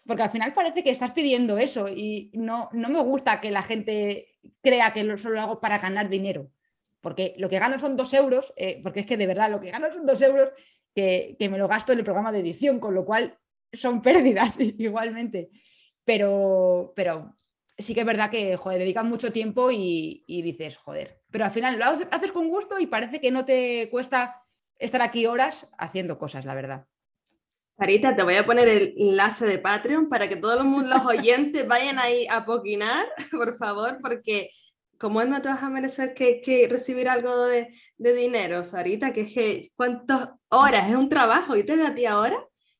porque 0.05 0.23
al 0.23 0.31
final 0.31 0.53
parece 0.53 0.83
que 0.83 0.89
estás 0.89 1.11
pidiendo 1.11 1.57
eso 1.57 1.87
y 1.87 2.31
no, 2.33 2.69
no 2.73 2.89
me 2.89 3.01
gusta 3.01 3.39
que 3.39 3.51
la 3.51 3.63
gente 3.63 4.29
crea 4.61 4.93
que 4.93 5.03
lo, 5.03 5.17
solo 5.17 5.35
lo 5.35 5.41
hago 5.41 5.61
para 5.61 5.79
ganar 5.79 6.09
dinero. 6.09 6.51
Porque 7.01 7.35
lo 7.37 7.49
que 7.49 7.59
gano 7.59 7.79
son 7.79 7.97
dos 7.97 8.13
euros, 8.13 8.53
eh, 8.55 8.79
porque 8.83 9.01
es 9.01 9.05
que 9.05 9.17
de 9.17 9.27
verdad 9.27 9.49
lo 9.49 9.59
que 9.59 9.71
gano 9.71 9.91
son 9.91 10.05
dos 10.05 10.21
euros 10.21 10.49
que, 10.93 11.35
me 11.49 11.57
lo 11.57 11.67
gasto 11.67 11.93
en 11.93 11.99
el 11.99 12.05
programa 12.05 12.31
de 12.31 12.39
edición, 12.39 12.79
con 12.79 12.93
lo 12.93 13.05
cual 13.05 13.37
son 13.71 14.01
pérdidas 14.01 14.59
igualmente. 14.59 15.49
Pero, 16.03 16.93
pero 16.95 17.37
sí 17.77 17.93
que 17.93 18.01
es 18.01 18.05
verdad 18.05 18.29
que, 18.29 18.55
joder, 18.57 18.79
dedican 18.79 19.09
mucho 19.09 19.31
tiempo 19.31 19.71
y, 19.71 20.23
dices, 20.27 20.77
joder, 20.77 21.21
pero 21.29 21.45
al 21.45 21.51
final 21.51 21.77
lo 21.79 21.85
haces 21.85 22.31
con 22.31 22.49
gusto 22.49 22.79
y 22.79 22.87
parece 22.87 23.19
que 23.19 23.31
no 23.31 23.45
te 23.45 23.89
cuesta 23.89 24.43
estar 24.77 25.01
aquí 25.01 25.25
horas 25.25 25.69
haciendo 25.77 26.17
cosas, 26.17 26.45
la 26.45 26.55
verdad. 26.55 26.87
Sarita, 27.81 28.15
te 28.15 28.21
voy 28.21 28.35
a 28.35 28.45
poner 28.45 28.67
el 28.67 28.93
enlace 28.95 29.43
de 29.47 29.57
Patreon 29.57 30.07
para 30.07 30.29
que 30.29 30.35
todos 30.35 30.63
los 30.63 31.03
oyentes 31.03 31.67
vayan 31.67 31.97
ahí 31.97 32.27
a 32.29 32.45
poquinar, 32.45 33.07
por 33.31 33.57
favor, 33.57 33.97
porque 34.03 34.51
como 34.99 35.23
no 35.23 35.41
te 35.41 35.49
vas 35.49 35.63
a 35.63 35.69
merecer 35.71 36.13
que, 36.13 36.41
que 36.41 36.67
recibir 36.67 37.09
algo 37.09 37.47
de, 37.47 37.73
de, 37.97 38.13
dinero, 38.13 38.63
Sarita, 38.63 39.11
que 39.11 39.21
es 39.21 39.33
que 39.33 39.71
cuántas 39.75 40.29
horas, 40.49 40.91
es 40.91 40.95
un 40.95 41.09
trabajo, 41.09 41.57
y 41.57 41.63
te 41.63 41.75
veo 41.75 41.87
a 41.87 41.95
ti 41.95 42.05
ahora, 42.05 42.37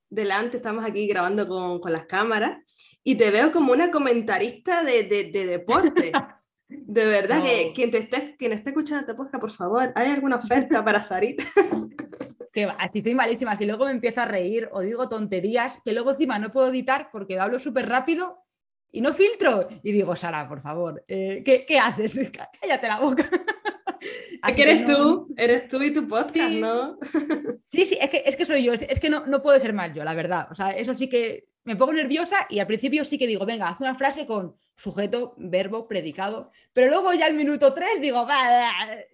delante, 0.07 0.57
estamos 0.57 0.85
aquí 0.85 1.07
grabando 1.07 1.47
con, 1.47 1.79
con 1.79 1.91
las 1.91 2.05
cámaras, 2.05 2.59
y 3.03 3.15
te 3.15 3.31
veo 3.31 3.51
como 3.51 3.73
una 3.73 3.89
comentarista 3.89 4.83
de, 4.83 5.01
de, 5.01 5.31
de 5.31 5.45
deporte. 5.47 6.11
De 6.73 7.05
verdad, 7.05 7.43
que 7.43 7.73
quien, 7.75 7.91
te 7.91 7.97
esté, 7.97 8.37
quien 8.37 8.53
esté 8.53 8.69
escuchando 8.69 9.01
este 9.01 9.13
podcast, 9.13 9.41
por 9.41 9.51
favor, 9.51 9.91
¿hay 9.93 10.09
alguna 10.09 10.37
oferta 10.37 10.81
para 10.85 11.03
Sarita? 11.03 11.43
que 12.51 12.65
así 12.77 12.99
estoy 12.99 13.15
malísima, 13.15 13.57
si 13.57 13.65
luego 13.65 13.85
me 13.85 13.91
empiezo 13.91 14.21
a 14.21 14.25
reír 14.25 14.69
o 14.71 14.81
digo 14.81 15.07
tonterías, 15.07 15.79
que 15.83 15.93
luego 15.93 16.11
encima 16.11 16.37
no 16.39 16.51
puedo 16.51 16.67
editar 16.67 17.09
porque 17.11 17.39
hablo 17.39 17.59
súper 17.59 17.87
rápido 17.87 18.43
y 18.91 19.01
no 19.01 19.13
filtro. 19.13 19.67
Y 19.83 19.91
digo, 19.91 20.15
Sara, 20.15 20.47
por 20.47 20.61
favor, 20.61 21.03
eh, 21.07 21.43
¿qué, 21.45 21.79
haces? 21.79 22.31
Cállate 22.61 22.87
la 22.87 22.99
boca. 22.99 23.27
Aquí 24.41 24.63
eres 24.63 24.85
tú, 24.85 25.27
eres 25.37 25.67
tú 25.67 25.81
y 25.83 25.93
tu 25.93 26.07
podcast, 26.07 26.53
¿no? 26.55 26.97
sí, 27.71 27.85
sí, 27.85 27.97
es 28.01 28.09
que, 28.09 28.23
es 28.25 28.35
que 28.35 28.45
soy 28.45 28.63
yo, 28.63 28.73
es, 28.73 28.99
que 28.99 29.09
no, 29.09 29.27
no 29.27 29.43
puedo 29.43 29.59
ser 29.59 29.73
mal 29.73 29.93
yo, 29.93 30.03
la 30.03 30.15
verdad. 30.15 30.47
O 30.49 30.55
sea, 30.55 30.71
eso 30.71 30.95
sí 30.95 31.07
que 31.07 31.45
me 31.63 31.75
pongo 31.75 31.93
nerviosa 31.93 32.47
y 32.49 32.59
al 32.59 32.65
principio 32.65 33.05
sí 33.05 33.19
que 33.19 33.27
digo, 33.27 33.45
venga, 33.45 33.69
haz 33.69 33.79
una 33.79 33.95
frase 33.95 34.25
con 34.25 34.55
sujeto, 34.75 35.35
verbo, 35.37 35.87
predicado, 35.87 36.51
pero 36.73 36.87
luego 36.87 37.13
ya 37.13 37.27
al 37.27 37.35
minuto 37.35 37.71
tres 37.75 38.01
digo, 38.01 38.25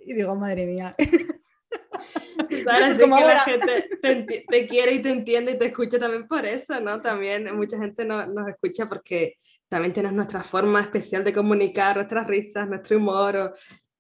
y 0.06 0.14
digo, 0.14 0.36
madre 0.36 0.66
mía. 0.66 0.96
Sabes, 2.66 2.98
que 2.98 3.08
la 3.08 3.40
gente 3.40 3.90
te, 4.50 4.68
quiere 4.68 4.94
y 4.94 5.02
te 5.02 5.10
entiende 5.10 5.54
y 5.54 5.58
te 5.58 5.66
escucha 5.66 6.00
también 6.00 6.28
por 6.28 6.46
eso, 6.46 6.80
¿no? 6.80 7.02
También 7.02 7.56
mucha 7.56 7.78
gente 7.78 8.06
no, 8.06 8.26
nos 8.28 8.48
escucha 8.48 8.88
porque 8.88 9.36
también 9.70 9.94
tienes 9.94 10.14
nuestra 10.14 10.44
forma 10.44 10.82
especial 10.82 11.24
de 11.24 11.34
comunicar, 11.34 11.96
nuestras 11.96 12.28
risas, 12.28 12.68
nuestro 12.68 12.98
humor. 12.98 13.56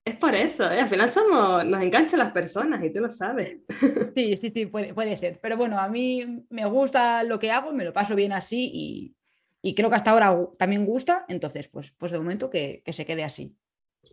Es 0.05 0.15
por 0.15 0.33
eso, 0.33 0.63
¿eh? 0.71 0.79
al 0.79 0.87
final 0.87 1.09
somos, 1.09 1.65
nos 1.65 1.83
enganchan 1.83 2.19
las 2.19 2.31
personas 2.31 2.81
y 2.83 2.91
tú 2.91 3.01
lo 3.01 3.09
sabes. 3.09 3.59
Sí, 4.15 4.37
sí, 4.37 4.49
sí, 4.49 4.65
puede, 4.65 4.93
puede 4.93 5.15
ser. 5.17 5.39
Pero 5.41 5.57
bueno, 5.57 5.79
a 5.79 5.89
mí 5.89 6.45
me 6.49 6.65
gusta 6.65 7.23
lo 7.23 7.37
que 7.37 7.51
hago, 7.51 7.73
me 7.73 7.83
lo 7.83 7.93
paso 7.93 8.15
bien 8.15 8.31
así 8.31 8.71
y, 8.73 9.15
y 9.61 9.75
creo 9.75 9.89
que 9.89 9.95
hasta 9.95 10.11
ahora 10.11 10.35
también 10.57 10.85
gusta, 10.85 11.25
entonces 11.27 11.67
pues, 11.67 11.91
pues 11.91 12.11
de 12.11 12.19
momento 12.19 12.49
que, 12.49 12.81
que 12.85 12.93
se 12.93 13.05
quede 13.05 13.23
así. 13.23 13.55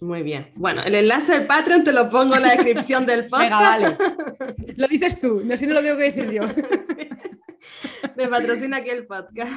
Muy 0.00 0.22
bien. 0.22 0.52
Bueno, 0.56 0.82
el 0.82 0.94
enlace 0.94 1.32
del 1.32 1.46
Patreon 1.46 1.84
te 1.84 1.92
lo 1.92 2.08
pongo 2.08 2.36
en 2.36 2.42
la 2.42 2.50
descripción 2.50 3.06
del 3.06 3.26
podcast. 3.28 3.82
Venga, 3.82 3.96
vale. 4.38 4.74
Lo 4.76 4.88
dices 4.88 5.20
tú, 5.20 5.42
no 5.44 5.56
si 5.56 5.66
no 5.66 5.74
lo 5.74 5.82
tengo 5.82 5.96
que 5.96 6.12
decir 6.12 6.30
yo. 6.30 6.42
Me 8.16 8.28
patrocina 8.28 8.78
aquí 8.78 8.90
el 8.90 9.06
podcast. 9.06 9.52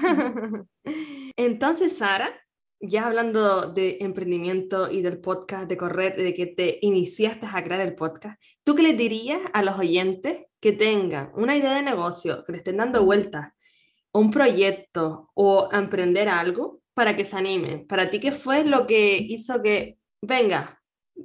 Entonces, 1.36 1.98
Sara, 1.98 2.34
ya 2.80 3.08
hablando 3.08 3.74
de 3.74 3.98
emprendimiento 4.02 4.90
y 4.90 5.02
del 5.02 5.20
podcast, 5.20 5.68
de 5.68 5.78
correr, 5.78 6.16
de 6.16 6.34
que 6.34 6.48
te 6.48 6.80
iniciaste 6.82 7.46
a 7.52 7.64
crear 7.64 7.82
el 7.82 7.96
podcast, 7.96 8.42
¿tú 8.64 8.76
qué 8.76 8.84
les 8.84 8.98
dirías 8.98 9.40
a 9.54 9.64
los 9.64 9.78
oyentes 9.78 10.46
que 10.60 10.72
tengan 10.72 11.32
una 11.36 11.58
idea 11.58 11.76
de 11.76 11.84
negocio, 11.84 12.44
que 12.46 12.54
le 12.54 12.58
estén 12.60 12.78
dando 12.78 13.04
vueltas, 13.04 13.52
un 14.14 14.32
proyecto 14.32 15.30
o 15.34 15.70
emprender 15.72 16.30
algo 16.30 16.82
para 16.94 17.16
que 17.16 17.26
se 17.26 17.36
animen? 17.36 17.88
Para 17.88 18.10
ti, 18.10 18.20
¿qué 18.20 18.32
fue 18.32 18.64
lo 18.64 18.88
que 18.88 19.18
hizo 19.18 19.62
que 19.62 19.98
venga, 20.22 20.82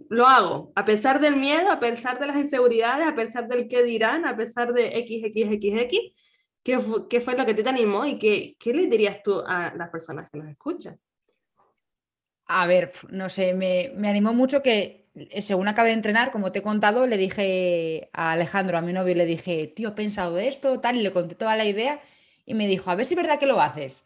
lo 0.08 0.26
hago, 0.26 0.72
a 0.74 0.84
pesar 0.84 1.20
del 1.20 1.36
miedo, 1.36 1.70
a 1.70 1.80
pesar 1.80 2.18
de 2.18 2.26
las 2.26 2.36
inseguridades, 2.36 3.06
a 3.06 3.14
pesar 3.14 3.48
del 3.48 3.68
qué 3.68 3.82
dirán, 3.82 4.24
a 4.24 4.36
pesar 4.36 4.72
de 4.72 4.88
XXXX, 4.88 6.14
¿qué, 6.62 6.80
qué 7.10 7.20
fue 7.20 7.36
lo 7.36 7.44
que 7.46 7.54
te 7.54 7.68
animó 7.68 8.06
y 8.06 8.18
qué, 8.18 8.56
qué 8.58 8.72
le 8.72 8.86
dirías 8.86 9.22
tú 9.22 9.40
a 9.46 9.74
las 9.74 9.90
personas 9.90 10.30
que 10.30 10.38
nos 10.38 10.48
escuchan? 10.48 10.98
A 12.46 12.66
ver, 12.66 12.92
no 13.10 13.28
sé, 13.28 13.54
me, 13.54 13.92
me 13.96 14.08
animó 14.08 14.34
mucho 14.34 14.62
que 14.62 15.02
eh, 15.14 15.42
según 15.42 15.68
acabé 15.68 15.90
de 15.90 15.94
entrenar, 15.94 16.32
como 16.32 16.52
te 16.52 16.60
he 16.60 16.62
contado, 16.62 17.06
le 17.06 17.16
dije 17.16 18.08
a 18.12 18.32
Alejandro, 18.32 18.78
a 18.78 18.82
mi 18.82 18.92
novio, 18.92 19.14
le 19.14 19.26
dije, 19.26 19.66
tío, 19.68 19.90
he 19.90 19.92
pensado 19.92 20.38
esto, 20.38 20.80
tal, 20.80 20.96
y 20.96 21.02
le 21.02 21.12
conté 21.12 21.34
toda 21.34 21.56
la 21.56 21.64
idea 21.66 22.00
y 22.46 22.54
me 22.54 22.66
dijo, 22.66 22.90
a 22.90 22.94
ver 22.94 23.06
si 23.06 23.14
es 23.14 23.20
verdad 23.20 23.38
que 23.38 23.46
lo 23.46 23.60
haces. 23.60 24.04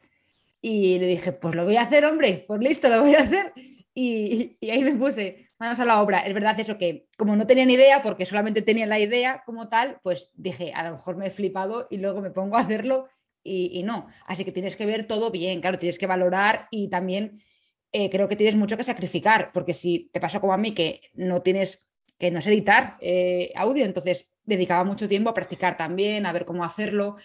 Y 0.60 0.98
le 0.98 1.06
dije, 1.06 1.32
pues 1.32 1.54
lo 1.54 1.64
voy 1.64 1.76
a 1.76 1.82
hacer, 1.82 2.04
hombre, 2.04 2.44
pues 2.46 2.60
listo, 2.60 2.88
lo 2.88 3.02
voy 3.02 3.14
a 3.14 3.20
hacer. 3.20 3.52
Y, 3.98 4.58
ahí 4.70 4.82
me 4.84 4.94
puse 4.94 5.48
manos 5.58 5.80
a 5.80 5.86
la 5.86 6.02
obra. 6.02 6.20
Es 6.20 6.34
verdad 6.34 6.60
eso 6.60 6.76
que 6.76 7.08
como 7.16 7.34
no 7.34 7.46
tenía 7.46 7.64
ni 7.64 7.72
idea, 7.72 8.02
porque 8.02 8.26
solamente 8.26 8.60
tenía 8.60 8.84
la 8.84 9.00
idea 9.00 9.42
como 9.46 9.68
tal, 9.70 10.00
pues 10.02 10.30
dije, 10.34 10.74
a 10.74 10.84
lo 10.84 10.92
mejor 10.92 11.16
me 11.16 11.28
he 11.28 11.30
flipado 11.30 11.88
y 11.90 11.96
luego 11.96 12.20
me 12.20 12.30
pongo 12.30 12.58
a 12.58 12.60
hacerlo 12.60 13.08
y, 13.42 13.82
no. 13.84 14.08
Así 14.26 14.44
que 14.44 14.52
tienes 14.52 14.76
que 14.76 14.84
ver 14.84 15.06
todo 15.06 15.30
bien, 15.30 15.62
claro, 15.62 15.78
tienes 15.78 15.98
que 15.98 16.06
valorar 16.06 16.68
y 16.70 16.88
también 16.88 17.42
eh, 17.90 18.10
creo 18.10 18.28
que 18.28 18.36
tienes 18.36 18.54
mucho 18.54 18.76
que 18.76 18.84
sacrificar, 18.84 19.50
porque 19.54 19.72
si 19.72 20.10
te 20.12 20.20
pasa 20.20 20.40
como 20.40 20.52
a 20.52 20.58
mí 20.58 20.74
que 20.74 21.00
no 21.14 21.40
tienes, 21.40 21.86
que 22.18 22.30
no 22.30 22.40
editar 22.40 22.98
eh, 23.00 23.50
audio, 23.54 23.86
entonces 23.86 24.28
dedicaba 24.44 24.84
mucho 24.84 25.08
tiempo 25.08 25.30
a 25.30 25.34
practicar 25.34 25.78
también, 25.78 26.26
a 26.26 26.32
ver 26.32 26.44
cómo 26.44 26.64
hacerlo. 26.64 27.16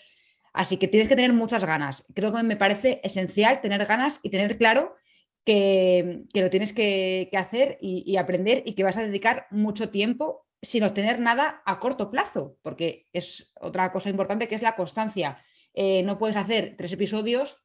Así 0.54 0.78
que 0.78 0.88
tienes 0.88 1.10
que 1.10 1.16
tener 1.16 1.34
muchas 1.34 1.66
ganas. 1.66 2.06
Creo 2.14 2.32
que 2.32 2.44
me 2.44 2.56
parece 2.56 3.02
esencial 3.04 3.60
tener 3.60 3.86
ganas 3.86 4.22
y 4.24 4.30
tener 4.30 4.58
claro 4.58 4.96
que, 5.44 6.24
lo 6.34 6.50
tienes 6.50 6.74
que, 6.74 7.30
hacer 7.34 7.78
y, 7.82 8.18
aprender 8.18 8.64
y 8.66 8.74
que 8.74 8.84
vas 8.84 8.98
a 8.98 9.04
dedicar 9.04 9.48
mucho 9.52 9.90
tiempo 9.90 10.48
sin 10.62 10.84
obtener 10.84 11.20
nada 11.20 11.64
a 11.66 11.80
corto 11.80 12.12
plazo, 12.12 12.58
porque 12.62 13.08
es 13.14 13.52
otra 13.60 13.92
cosa 13.92 14.10
importante 14.10 14.48
que 14.48 14.56
es 14.56 14.62
la 14.62 14.76
constancia. 14.76 15.44
Eh, 15.74 16.04
no 16.04 16.20
puedes 16.20 16.36
hacer 16.36 16.76
tres 16.78 16.92
episodios 16.94 17.58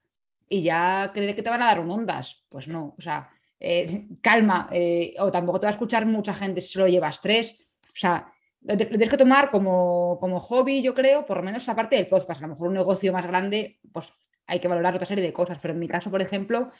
y 0.48 0.62
ya 0.62 1.10
creer 1.12 1.34
que 1.36 1.42
te 1.42 1.50
van 1.50 1.62
a 1.62 1.66
dar 1.66 1.80
un 1.80 1.90
ondas. 1.90 2.46
Pues 2.48 2.68
no, 2.68 2.94
o 2.96 3.00
sea, 3.02 3.28
eh, 3.60 4.06
calma, 4.22 4.68
eh, 4.72 5.14
o 5.18 5.30
tampoco 5.30 5.60
te 5.60 5.66
va 5.66 5.70
a 5.70 5.72
escuchar 5.72 6.06
mucha 6.06 6.32
gente 6.32 6.62
si 6.62 6.68
solo 6.68 6.88
llevas 6.88 7.20
tres. 7.20 7.56
O 7.88 7.98
sea, 7.98 8.32
lo 8.62 8.76
tienes 8.76 9.10
que 9.10 9.16
tomar 9.16 9.50
como, 9.50 10.18
como 10.20 10.40
hobby, 10.40 10.82
yo 10.82 10.94
creo, 10.94 11.24
por 11.26 11.36
lo 11.36 11.42
menos 11.42 11.62
esa 11.62 11.76
parte 11.76 11.96
del 11.96 12.08
podcast. 12.08 12.40
A 12.40 12.46
lo 12.46 12.54
mejor 12.54 12.68
un 12.68 12.74
negocio 12.74 13.12
más 13.12 13.26
grande, 13.26 13.78
pues 13.92 14.12
hay 14.46 14.58
que 14.58 14.68
valorar 14.68 14.94
otra 14.94 15.06
serie 15.06 15.24
de 15.24 15.32
cosas, 15.32 15.58
pero 15.60 15.74
en 15.74 15.80
mi 15.80 15.88
caso, 15.88 16.10
por 16.10 16.22
ejemplo, 16.22 16.70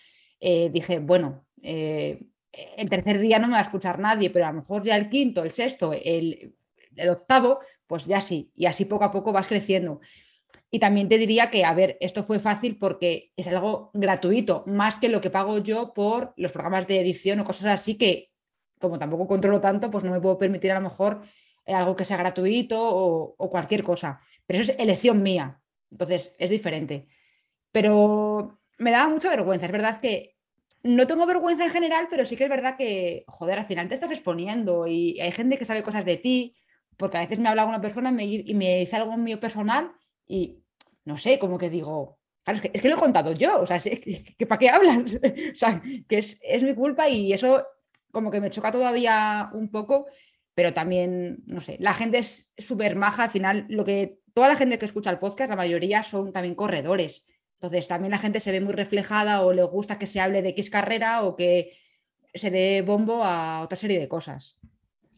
eh, 0.40 0.70
dije, 0.70 0.98
bueno, 0.98 1.46
eh, 1.62 2.20
el 2.76 2.88
tercer 2.88 3.18
día 3.20 3.38
no 3.38 3.48
me 3.48 3.54
va 3.54 3.60
a 3.60 3.62
escuchar 3.62 3.98
nadie, 3.98 4.30
pero 4.30 4.46
a 4.46 4.52
lo 4.52 4.60
mejor 4.60 4.84
ya 4.84 4.96
el 4.96 5.08
quinto, 5.08 5.42
el 5.42 5.52
sexto, 5.52 5.92
el, 5.92 6.54
octavo, 7.10 7.60
pues 7.86 8.06
ya 8.06 8.20
sí, 8.20 8.50
y 8.54 8.66
así 8.66 8.86
poco 8.86 9.04
a 9.04 9.12
poco 9.12 9.32
vas 9.32 9.46
creciendo. 9.46 10.00
Y 10.70 10.78
también 10.78 11.08
te 11.08 11.18
diría 11.18 11.50
que, 11.50 11.64
a 11.64 11.74
ver, 11.74 11.96
esto 12.00 12.24
fue 12.24 12.38
fácil 12.40 12.78
porque 12.78 13.32
es 13.36 13.46
algo 13.48 13.90
gratuito, 13.94 14.64
más 14.66 14.98
que 14.98 15.08
lo 15.08 15.20
que 15.20 15.30
pago 15.30 15.58
yo 15.58 15.92
por 15.94 16.32
los 16.36 16.52
programas 16.52 16.86
de 16.86 17.00
edición 17.00 17.40
o 17.40 17.44
cosas 17.44 17.66
así 17.66 17.96
que, 17.96 18.30
como 18.78 18.98
tampoco 18.98 19.26
controlo 19.26 19.60
tanto, 19.60 19.90
pues 19.90 20.04
no 20.04 20.10
me 20.10 20.20
puedo 20.20 20.38
permitir 20.38 20.72
a 20.72 20.74
lo 20.74 20.80
mejor 20.82 21.22
eh, 21.66 21.74
algo 21.74 21.96
que 21.96 22.04
sea 22.04 22.16
gratuito 22.16 22.78
o, 22.80 23.50
cualquier 23.50 23.82
cosa. 23.82 24.20
Pero 24.46 24.60
eso 24.60 24.72
es 24.72 24.78
elección 24.78 25.22
mía, 25.22 25.60
entonces 25.90 26.34
es 26.38 26.50
diferente. 26.50 27.08
Pero 27.72 28.60
me 28.78 28.90
daba 28.90 29.08
mucha 29.08 29.30
vergüenza, 29.30 29.66
es 29.66 29.72
verdad 29.72 30.00
que 30.00 30.36
no 30.82 31.06
tengo 31.06 31.26
vergüenza 31.26 31.64
en 31.64 31.70
general, 31.70 32.06
pero 32.10 32.24
sí 32.24 32.36
que 32.36 32.44
es 32.44 32.50
verdad 32.50 32.76
que, 32.76 33.24
joder, 33.26 33.58
al 33.58 33.66
final 33.66 33.88
te 33.88 33.94
estás 33.94 34.10
exponiendo 34.10 34.86
y 34.86 35.20
hay 35.20 35.32
gente 35.32 35.58
que 35.58 35.64
sabe 35.64 35.82
cosas 35.82 36.04
de 36.04 36.16
ti, 36.16 36.56
porque 36.96 37.18
a 37.18 37.20
veces 37.20 37.38
me 37.38 37.48
habla 37.48 37.66
una 37.66 37.80
persona 37.80 38.10
y 38.22 38.54
me 38.54 38.78
dice 38.78 38.96
algo 38.96 39.16
mío 39.16 39.40
personal 39.40 39.92
y 40.26 40.62
no 41.04 41.16
sé, 41.16 41.38
como 41.38 41.58
que 41.58 41.70
digo, 41.70 42.18
es 42.46 42.60
que, 42.60 42.88
lo 42.88 42.94
he 42.94 42.98
contado 42.98 43.32
yo, 43.32 43.60
o 43.60 43.66
sea, 43.66 43.78
que, 44.38 44.46
¿para 44.46 44.58
qué 44.58 44.68
hablas? 44.68 44.96
o 45.52 45.56
sea, 45.56 45.82
que 46.08 46.18
es, 46.18 46.38
es 46.42 46.62
mi 46.62 46.74
culpa 46.74 47.08
y 47.08 47.32
eso 47.32 47.66
como 48.12 48.30
que 48.30 48.40
me 48.40 48.50
choca 48.50 48.72
todavía 48.72 49.50
un 49.52 49.70
poco, 49.70 50.06
pero 50.54 50.72
también, 50.72 51.42
no 51.46 51.60
sé, 51.60 51.76
la 51.80 51.92
gente 51.92 52.18
es 52.18 52.50
súper 52.56 52.96
maja, 52.96 53.24
al 53.24 53.30
final, 53.30 53.66
lo 53.68 53.84
que 53.84 54.20
toda 54.32 54.48
la 54.48 54.56
gente 54.56 54.78
que 54.78 54.86
escucha 54.86 55.10
el 55.10 55.18
podcast, 55.18 55.50
la 55.50 55.56
mayoría 55.56 56.02
son 56.02 56.32
también 56.32 56.54
corredores. 56.54 57.24
Entonces, 57.60 57.88
también 57.88 58.10
la 58.10 58.18
gente 58.18 58.40
se 58.40 58.52
ve 58.52 58.60
muy 58.60 58.74
reflejada 58.74 59.42
o 59.42 59.52
le 59.52 59.62
gusta 59.62 59.98
que 59.98 60.06
se 60.06 60.20
hable 60.20 60.42
de 60.42 60.50
X 60.50 60.70
carrera 60.70 61.22
o 61.22 61.36
que 61.36 61.72
se 62.34 62.50
dé 62.50 62.82
bombo 62.82 63.24
a 63.24 63.62
otra 63.62 63.78
serie 63.78 63.98
de 63.98 64.08
cosas. 64.08 64.58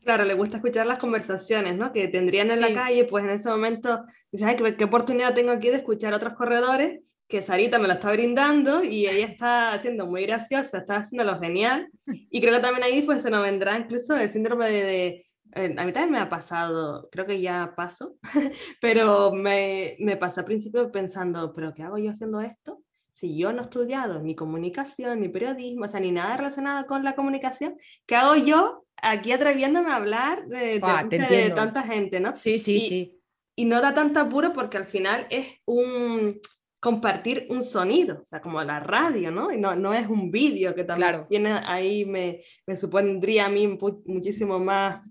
Claro, 0.05 0.25
le 0.25 0.35
gusta 0.35 0.57
escuchar 0.57 0.87
las 0.87 0.99
conversaciones, 0.99 1.77
¿no? 1.77 1.93
Que 1.93 2.09
tendrían 2.09 2.51
en 2.51 2.61
la 2.61 2.73
calle, 2.73 3.05
pues 3.05 3.25
en 3.25 3.31
ese 3.31 3.49
momento 3.49 4.05
dices, 4.31 4.47
ay, 4.47 4.57
¿qué, 4.77 4.85
oportunidad 4.85 5.35
tengo 5.35 5.51
aquí 5.51 5.69
de 5.69 5.77
escuchar 5.77 6.13
a 6.13 6.17
otros 6.17 6.35
corredores 6.35 7.01
que 7.27 7.43
Sarita 7.43 7.79
me 7.79 7.89
lo 7.89 7.95
está 7.95 8.11
brindando 8.11 8.83
y 8.83 9.07
ella 9.07 9.27
está 9.27 9.73
haciendo 9.73 10.07
muy 10.07 10.25
graciosa, 10.25 10.79
está 10.79 10.97
haciendo 10.97 11.31
lo 11.31 11.39
genial. 11.39 11.91
Y 12.07 12.41
creo 12.41 12.55
que 12.55 12.61
también 12.61 12.85
ahí 12.85 13.03
pues 13.03 13.21
se 13.21 13.31
nos 13.31 13.43
vendrá 13.43 13.77
incluso 13.77 14.17
el 14.17 14.31
síndrome 14.31 14.71
de, 14.71 15.27
eh, 15.55 15.75
a 15.77 15.85
mí 15.85 15.93
también 15.93 16.11
me 16.11 16.19
ha 16.19 16.29
pasado, 16.29 17.09
creo 17.11 17.27
que 17.27 17.41
ya 17.41 17.75
pasó, 17.77 18.17
pero 18.81 19.33
me, 19.33 19.97
me 20.01 20.17
pasó 20.17 20.41
al 20.41 20.47
principio 20.47 20.91
pensando, 20.91 21.53
¿pero 21.55 21.75
qué 21.75 21.83
hago 21.83 21.99
yo 21.99 22.11
haciendo 22.11 22.41
esto? 22.41 22.83
Si 23.11 23.37
yo 23.37 23.53
no 23.53 23.63
he 23.63 23.65
estudiado 23.65 24.21
ni 24.21 24.37
comunicación, 24.37 25.21
ni 25.21 25.29
periodismo, 25.29 25.87
o 25.87 25.89
sea, 25.89 26.01
ni 26.01 26.13
nada 26.13 26.37
relacionado 26.37 26.87
con 26.87 27.03
la 27.03 27.17
comunicación, 27.17 27.77
¿qué 28.07 28.15
hago 28.15 28.37
yo 28.37 28.85
aquí 29.03 29.33
atreviéndome 29.33 29.91
a 29.91 29.97
hablar 29.97 30.47
de, 30.47 30.81
de, 31.09 31.51
tanta 31.55 31.83
gente, 31.83 32.21
¿no? 32.21 32.37
Sí, 32.37 32.59
sí, 32.59 32.81
sí. 32.81 33.21
Y 33.57 33.65
no 33.65 33.81
da 33.81 33.93
tanta 33.93 34.21
apuro 34.21 34.53
porque 34.53 34.77
al 34.77 34.87
final 34.87 35.27
es 35.31 35.47
un 35.65 36.39
compartir 36.81 37.47
un 37.51 37.63
sonido, 37.63 38.21
o 38.23 38.25
sea, 38.25 38.41
como 38.41 38.63
la 38.63 38.79
radio, 38.79 39.33
¿no? 39.33 39.53
Y 39.53 39.59
no, 39.59 39.75
no 39.75 39.93
es 39.95 40.09
un 40.09 40.31
vídeo 40.31 40.75
que 40.75 40.85
también 40.85 41.27
viene 41.29 41.51
ahí 41.65 42.05
me, 42.05 42.43
me, 42.67 42.77
supondría 42.77 43.47
a 43.47 43.49
mí 43.49 43.77
muchísimo 44.07 44.61
más 44.61 45.03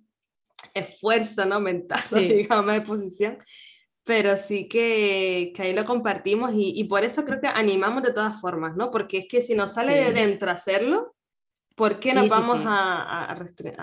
esfuerzo, 0.78 1.46
¿no? 1.46 1.60
Mental, 1.60 2.02
digamos, 2.12 2.66
más 2.66 2.78
exposición. 2.78 3.38
Pero 4.04 4.38
sí 4.38 4.70
que, 4.70 5.52
que 5.54 5.64
ahí 5.64 5.74
lo 5.74 5.84
compartimos 5.84 6.54
y, 6.54 6.80
y, 6.80 6.86
por 6.86 7.04
eso 7.04 7.26
creo 7.26 7.42
que 7.42 7.48
animamos 7.48 8.04
de 8.04 8.14
todas 8.14 8.40
formas, 8.40 8.78
¿no? 8.78 8.90
Porque 8.90 9.18
es 9.18 9.28
que 9.28 9.42
si 9.42 9.54
nos 9.54 9.74
sale 9.74 9.96
de 9.96 10.14
dentro 10.14 10.50
hacerlo, 10.50 11.18
¿Por 11.78 12.00
qué 12.00 12.12
nos 12.12 12.28
vamos 12.28 12.60
a, 12.66 13.26
a, 13.26 13.36
restringir? 13.36 13.78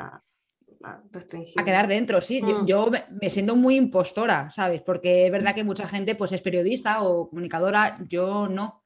A 1.57 1.65
quedar 1.65 1.87
dentro, 1.87 2.21
sí. 2.21 2.43
Yo, 2.67 2.89
mm. 2.89 3.19
me 3.23 3.31
siento 3.31 3.55
muy 3.55 3.77
impostora, 3.77 4.51
¿sabes? 4.51 4.83
Porque 4.83 5.27
es 5.27 5.33
verdad 5.33 5.55
que 5.55 5.63
mucha 5.63 5.87
gente 5.87 6.17
pues, 6.17 6.33
es 6.33 6.43
periodista 6.43 7.05
o 7.05 7.29
comunicadora, 7.29 7.97
yo 8.09 8.49
no. 8.49 8.83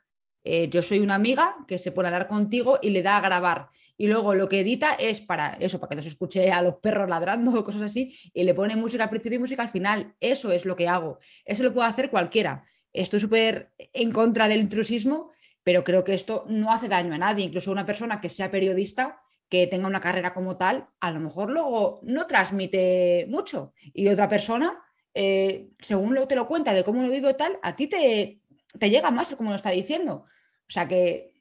Eh, 0.51 0.70
yo 0.70 0.80
soy 0.80 1.01
una 1.01 1.14
amiga 1.14 1.57
que 1.66 1.78
se 1.78 1.92
pone 1.92 2.09
a 2.09 2.11
hablar 2.11 2.26
contigo 2.26 2.78
y 2.80 2.88
le 2.88 3.03
da 3.03 3.18
a 3.18 3.20
grabar. 3.20 3.68
Y 3.99 4.07
luego 4.07 4.34
lo 4.34 4.49
que 4.49 4.61
edita 4.61 4.94
es 4.94 5.20
para 5.20 5.59
eso, 5.61 5.78
para 5.78 5.90
que 5.90 5.96
no 5.96 6.03
se 6.03 6.09
escuche 6.09 6.51
a 6.51 6.62
los 6.62 6.76
perros 6.76 7.07
ladrando 7.07 7.51
o 7.61 7.62
cosas 7.62 7.82
así, 7.82 8.18
y 8.32 8.44
le 8.44 8.55
pone 8.55 8.74
música 8.74 9.05
al 9.05 9.11
principio 9.11 9.36
y 9.36 9.40
música 9.40 9.62
al 9.62 9.68
final. 9.68 10.14
Eso 10.20 10.51
es 10.51 10.64
lo 10.64 10.74
que 10.74 10.88
hago. 10.88 11.18
Eso 11.44 11.64
lo 11.64 11.74
puede 11.74 11.88
hacer 11.88 12.09
cualquiera. 12.09 12.64
Estoy 12.94 13.20
súper 13.20 13.72
en 13.76 14.11
contra 14.11 14.49
del 14.49 14.61
intrusismo, 14.61 15.32
pero 15.62 15.84
creo 15.84 16.03
que 16.03 16.14
esto 16.14 16.46
no 16.49 16.72
hace 16.72 16.88
daño 16.88 17.12
a 17.12 17.18
nadie, 17.18 17.44
incluso 17.44 17.70
una 17.70 17.84
persona 17.84 18.18
que 18.18 18.30
sea 18.30 18.51
periodista, 18.51 19.20
que 19.51 19.66
tenga 19.66 19.86
una 19.86 20.01
carrera 20.01 20.32
como 20.32 20.57
tal, 20.57 20.88
a 21.01 21.11
lo 21.11 21.20
mejor 21.20 21.51
luego 21.51 22.01
no 22.05 22.26
transmite 22.26 23.26
mucho 23.28 23.74
y 23.92 24.09
otra 24.09 24.30
persona, 24.30 24.82
eh, 25.12 25.68
según 25.78 26.14
lo 26.14 26.26
te 26.26 26.36
lo 26.36 26.49
cuenta 26.49 26.72
de 26.72 26.84
cómo 26.84 27.03
lo 27.03 27.11
vive 27.11 27.34
tal, 27.34 27.59
a 27.62 27.76
ti 27.76 27.86
te, 27.86 28.40
te 28.78 28.90
llega 28.90 29.11
más 29.11 29.34
como 29.36 29.51
lo 29.51 29.57
está 29.57 29.70
diciendo. 29.70 30.24
O 30.69 30.73
sea 30.73 30.87
que 30.87 31.33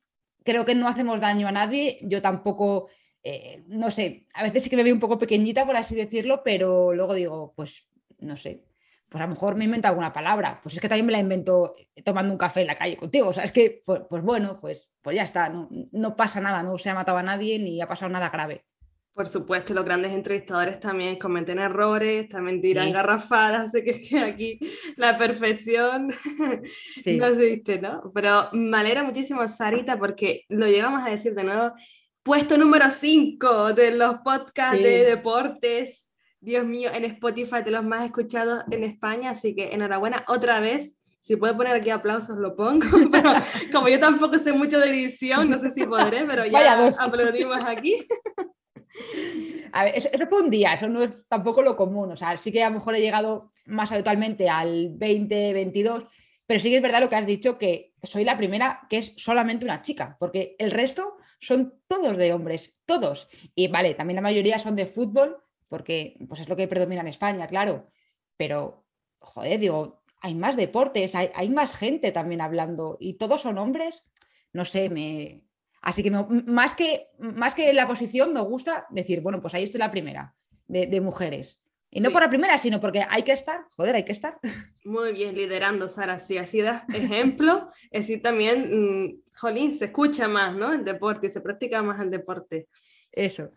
creo 0.43 0.65
que 0.65 0.75
no 0.75 0.87
hacemos 0.87 1.19
daño 1.19 1.47
a 1.47 1.51
nadie, 1.51 1.99
yo 2.01 2.21
tampoco, 2.21 2.87
eh, 3.23 3.63
no 3.67 3.91
sé, 3.91 4.27
a 4.33 4.43
veces 4.43 4.63
sí 4.63 4.69
que 4.69 4.77
me 4.77 4.83
veo 4.83 4.93
un 4.93 4.99
poco 4.99 5.19
pequeñita, 5.19 5.65
por 5.65 5.75
así 5.75 5.95
decirlo, 5.95 6.41
pero 6.43 6.93
luego 6.93 7.13
digo, 7.13 7.53
pues 7.55 7.85
no 8.19 8.37
sé, 8.37 8.63
pues 9.09 9.21
a 9.21 9.27
lo 9.27 9.33
mejor 9.33 9.55
me 9.55 9.65
invento 9.65 9.89
alguna 9.89 10.13
palabra, 10.13 10.59
pues 10.63 10.75
es 10.75 10.81
que 10.81 10.87
también 10.87 11.05
me 11.05 11.11
la 11.11 11.19
invento 11.19 11.75
tomando 12.05 12.31
un 12.31 12.37
café 12.37 12.61
en 12.61 12.67
la 12.67 12.75
calle 12.75 12.95
contigo, 12.95 13.27
o 13.27 13.33
sea, 13.33 13.43
es 13.43 13.51
que, 13.51 13.83
pues, 13.85 14.01
pues 14.09 14.23
bueno, 14.23 14.59
pues, 14.61 14.89
pues 15.01 15.17
ya 15.17 15.23
está, 15.23 15.49
no, 15.49 15.67
no, 15.91 16.15
pasa 16.15 16.39
nada, 16.39 16.63
no 16.63 16.77
se 16.77 16.89
ha 16.89 16.95
matado 16.95 17.17
a 17.17 17.23
nadie 17.23 17.59
ni 17.59 17.81
ha 17.81 17.87
pasado 17.87 18.09
nada 18.09 18.29
grave. 18.29 18.65
Por 19.17 19.27
supuesto, 19.27 19.73
los 19.73 19.83
grandes 19.83 20.13
entrevistadores 20.13 20.79
también 20.79 21.17
cometen 21.17 21.57
errores, 21.57 22.29
también 22.29 22.61
tiran 22.61 22.91
garrafadas, 22.91 23.71
sé 23.71 23.83
que, 23.83 24.19
aquí 24.19 24.59
la 24.95 25.17
perfección 25.17 26.09
no 27.05 27.25
existe, 27.25 27.81
¿no? 27.81 28.11
Pero 28.13 28.49
me 28.51 28.77
alegra 28.77 29.01
muchísimo, 29.01 29.47
Sarita, 29.47 29.97
porque 29.97 30.45
lo 30.49 30.67
llegamos 30.67 31.03
a 31.03 31.09
decir 31.09 31.33
de 31.33 31.43
nuevo, 31.43 31.73
puesto 32.21 32.59
número 32.59 32.85
5 32.91 33.73
de 33.73 33.89
los 33.89 34.19
podcasts 34.19 34.83
de 34.83 35.05
deportes 35.05 36.07
Dios 36.39 36.63
mío, 36.63 36.91
en 36.93 37.03
Spotify 37.05 37.63
de 37.65 37.71
los 37.71 37.83
más 37.83 38.05
escuchados 38.05 38.65
en 38.69 38.83
España, 38.83 39.31
así 39.31 39.55
que 39.55 39.73
enhorabuena 39.73 40.25
otra 40.27 40.59
vez. 40.59 40.93
Si 41.19 41.35
puedo 41.35 41.57
poner 41.57 41.75
aquí 41.75 41.89
aplausos, 41.89 42.37
lo 42.37 42.55
pongo, 42.55 42.85
pero 43.11 43.33
como 43.71 43.89
yo 43.89 43.99
tampoco 43.99 44.37
sé 44.37 44.53
mucho 44.53 44.79
de 44.79 44.91
edición, 44.91 45.49
no 45.49 45.59
sé 45.59 45.71
si 45.71 45.85
podré, 45.85 46.23
pero 46.25 46.45
ya 46.45 46.87
aplaudimos 46.99 47.65
aquí. 47.65 48.07
A 49.71 49.87
eso, 49.87 50.09
fue 50.29 50.41
un 50.41 50.49
día, 50.49 50.73
eso 50.73 50.87
no 50.87 51.03
es 51.03 51.17
tampoco 51.27 51.61
lo 51.61 51.75
común, 51.75 52.11
o 52.11 52.17
sea, 52.17 52.35
sí 52.37 52.51
que 52.51 52.63
a 52.63 52.69
lo 52.69 52.75
mejor 52.75 52.95
he 52.95 53.01
llegado 53.01 53.51
más 53.65 53.91
habitualmente 53.91 54.49
al 54.49 54.89
20, 54.93 55.53
22, 55.53 56.07
pero 56.45 56.59
sí 56.59 56.69
que 56.69 56.77
es 56.77 56.81
verdad 56.81 57.01
lo 57.01 57.09
que 57.09 57.15
has 57.17 57.25
dicho, 57.25 57.57
que 57.57 57.93
soy 58.01 58.23
la 58.23 58.37
primera 58.37 58.87
que 58.89 58.97
es 58.97 59.13
solamente 59.17 59.65
una 59.65 59.81
chica, 59.81 60.15
porque 60.19 60.55
el 60.57 60.71
resto 60.71 61.17
son 61.39 61.81
todos 61.87 62.17
de 62.17 62.33
hombres, 62.33 62.73
todos. 62.85 63.27
Y 63.53 63.67
vale, 63.67 63.93
también 63.93 64.15
la 64.15 64.21
mayoría 64.21 64.57
son 64.57 64.75
de 64.75 64.87
fútbol, 64.87 65.37
porque 65.67 66.17
pues 66.27 66.39
es 66.39 66.49
lo 66.49 66.55
que 66.55 66.67
predomina 66.67 67.01
en 67.01 67.07
España, 67.07 67.47
claro, 67.47 67.89
pero, 68.37 68.85
joder, 69.19 69.59
digo, 69.59 70.03
hay 70.21 70.35
más 70.35 70.55
deportes, 70.55 71.15
hay, 71.15 71.49
más 71.49 71.75
gente 71.75 72.11
también 72.11 72.41
hablando 72.41 72.97
y 72.99 73.13
todos 73.13 73.41
son 73.41 73.57
hombres, 73.57 74.03
no 74.53 74.65
sé, 74.65 74.89
me... 74.89 75.43
Así 75.87 76.03
que 76.03 76.11
más, 76.11 76.75
que 76.75 77.07
más 77.17 77.55
que 77.55 77.71
la 77.71 77.87
posición 77.87 78.33
me 78.33 78.41
gusta 78.41 78.85
decir, 78.89 79.21
bueno, 79.21 79.41
pues 79.41 79.53
ahí 79.53 79.63
estoy 79.63 79.79
la 79.79 79.89
primera 79.89 80.35
de, 80.67 80.99
mujeres. 80.99 81.61
Y 81.89 82.01
no 82.01 82.11
por 82.11 82.21
la 82.21 82.27
primera, 82.27 82.57
sino 82.57 82.81
porque 82.81 83.05
hay 83.09 83.23
que 83.23 83.31
estar, 83.31 83.61
joder, 83.77 83.95
hay 83.95 84.03
que 84.03 84.11
estar. 84.11 84.37
Muy 84.83 85.13
bien, 85.13 85.33
liderando, 85.33 85.87
Sara, 85.87 86.19
sí, 86.19 86.37
así 86.37 86.59
das 86.59 86.83
ejemplo, 86.89 87.69
es 87.91 88.01
decir, 88.01 88.21
también, 88.21 89.05
mm, 89.05 89.21
jolín, 89.37 89.75
se 89.75 89.85
escucha 89.85 90.27
más, 90.27 90.57
¿no? 90.57 90.73
El 90.73 90.83
deporte, 90.83 91.29
se 91.29 91.39
practica 91.39 91.81
más 91.81 92.01
el 92.01 92.11
deporte. 92.11 92.67
Eso. 93.13 93.51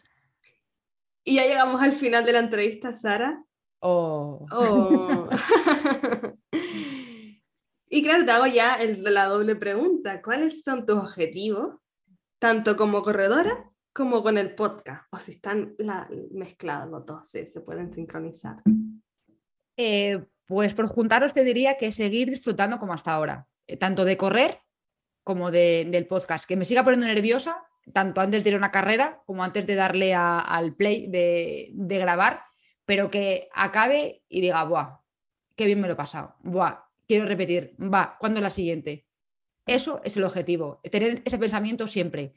Y 1.24 1.34
ya 1.34 1.46
llegamos 1.46 1.82
al 1.82 1.94
final 1.94 2.24
de 2.24 2.32
la 2.32 2.38
entrevista, 2.38 2.94
Sara. 2.94 3.42
Oh. 3.80 4.46
oh. 4.52 5.28
y 7.88 8.02
claro, 8.04 8.24
te 8.24 8.30
hago 8.30 8.46
ya 8.46 8.78
la 8.98 9.24
doble 9.24 9.56
pregunta. 9.56 10.22
¿Cuáles 10.22 10.62
son 10.62 10.86
tus 10.86 10.96
objetivos, 10.96 11.80
tanto 12.40 12.76
como 12.76 13.02
corredora 13.02 13.70
como 13.92 14.24
con 14.24 14.38
el 14.38 14.56
podcast? 14.56 15.06
O 15.12 15.20
si 15.20 15.32
están 15.32 15.76
mezclados 16.32 16.90
los 16.90 17.06
dos, 17.06 17.28
se 17.28 17.60
pueden 17.60 17.92
sincronizar. 17.92 18.56
Eh, 19.76 20.24
pues 20.46 20.74
por 20.74 20.88
juntaros 20.88 21.32
te 21.32 21.44
diría 21.44 21.78
que 21.78 21.92
seguir 21.92 22.28
disfrutando 22.28 22.78
como 22.78 22.92
hasta 22.92 23.12
ahora, 23.12 23.46
eh, 23.68 23.76
tanto 23.76 24.04
de 24.04 24.16
correr 24.16 24.58
como 25.22 25.50
del 25.52 26.06
podcast, 26.08 26.44
que 26.44 26.56
me 26.56 26.64
siga 26.64 26.82
poniendo 26.82 27.06
nerviosa, 27.06 27.62
tanto 27.92 28.20
antes 28.20 28.42
de 28.42 28.50
ir 28.50 28.54
a 28.54 28.58
una 28.58 28.72
carrera 28.72 29.22
como 29.26 29.44
antes 29.44 29.66
de 29.66 29.76
darle 29.76 30.14
al 30.14 30.74
play 30.74 31.06
de, 31.06 31.98
grabar, 31.98 32.42
pero 32.84 33.10
que 33.10 33.48
acabe 33.52 34.24
y 34.28 34.40
diga, 34.40 34.64
¡buah! 34.64 34.98
¡Qué 35.54 35.66
bien 35.66 35.80
me 35.80 35.86
lo 35.86 35.92
he 35.92 35.96
pasado! 35.96 36.34
¡buah! 36.40 36.84
Quiero 37.06 37.26
repetir, 37.26 37.76
va, 37.78 38.16
¿cuándo 38.18 38.40
es 38.40 38.42
la 38.42 38.50
siguiente? 38.50 39.06
Eso 39.66 40.00
es 40.04 40.16
el 40.16 40.24
objetivo, 40.24 40.80
tener 40.90 41.22
ese 41.24 41.38
pensamiento 41.38 41.86
siempre. 41.86 42.34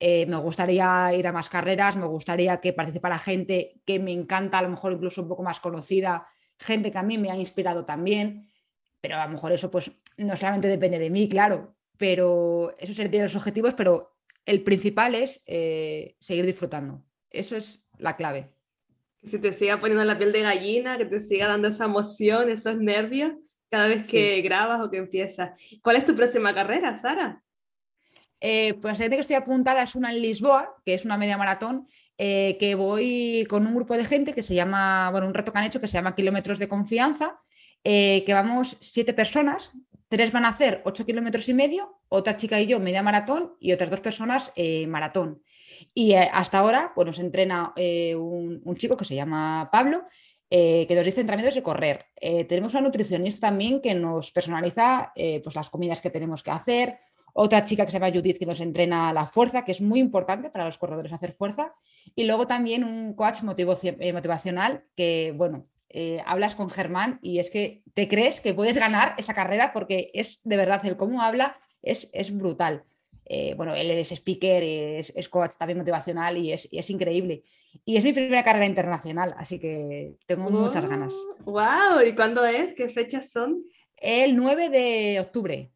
Eh, 0.00 0.26
me 0.26 0.36
gustaría 0.36 1.14
ir 1.14 1.26
a 1.26 1.32
más 1.32 1.48
carreras, 1.48 1.96
me 1.96 2.06
gustaría 2.06 2.60
que 2.60 2.72
participara 2.72 3.18
gente 3.18 3.80
que 3.86 3.98
me 3.98 4.12
encanta, 4.12 4.58
a 4.58 4.62
lo 4.62 4.70
mejor 4.70 4.92
incluso 4.92 5.22
un 5.22 5.28
poco 5.28 5.42
más 5.42 5.60
conocida, 5.60 6.26
gente 6.58 6.90
que 6.90 6.98
a 6.98 7.02
mí 7.02 7.16
me 7.16 7.30
ha 7.30 7.36
inspirado 7.36 7.84
también, 7.84 8.48
pero 9.00 9.16
a 9.16 9.26
lo 9.26 9.32
mejor 9.32 9.52
eso 9.52 9.70
pues 9.70 9.92
no 10.18 10.36
solamente 10.36 10.68
depende 10.68 10.98
de 10.98 11.10
mí, 11.10 11.28
claro, 11.28 11.76
pero 11.96 12.74
eso 12.78 12.92
sería 12.92 13.22
los 13.22 13.36
objetivos, 13.36 13.74
pero 13.74 14.16
el 14.46 14.62
principal 14.62 15.14
es 15.14 15.42
eh, 15.46 16.16
seguir 16.18 16.44
disfrutando. 16.44 17.04
Eso 17.30 17.56
es 17.56 17.86
la 17.98 18.16
clave. 18.16 18.50
Que 19.20 19.28
se 19.28 19.38
te 19.38 19.52
siga 19.52 19.80
poniendo 19.80 20.04
la 20.04 20.18
piel 20.18 20.32
de 20.32 20.42
gallina, 20.42 20.98
que 20.98 21.06
te 21.06 21.20
siga 21.20 21.48
dando 21.48 21.68
esa 21.68 21.86
emoción, 21.86 22.50
esos 22.50 22.78
nervios 22.78 23.34
cada 23.74 23.88
vez 23.88 24.08
que 24.08 24.40
grabas 24.40 24.80
o 24.80 24.88
que 24.88 24.98
empiezas. 24.98 25.50
¿Cuál 25.82 25.96
es 25.96 26.04
tu 26.04 26.14
próxima 26.14 26.54
carrera, 26.54 26.96
Sara? 26.96 27.42
Eh, 28.40 28.74
pues 28.74 29.00
la 29.00 29.08
que 29.08 29.18
estoy 29.18 29.34
apuntada 29.34 29.82
es 29.82 29.96
una 29.96 30.12
en 30.12 30.22
Lisboa, 30.22 30.76
que 30.84 30.94
es 30.94 31.04
una 31.04 31.18
media 31.18 31.36
maratón, 31.36 31.88
eh, 32.16 32.56
que 32.60 32.76
voy 32.76 33.44
con 33.50 33.66
un 33.66 33.74
grupo 33.74 33.96
de 33.96 34.04
gente 34.04 34.32
que 34.32 34.44
se 34.44 34.54
llama, 34.54 35.10
bueno, 35.10 35.26
un 35.26 35.34
reto 35.34 35.52
que 35.52 35.58
han 35.58 35.64
hecho 35.64 35.80
que 35.80 35.88
se 35.88 35.94
llama 35.94 36.14
Kilómetros 36.14 36.60
de 36.60 36.68
Confianza, 36.68 37.40
que 37.82 38.32
vamos 38.32 38.78
siete 38.80 39.12
personas, 39.12 39.72
Tres 40.14 40.30
van 40.30 40.44
a 40.44 40.50
hacer 40.50 40.80
ocho 40.84 41.04
kilómetros 41.04 41.48
y 41.48 41.54
medio, 41.54 41.98
otra 42.08 42.36
chica 42.36 42.60
y 42.60 42.66
yo 42.66 42.78
media 42.78 43.02
maratón 43.02 43.54
y 43.58 43.72
otras 43.72 43.90
dos 43.90 44.00
personas 44.00 44.52
eh, 44.54 44.86
maratón. 44.86 45.42
Y 45.92 46.12
eh, 46.12 46.28
hasta 46.32 46.58
ahora 46.58 46.92
pues 46.94 47.06
nos 47.06 47.18
entrena 47.18 47.72
eh, 47.74 48.14
un, 48.14 48.76
chico 48.76 48.96
que 48.96 49.04
se 49.04 49.16
llama 49.16 49.70
Pablo, 49.72 50.04
que 50.50 50.94
nos 50.94 51.04
dice 51.04 51.20
entrenamientos 51.20 51.54
de 51.54 51.62
correr. 51.62 52.06
tenemos 52.48 52.74
una 52.74 52.82
nutricionista 52.82 53.48
también 53.48 53.80
que 53.80 53.94
nos 53.94 54.30
personaliza 54.30 55.12
pues 55.42 55.54
las 55.56 55.70
comidas 55.70 56.00
que 56.00 56.10
tenemos 56.10 56.42
que 56.42 56.50
hacer. 56.50 56.98
Otra 57.32 57.64
chica 57.64 57.84
que 57.84 57.90
se 57.90 57.98
llama 57.98 58.14
Judith 58.14 58.38
que 58.38 58.46
nos 58.46 58.60
entrena 58.60 59.12
la 59.12 59.26
fuerza, 59.26 59.64
que 59.64 59.72
es 59.72 59.80
muy 59.80 59.98
importante 59.98 60.50
para 60.50 60.66
los 60.66 60.78
corredores 60.78 61.12
hacer 61.12 61.32
fuerza. 61.32 61.74
Y 62.14 62.24
luego 62.24 62.46
también 62.46 62.84
un 62.84 63.14
coach 63.14 63.42
motivacional 63.42 64.84
que, 64.94 65.34
bueno, 65.36 65.66
eh, 65.96 66.20
hablas 66.26 66.56
con 66.56 66.70
Germán 66.70 67.20
y 67.22 67.38
es 67.38 67.50
que 67.50 67.84
te 67.94 68.08
crees 68.08 68.40
que 68.40 68.52
puedes 68.52 68.76
ganar 68.76 69.14
esa 69.16 69.32
carrera 69.32 69.72
porque 69.72 70.10
es 70.12 70.40
de 70.42 70.56
verdad 70.56 70.84
el 70.84 70.96
cómo 70.96 71.22
habla 71.22 71.56
es, 71.82 72.10
es 72.12 72.36
brutal. 72.36 72.84
Eh, 73.26 73.54
bueno, 73.56 73.74
él 73.74 73.90
es 73.90 74.12
speaker, 74.12 74.62
es, 74.62 75.12
es, 75.16 75.28
coach 75.28 75.52
también 75.58 75.78
motivacional 75.78 76.36
y 76.36 76.52
es, 76.52 76.68
es, 76.70 76.90
increíble. 76.90 77.42
Y 77.84 77.96
es 77.96 78.04
mi 78.04 78.12
primera 78.12 78.42
carrera 78.42 78.66
internacional, 78.66 79.34
así 79.38 79.58
que 79.58 80.16
tengo 80.26 80.50
muchas 80.50 80.86
ganas. 80.86 81.14
¡Wow! 81.44 82.02
¿Y 82.06 82.14
cuándo 82.14 82.44
es? 82.44 82.74
¿Qué 82.74 82.88
fechas 82.88 83.30
son? 83.30 83.64
El 83.96 84.36
9 84.36 84.68
de 84.68 85.20
octubre. 85.20 85.70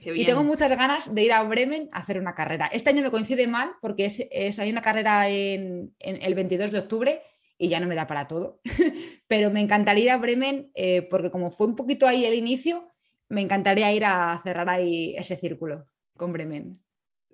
Y 0.00 0.24
tengo 0.24 0.44
muchas 0.44 0.68
ganas 0.68 1.12
de 1.12 1.24
ir 1.24 1.32
a 1.32 1.42
Bremen 1.42 1.88
a 1.92 2.00
hacer 2.00 2.20
una 2.20 2.34
carrera. 2.34 2.68
Este 2.72 2.90
año 2.90 3.02
me 3.02 3.10
coincide 3.10 3.48
mal 3.48 3.72
porque 3.80 4.04
es, 4.06 4.58
hay 4.58 4.70
una 4.70 4.80
carrera 4.80 5.28
en, 5.28 5.92
en 5.98 6.22
el 6.22 6.34
22 6.34 6.70
de 6.70 6.78
octubre 6.78 7.22
y 7.58 7.68
ya 7.68 7.80
no 7.80 7.88
me 7.88 7.96
da 7.96 8.06
para 8.06 8.28
todo. 8.28 8.60
Pero 9.26 9.50
me 9.50 9.60
encantaría 9.60 10.04
ir 10.04 10.10
a 10.10 10.16
Bremen 10.16 10.70
eh, 10.74 11.02
porque 11.02 11.30
como 11.30 11.50
fue 11.50 11.66
un 11.66 11.76
poquito 11.76 12.06
ahí 12.06 12.24
el 12.24 12.34
inicio, 12.34 12.88
me 13.28 13.40
encantaría 13.40 13.92
ir 13.92 14.04
a 14.04 14.40
cerrar 14.42 14.68
ahí 14.68 15.14
ese 15.16 15.36
círculo 15.36 15.86
con 16.16 16.32
Bremen. 16.32 16.80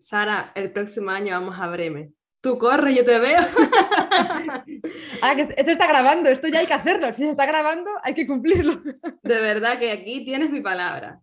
Sara, 0.00 0.52
el 0.54 0.72
próximo 0.72 1.10
año 1.10 1.32
vamos 1.32 1.58
a 1.58 1.66
Bremen. 1.68 2.14
Tú 2.40 2.58
corre, 2.58 2.94
yo 2.94 3.04
te 3.04 3.18
veo. 3.18 3.40
ah, 5.22 5.34
que 5.34 5.42
esto 5.42 5.72
está 5.72 5.86
grabando, 5.88 6.28
esto 6.28 6.46
ya 6.48 6.60
hay 6.60 6.66
que 6.66 6.74
hacerlo. 6.74 7.10
Si 7.14 7.22
se 7.22 7.30
está 7.30 7.46
grabando, 7.46 7.90
hay 8.02 8.12
que 8.12 8.26
cumplirlo. 8.26 8.82
De 9.22 9.40
verdad 9.40 9.78
que 9.78 9.92
aquí 9.92 10.24
tienes 10.24 10.50
mi 10.50 10.60
palabra. 10.60 11.20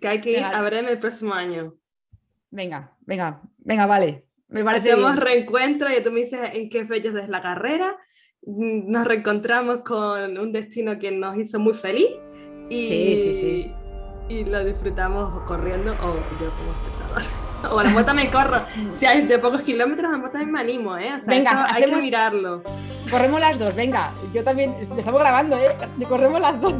Que 0.00 0.08
hay 0.08 0.20
que 0.20 0.32
ir 0.32 0.44
a 0.44 0.60
Bremen 0.62 0.92
el 0.92 0.98
próximo 0.98 1.32
año. 1.32 1.74
Venga, 2.50 2.94
venga, 3.00 3.40
venga, 3.58 3.86
vale. 3.86 4.26
Me 4.48 4.62
parece 4.62 4.92
Hacemos 4.92 5.16
reencuentro 5.16 5.88
y 5.90 6.02
tú 6.02 6.12
me 6.12 6.20
dices 6.20 6.40
en 6.52 6.68
qué 6.68 6.84
fechas 6.84 7.14
es 7.14 7.28
la 7.28 7.40
carrera 7.40 7.96
nos 8.46 9.06
reencontramos 9.06 9.78
con 9.78 10.38
un 10.38 10.52
destino 10.52 10.98
que 10.98 11.10
nos 11.10 11.36
hizo 11.36 11.58
muy 11.58 11.74
feliz 11.74 12.08
y, 12.70 13.70
y 14.28 14.44
lo 14.44 14.64
disfrutamos 14.64 15.42
corriendo 15.44 15.92
o 15.92 16.14
yo 16.40 16.50
como 16.56 16.72
espectador. 16.72 17.22
O 17.72 17.80
a 17.80 17.82
la 17.82 17.90
moto 17.90 18.14
me 18.14 18.30
corro. 18.30 18.58
Si 18.92 19.04
hay 19.04 19.26
de 19.26 19.36
pocos 19.36 19.62
kilómetros, 19.62 20.12
a 20.12 20.16
la 20.16 20.30
también 20.30 20.52
me 20.52 20.60
animo, 20.60 20.96
¿eh? 20.96 21.12
O 21.16 21.18
sea, 21.18 21.34
venga, 21.34 21.66
hay 21.68 21.86
que 21.86 21.96
mirarlo. 21.96 22.62
Corremos 23.10 23.40
las 23.40 23.58
dos, 23.58 23.74
venga. 23.74 24.12
Yo 24.32 24.44
también, 24.44 24.76
estamos 24.78 25.20
grabando, 25.20 25.56
¿eh? 25.56 25.76
Corremos 26.08 26.40
las 26.40 26.60
dos. 26.60 26.74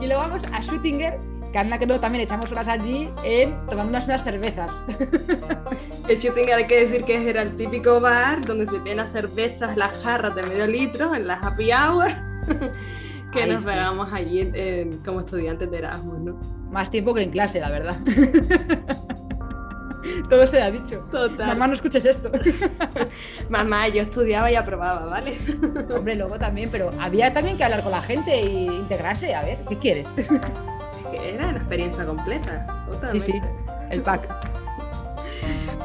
Y 0.00 0.06
luego 0.06 0.22
vamos 0.22 0.42
a 0.52 0.60
Shootinger 0.60 1.20
que 1.54 1.60
anda 1.60 1.78
que 1.78 1.86
no, 1.86 2.00
también 2.00 2.24
echamos 2.24 2.50
horas 2.50 2.66
allí 2.66 3.08
en 3.22 3.54
tomándonos 3.66 4.06
unas 4.06 4.24
cervezas. 4.24 4.72
El 6.08 6.18
shooting 6.18 6.52
hay 6.52 6.66
que 6.66 6.84
decir 6.84 7.04
que 7.04 7.30
era 7.30 7.42
el 7.42 7.56
típico 7.56 8.00
bar 8.00 8.44
donde 8.44 8.66
se 8.66 8.80
ven 8.80 8.96
las 8.96 9.12
cervezas, 9.12 9.76
las 9.76 9.96
jarras 10.02 10.34
de 10.34 10.42
medio 10.42 10.66
litro 10.66 11.14
en 11.14 11.28
las 11.28 11.40
happy 11.46 11.70
hour, 11.72 12.08
que 13.34 13.46
nos 13.46 13.64
pegamos 13.64 14.12
allí 14.12 14.50
como 15.04 15.20
estudiantes 15.20 15.70
de 15.70 15.78
Erasmus, 15.78 16.18
¿no? 16.20 16.40
Más 16.70 16.90
tiempo 16.90 17.14
que 17.14 17.22
en 17.22 17.30
clase, 17.30 17.60
la 17.60 17.70
verdad. 17.70 17.96
Todo 20.28 20.46
se 20.46 20.60
ha 20.60 20.70
dicho. 20.70 21.06
Total. 21.10 21.46
Mamá, 21.46 21.66
no 21.66 21.74
escuches 21.74 22.04
esto. 22.04 22.30
Mamá, 23.48 23.88
yo 23.88 24.02
estudiaba 24.02 24.50
y 24.50 24.54
aprobaba, 24.54 25.06
¿vale? 25.06 25.36
Hombre, 25.96 26.14
luego 26.14 26.38
también, 26.38 26.68
pero 26.70 26.90
había 27.00 27.32
también 27.32 27.56
que 27.56 27.64
hablar 27.64 27.82
con 27.82 27.92
la 27.92 28.02
gente 28.02 28.34
e 28.34 28.64
integrarse. 28.64 29.34
A 29.34 29.42
ver, 29.42 29.58
¿qué 29.68 29.78
quieres? 29.78 30.14
era 31.12 31.52
la 31.52 31.58
experiencia 31.58 32.04
completa. 32.04 32.66
Sí, 33.12 33.20
sí, 33.20 33.40
el 33.90 34.02
pack. 34.02 34.28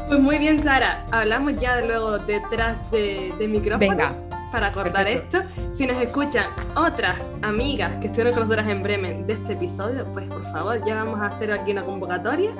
Pues 0.07 0.19
muy 0.19 0.37
bien, 0.37 0.59
Sara. 0.59 1.05
Hablamos 1.11 1.57
ya 1.59 1.81
luego 1.81 2.17
detrás 2.17 2.89
de, 2.91 3.31
de 3.37 3.47
micrófono. 3.47 3.89
Venga. 3.91 4.28
Para 4.51 4.71
cortar 4.71 5.07
esto. 5.07 5.39
Si 5.71 5.85
nos 5.85 6.01
escuchan 6.01 6.47
otras 6.75 7.15
amigas 7.41 7.97
que 7.97 8.07
estuvieron 8.07 8.33
con 8.33 8.41
nosotras 8.43 8.67
en 8.67 8.81
Bremen 8.81 9.25
de 9.27 9.33
este 9.33 9.53
episodio, 9.53 10.05
pues 10.13 10.27
por 10.27 10.43
favor, 10.51 10.83
ya 10.85 10.95
vamos 10.95 11.19
a 11.19 11.27
hacer 11.27 11.51
aquí 11.51 11.71
una 11.71 11.83
convocatoria. 11.83 12.51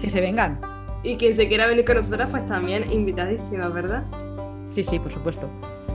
Que 0.00 0.08
se 0.08 0.20
vengan. 0.20 0.58
Y 1.02 1.16
quien 1.16 1.36
se 1.36 1.46
quiera 1.48 1.66
venir 1.66 1.84
con 1.84 1.96
nosotras, 1.96 2.30
pues 2.30 2.46
también 2.46 2.90
invitadísima, 2.90 3.68
¿verdad? 3.68 4.04
Sí, 4.70 4.82
sí, 4.82 4.98
por 4.98 5.12
supuesto. 5.12 5.50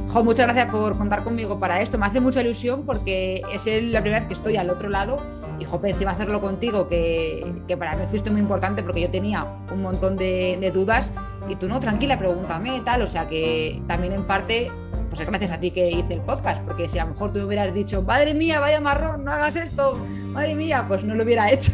Jo, 0.09 0.23
muchas 0.23 0.45
gracias 0.45 0.71
por 0.71 0.97
contar 0.97 1.23
conmigo 1.23 1.59
para 1.59 1.81
esto. 1.81 1.97
Me 1.97 2.05
hace 2.05 2.19
mucha 2.19 2.41
ilusión 2.41 2.85
porque 2.85 3.41
es 3.51 3.65
la 3.65 4.01
primera 4.01 4.19
vez 4.19 4.27
que 4.27 4.33
estoy 4.35 4.57
al 4.57 4.69
otro 4.69 4.89
lado 4.89 5.17
y 5.59 5.65
jope, 5.65 5.89
encima 5.89 6.11
hacerlo 6.11 6.41
contigo, 6.41 6.87
que, 6.87 7.61
que, 7.67 7.77
para 7.77 7.95
mí 7.95 8.05
fuiste 8.07 8.29
muy 8.31 8.41
importante 8.41 8.83
porque 8.83 9.01
yo 9.01 9.09
tenía 9.09 9.45
un 9.71 9.81
montón 9.81 10.17
de, 10.17 10.71
dudas 10.73 11.11
y 11.47 11.55
tú 11.55 11.67
no, 11.67 11.79
tranquila, 11.79 12.17
pregúntame 12.17 12.81
tal, 12.83 13.01
o 13.01 13.07
sea 13.07 13.27
que 13.27 13.81
también 13.87 14.13
en 14.13 14.23
parte, 14.23 14.71
pues 15.09 15.21
es 15.21 15.27
gracias 15.27 15.51
a 15.51 15.59
ti 15.59 15.71
que 15.71 15.89
hice 15.91 16.13
el 16.13 16.21
podcast, 16.21 16.63
porque 16.63 16.89
si 16.89 16.99
a 16.99 17.05
lo 17.05 17.11
mejor 17.11 17.31
tú 17.31 17.39
me 17.39 17.45
hubieras 17.45 17.73
dicho, 17.73 18.01
madre 18.01 18.33
mía, 18.33 18.59
vaya 18.59 18.81
marrón, 18.81 19.23
no 19.23 19.31
hagas 19.31 19.55
esto, 19.55 19.97
madre 20.31 20.55
mía, 20.55 20.85
pues 20.87 21.03
no 21.03 21.15
lo 21.15 21.23
hubiera 21.23 21.49
hecho. 21.51 21.73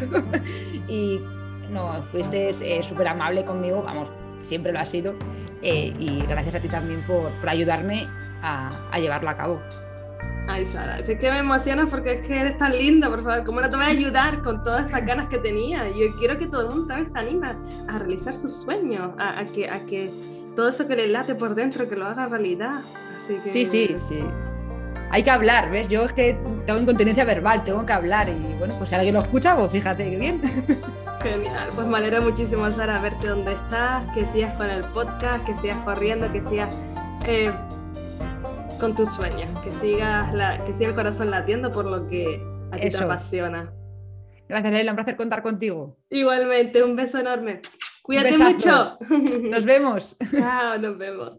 y 0.88 1.20
no, 1.70 2.02
fuiste 2.10 2.50
eh, 2.50 2.82
súper 2.82 3.08
amable 3.08 3.44
conmigo, 3.44 3.82
vamos, 3.82 4.12
siempre 4.38 4.72
lo 4.72 4.78
has 4.78 4.88
sido, 4.88 5.14
eh, 5.62 5.94
y 5.98 6.20
gracias 6.26 6.56
a 6.56 6.60
ti 6.60 6.68
también 6.68 7.00
por, 7.06 7.30
por 7.30 7.48
ayudarme 7.48 8.06
a, 8.42 8.70
a 8.90 8.98
llevarlo 8.98 9.30
a 9.30 9.34
cabo. 9.34 9.60
Ay, 10.48 10.66
Sara, 10.66 10.98
es 10.98 11.06
que 11.06 11.30
me 11.30 11.38
emociona 11.38 11.86
porque 11.86 12.14
es 12.14 12.26
que 12.26 12.40
eres 12.40 12.58
tan 12.58 12.76
linda, 12.76 13.08
por 13.08 13.22
favor. 13.22 13.44
¿Cómo 13.44 13.60
no 13.60 13.70
te 13.70 13.76
voy 13.76 13.84
a 13.84 13.88
ayudar 13.88 14.42
con 14.42 14.62
todas 14.62 14.86
esas 14.86 15.06
ganas 15.06 15.28
que 15.28 15.38
tenía? 15.38 15.88
Yo 15.90 16.14
quiero 16.18 16.38
que 16.38 16.46
todo 16.46 16.68
el 16.68 16.74
mundo 16.74 16.94
se 16.94 17.18
anime 17.18 17.48
a 17.88 17.98
realizar 17.98 18.34
sus 18.34 18.52
sueños, 18.52 19.12
a, 19.18 19.44
que, 19.44 19.68
a 19.68 19.84
que 19.86 20.10
todo 20.56 20.68
eso 20.68 20.86
que 20.86 20.96
le 20.96 21.06
late 21.08 21.34
por 21.34 21.54
dentro, 21.54 21.88
que 21.88 21.96
lo 21.96 22.06
haga 22.06 22.26
realidad. 22.26 22.80
Sí, 23.46 23.64
sí, 23.64 23.94
sí. 23.96 24.18
Hay 25.10 25.22
que 25.22 25.30
hablar, 25.30 25.70
¿ves? 25.70 25.88
Yo 25.88 26.04
es 26.04 26.12
que 26.12 26.38
tengo 26.66 26.80
incontinencia 26.80 27.24
verbal, 27.24 27.64
tengo 27.64 27.84
que 27.84 27.92
hablar 27.92 28.28
y 28.28 28.54
bueno, 28.58 28.74
pues 28.78 28.88
si 28.88 28.94
alguien 28.94 29.14
lo 29.14 29.20
escucha, 29.20 29.56
pues 29.56 29.70
fíjate 29.70 30.10
qué 30.10 30.16
bien. 30.16 30.40
Genial, 31.22 31.68
pues 31.74 31.86
me 31.86 31.98
alegra 31.98 32.20
muchísimo, 32.20 32.68
Sara, 32.70 32.98
verte 33.00 33.28
dónde 33.28 33.52
estás, 33.52 34.04
que 34.14 34.26
sigas 34.26 34.56
con 34.56 34.68
el 34.70 34.82
podcast, 34.84 35.44
que 35.44 35.54
sigas 35.56 35.78
corriendo, 35.84 36.32
que 36.32 36.42
sigas 36.42 36.70
eh, 37.26 37.52
con 38.82 38.96
tus 38.96 39.10
sueños, 39.10 39.48
que 39.62 39.70
sigas 39.70 40.34
la, 40.34 40.64
que 40.64 40.74
siga 40.74 40.88
el 40.88 40.96
corazón 40.96 41.30
latiendo 41.30 41.70
por 41.70 41.84
lo 41.84 42.08
que 42.08 42.44
a 42.72 42.76
ti 42.78 42.88
te 42.88 42.96
apasiona. 42.96 43.72
Gracias, 44.48 44.72
Leila, 44.72 44.90
un 44.90 44.96
placer 44.96 45.14
contar 45.14 45.40
contigo. 45.40 45.96
Igualmente, 46.10 46.82
un 46.82 46.96
beso 46.96 47.20
enorme. 47.20 47.60
Cuídate 48.02 48.36
mucho. 48.36 48.98
Nos 49.44 49.64
vemos. 49.64 50.16
Chao, 50.32 50.78
nos 50.78 50.98
vemos. 50.98 51.38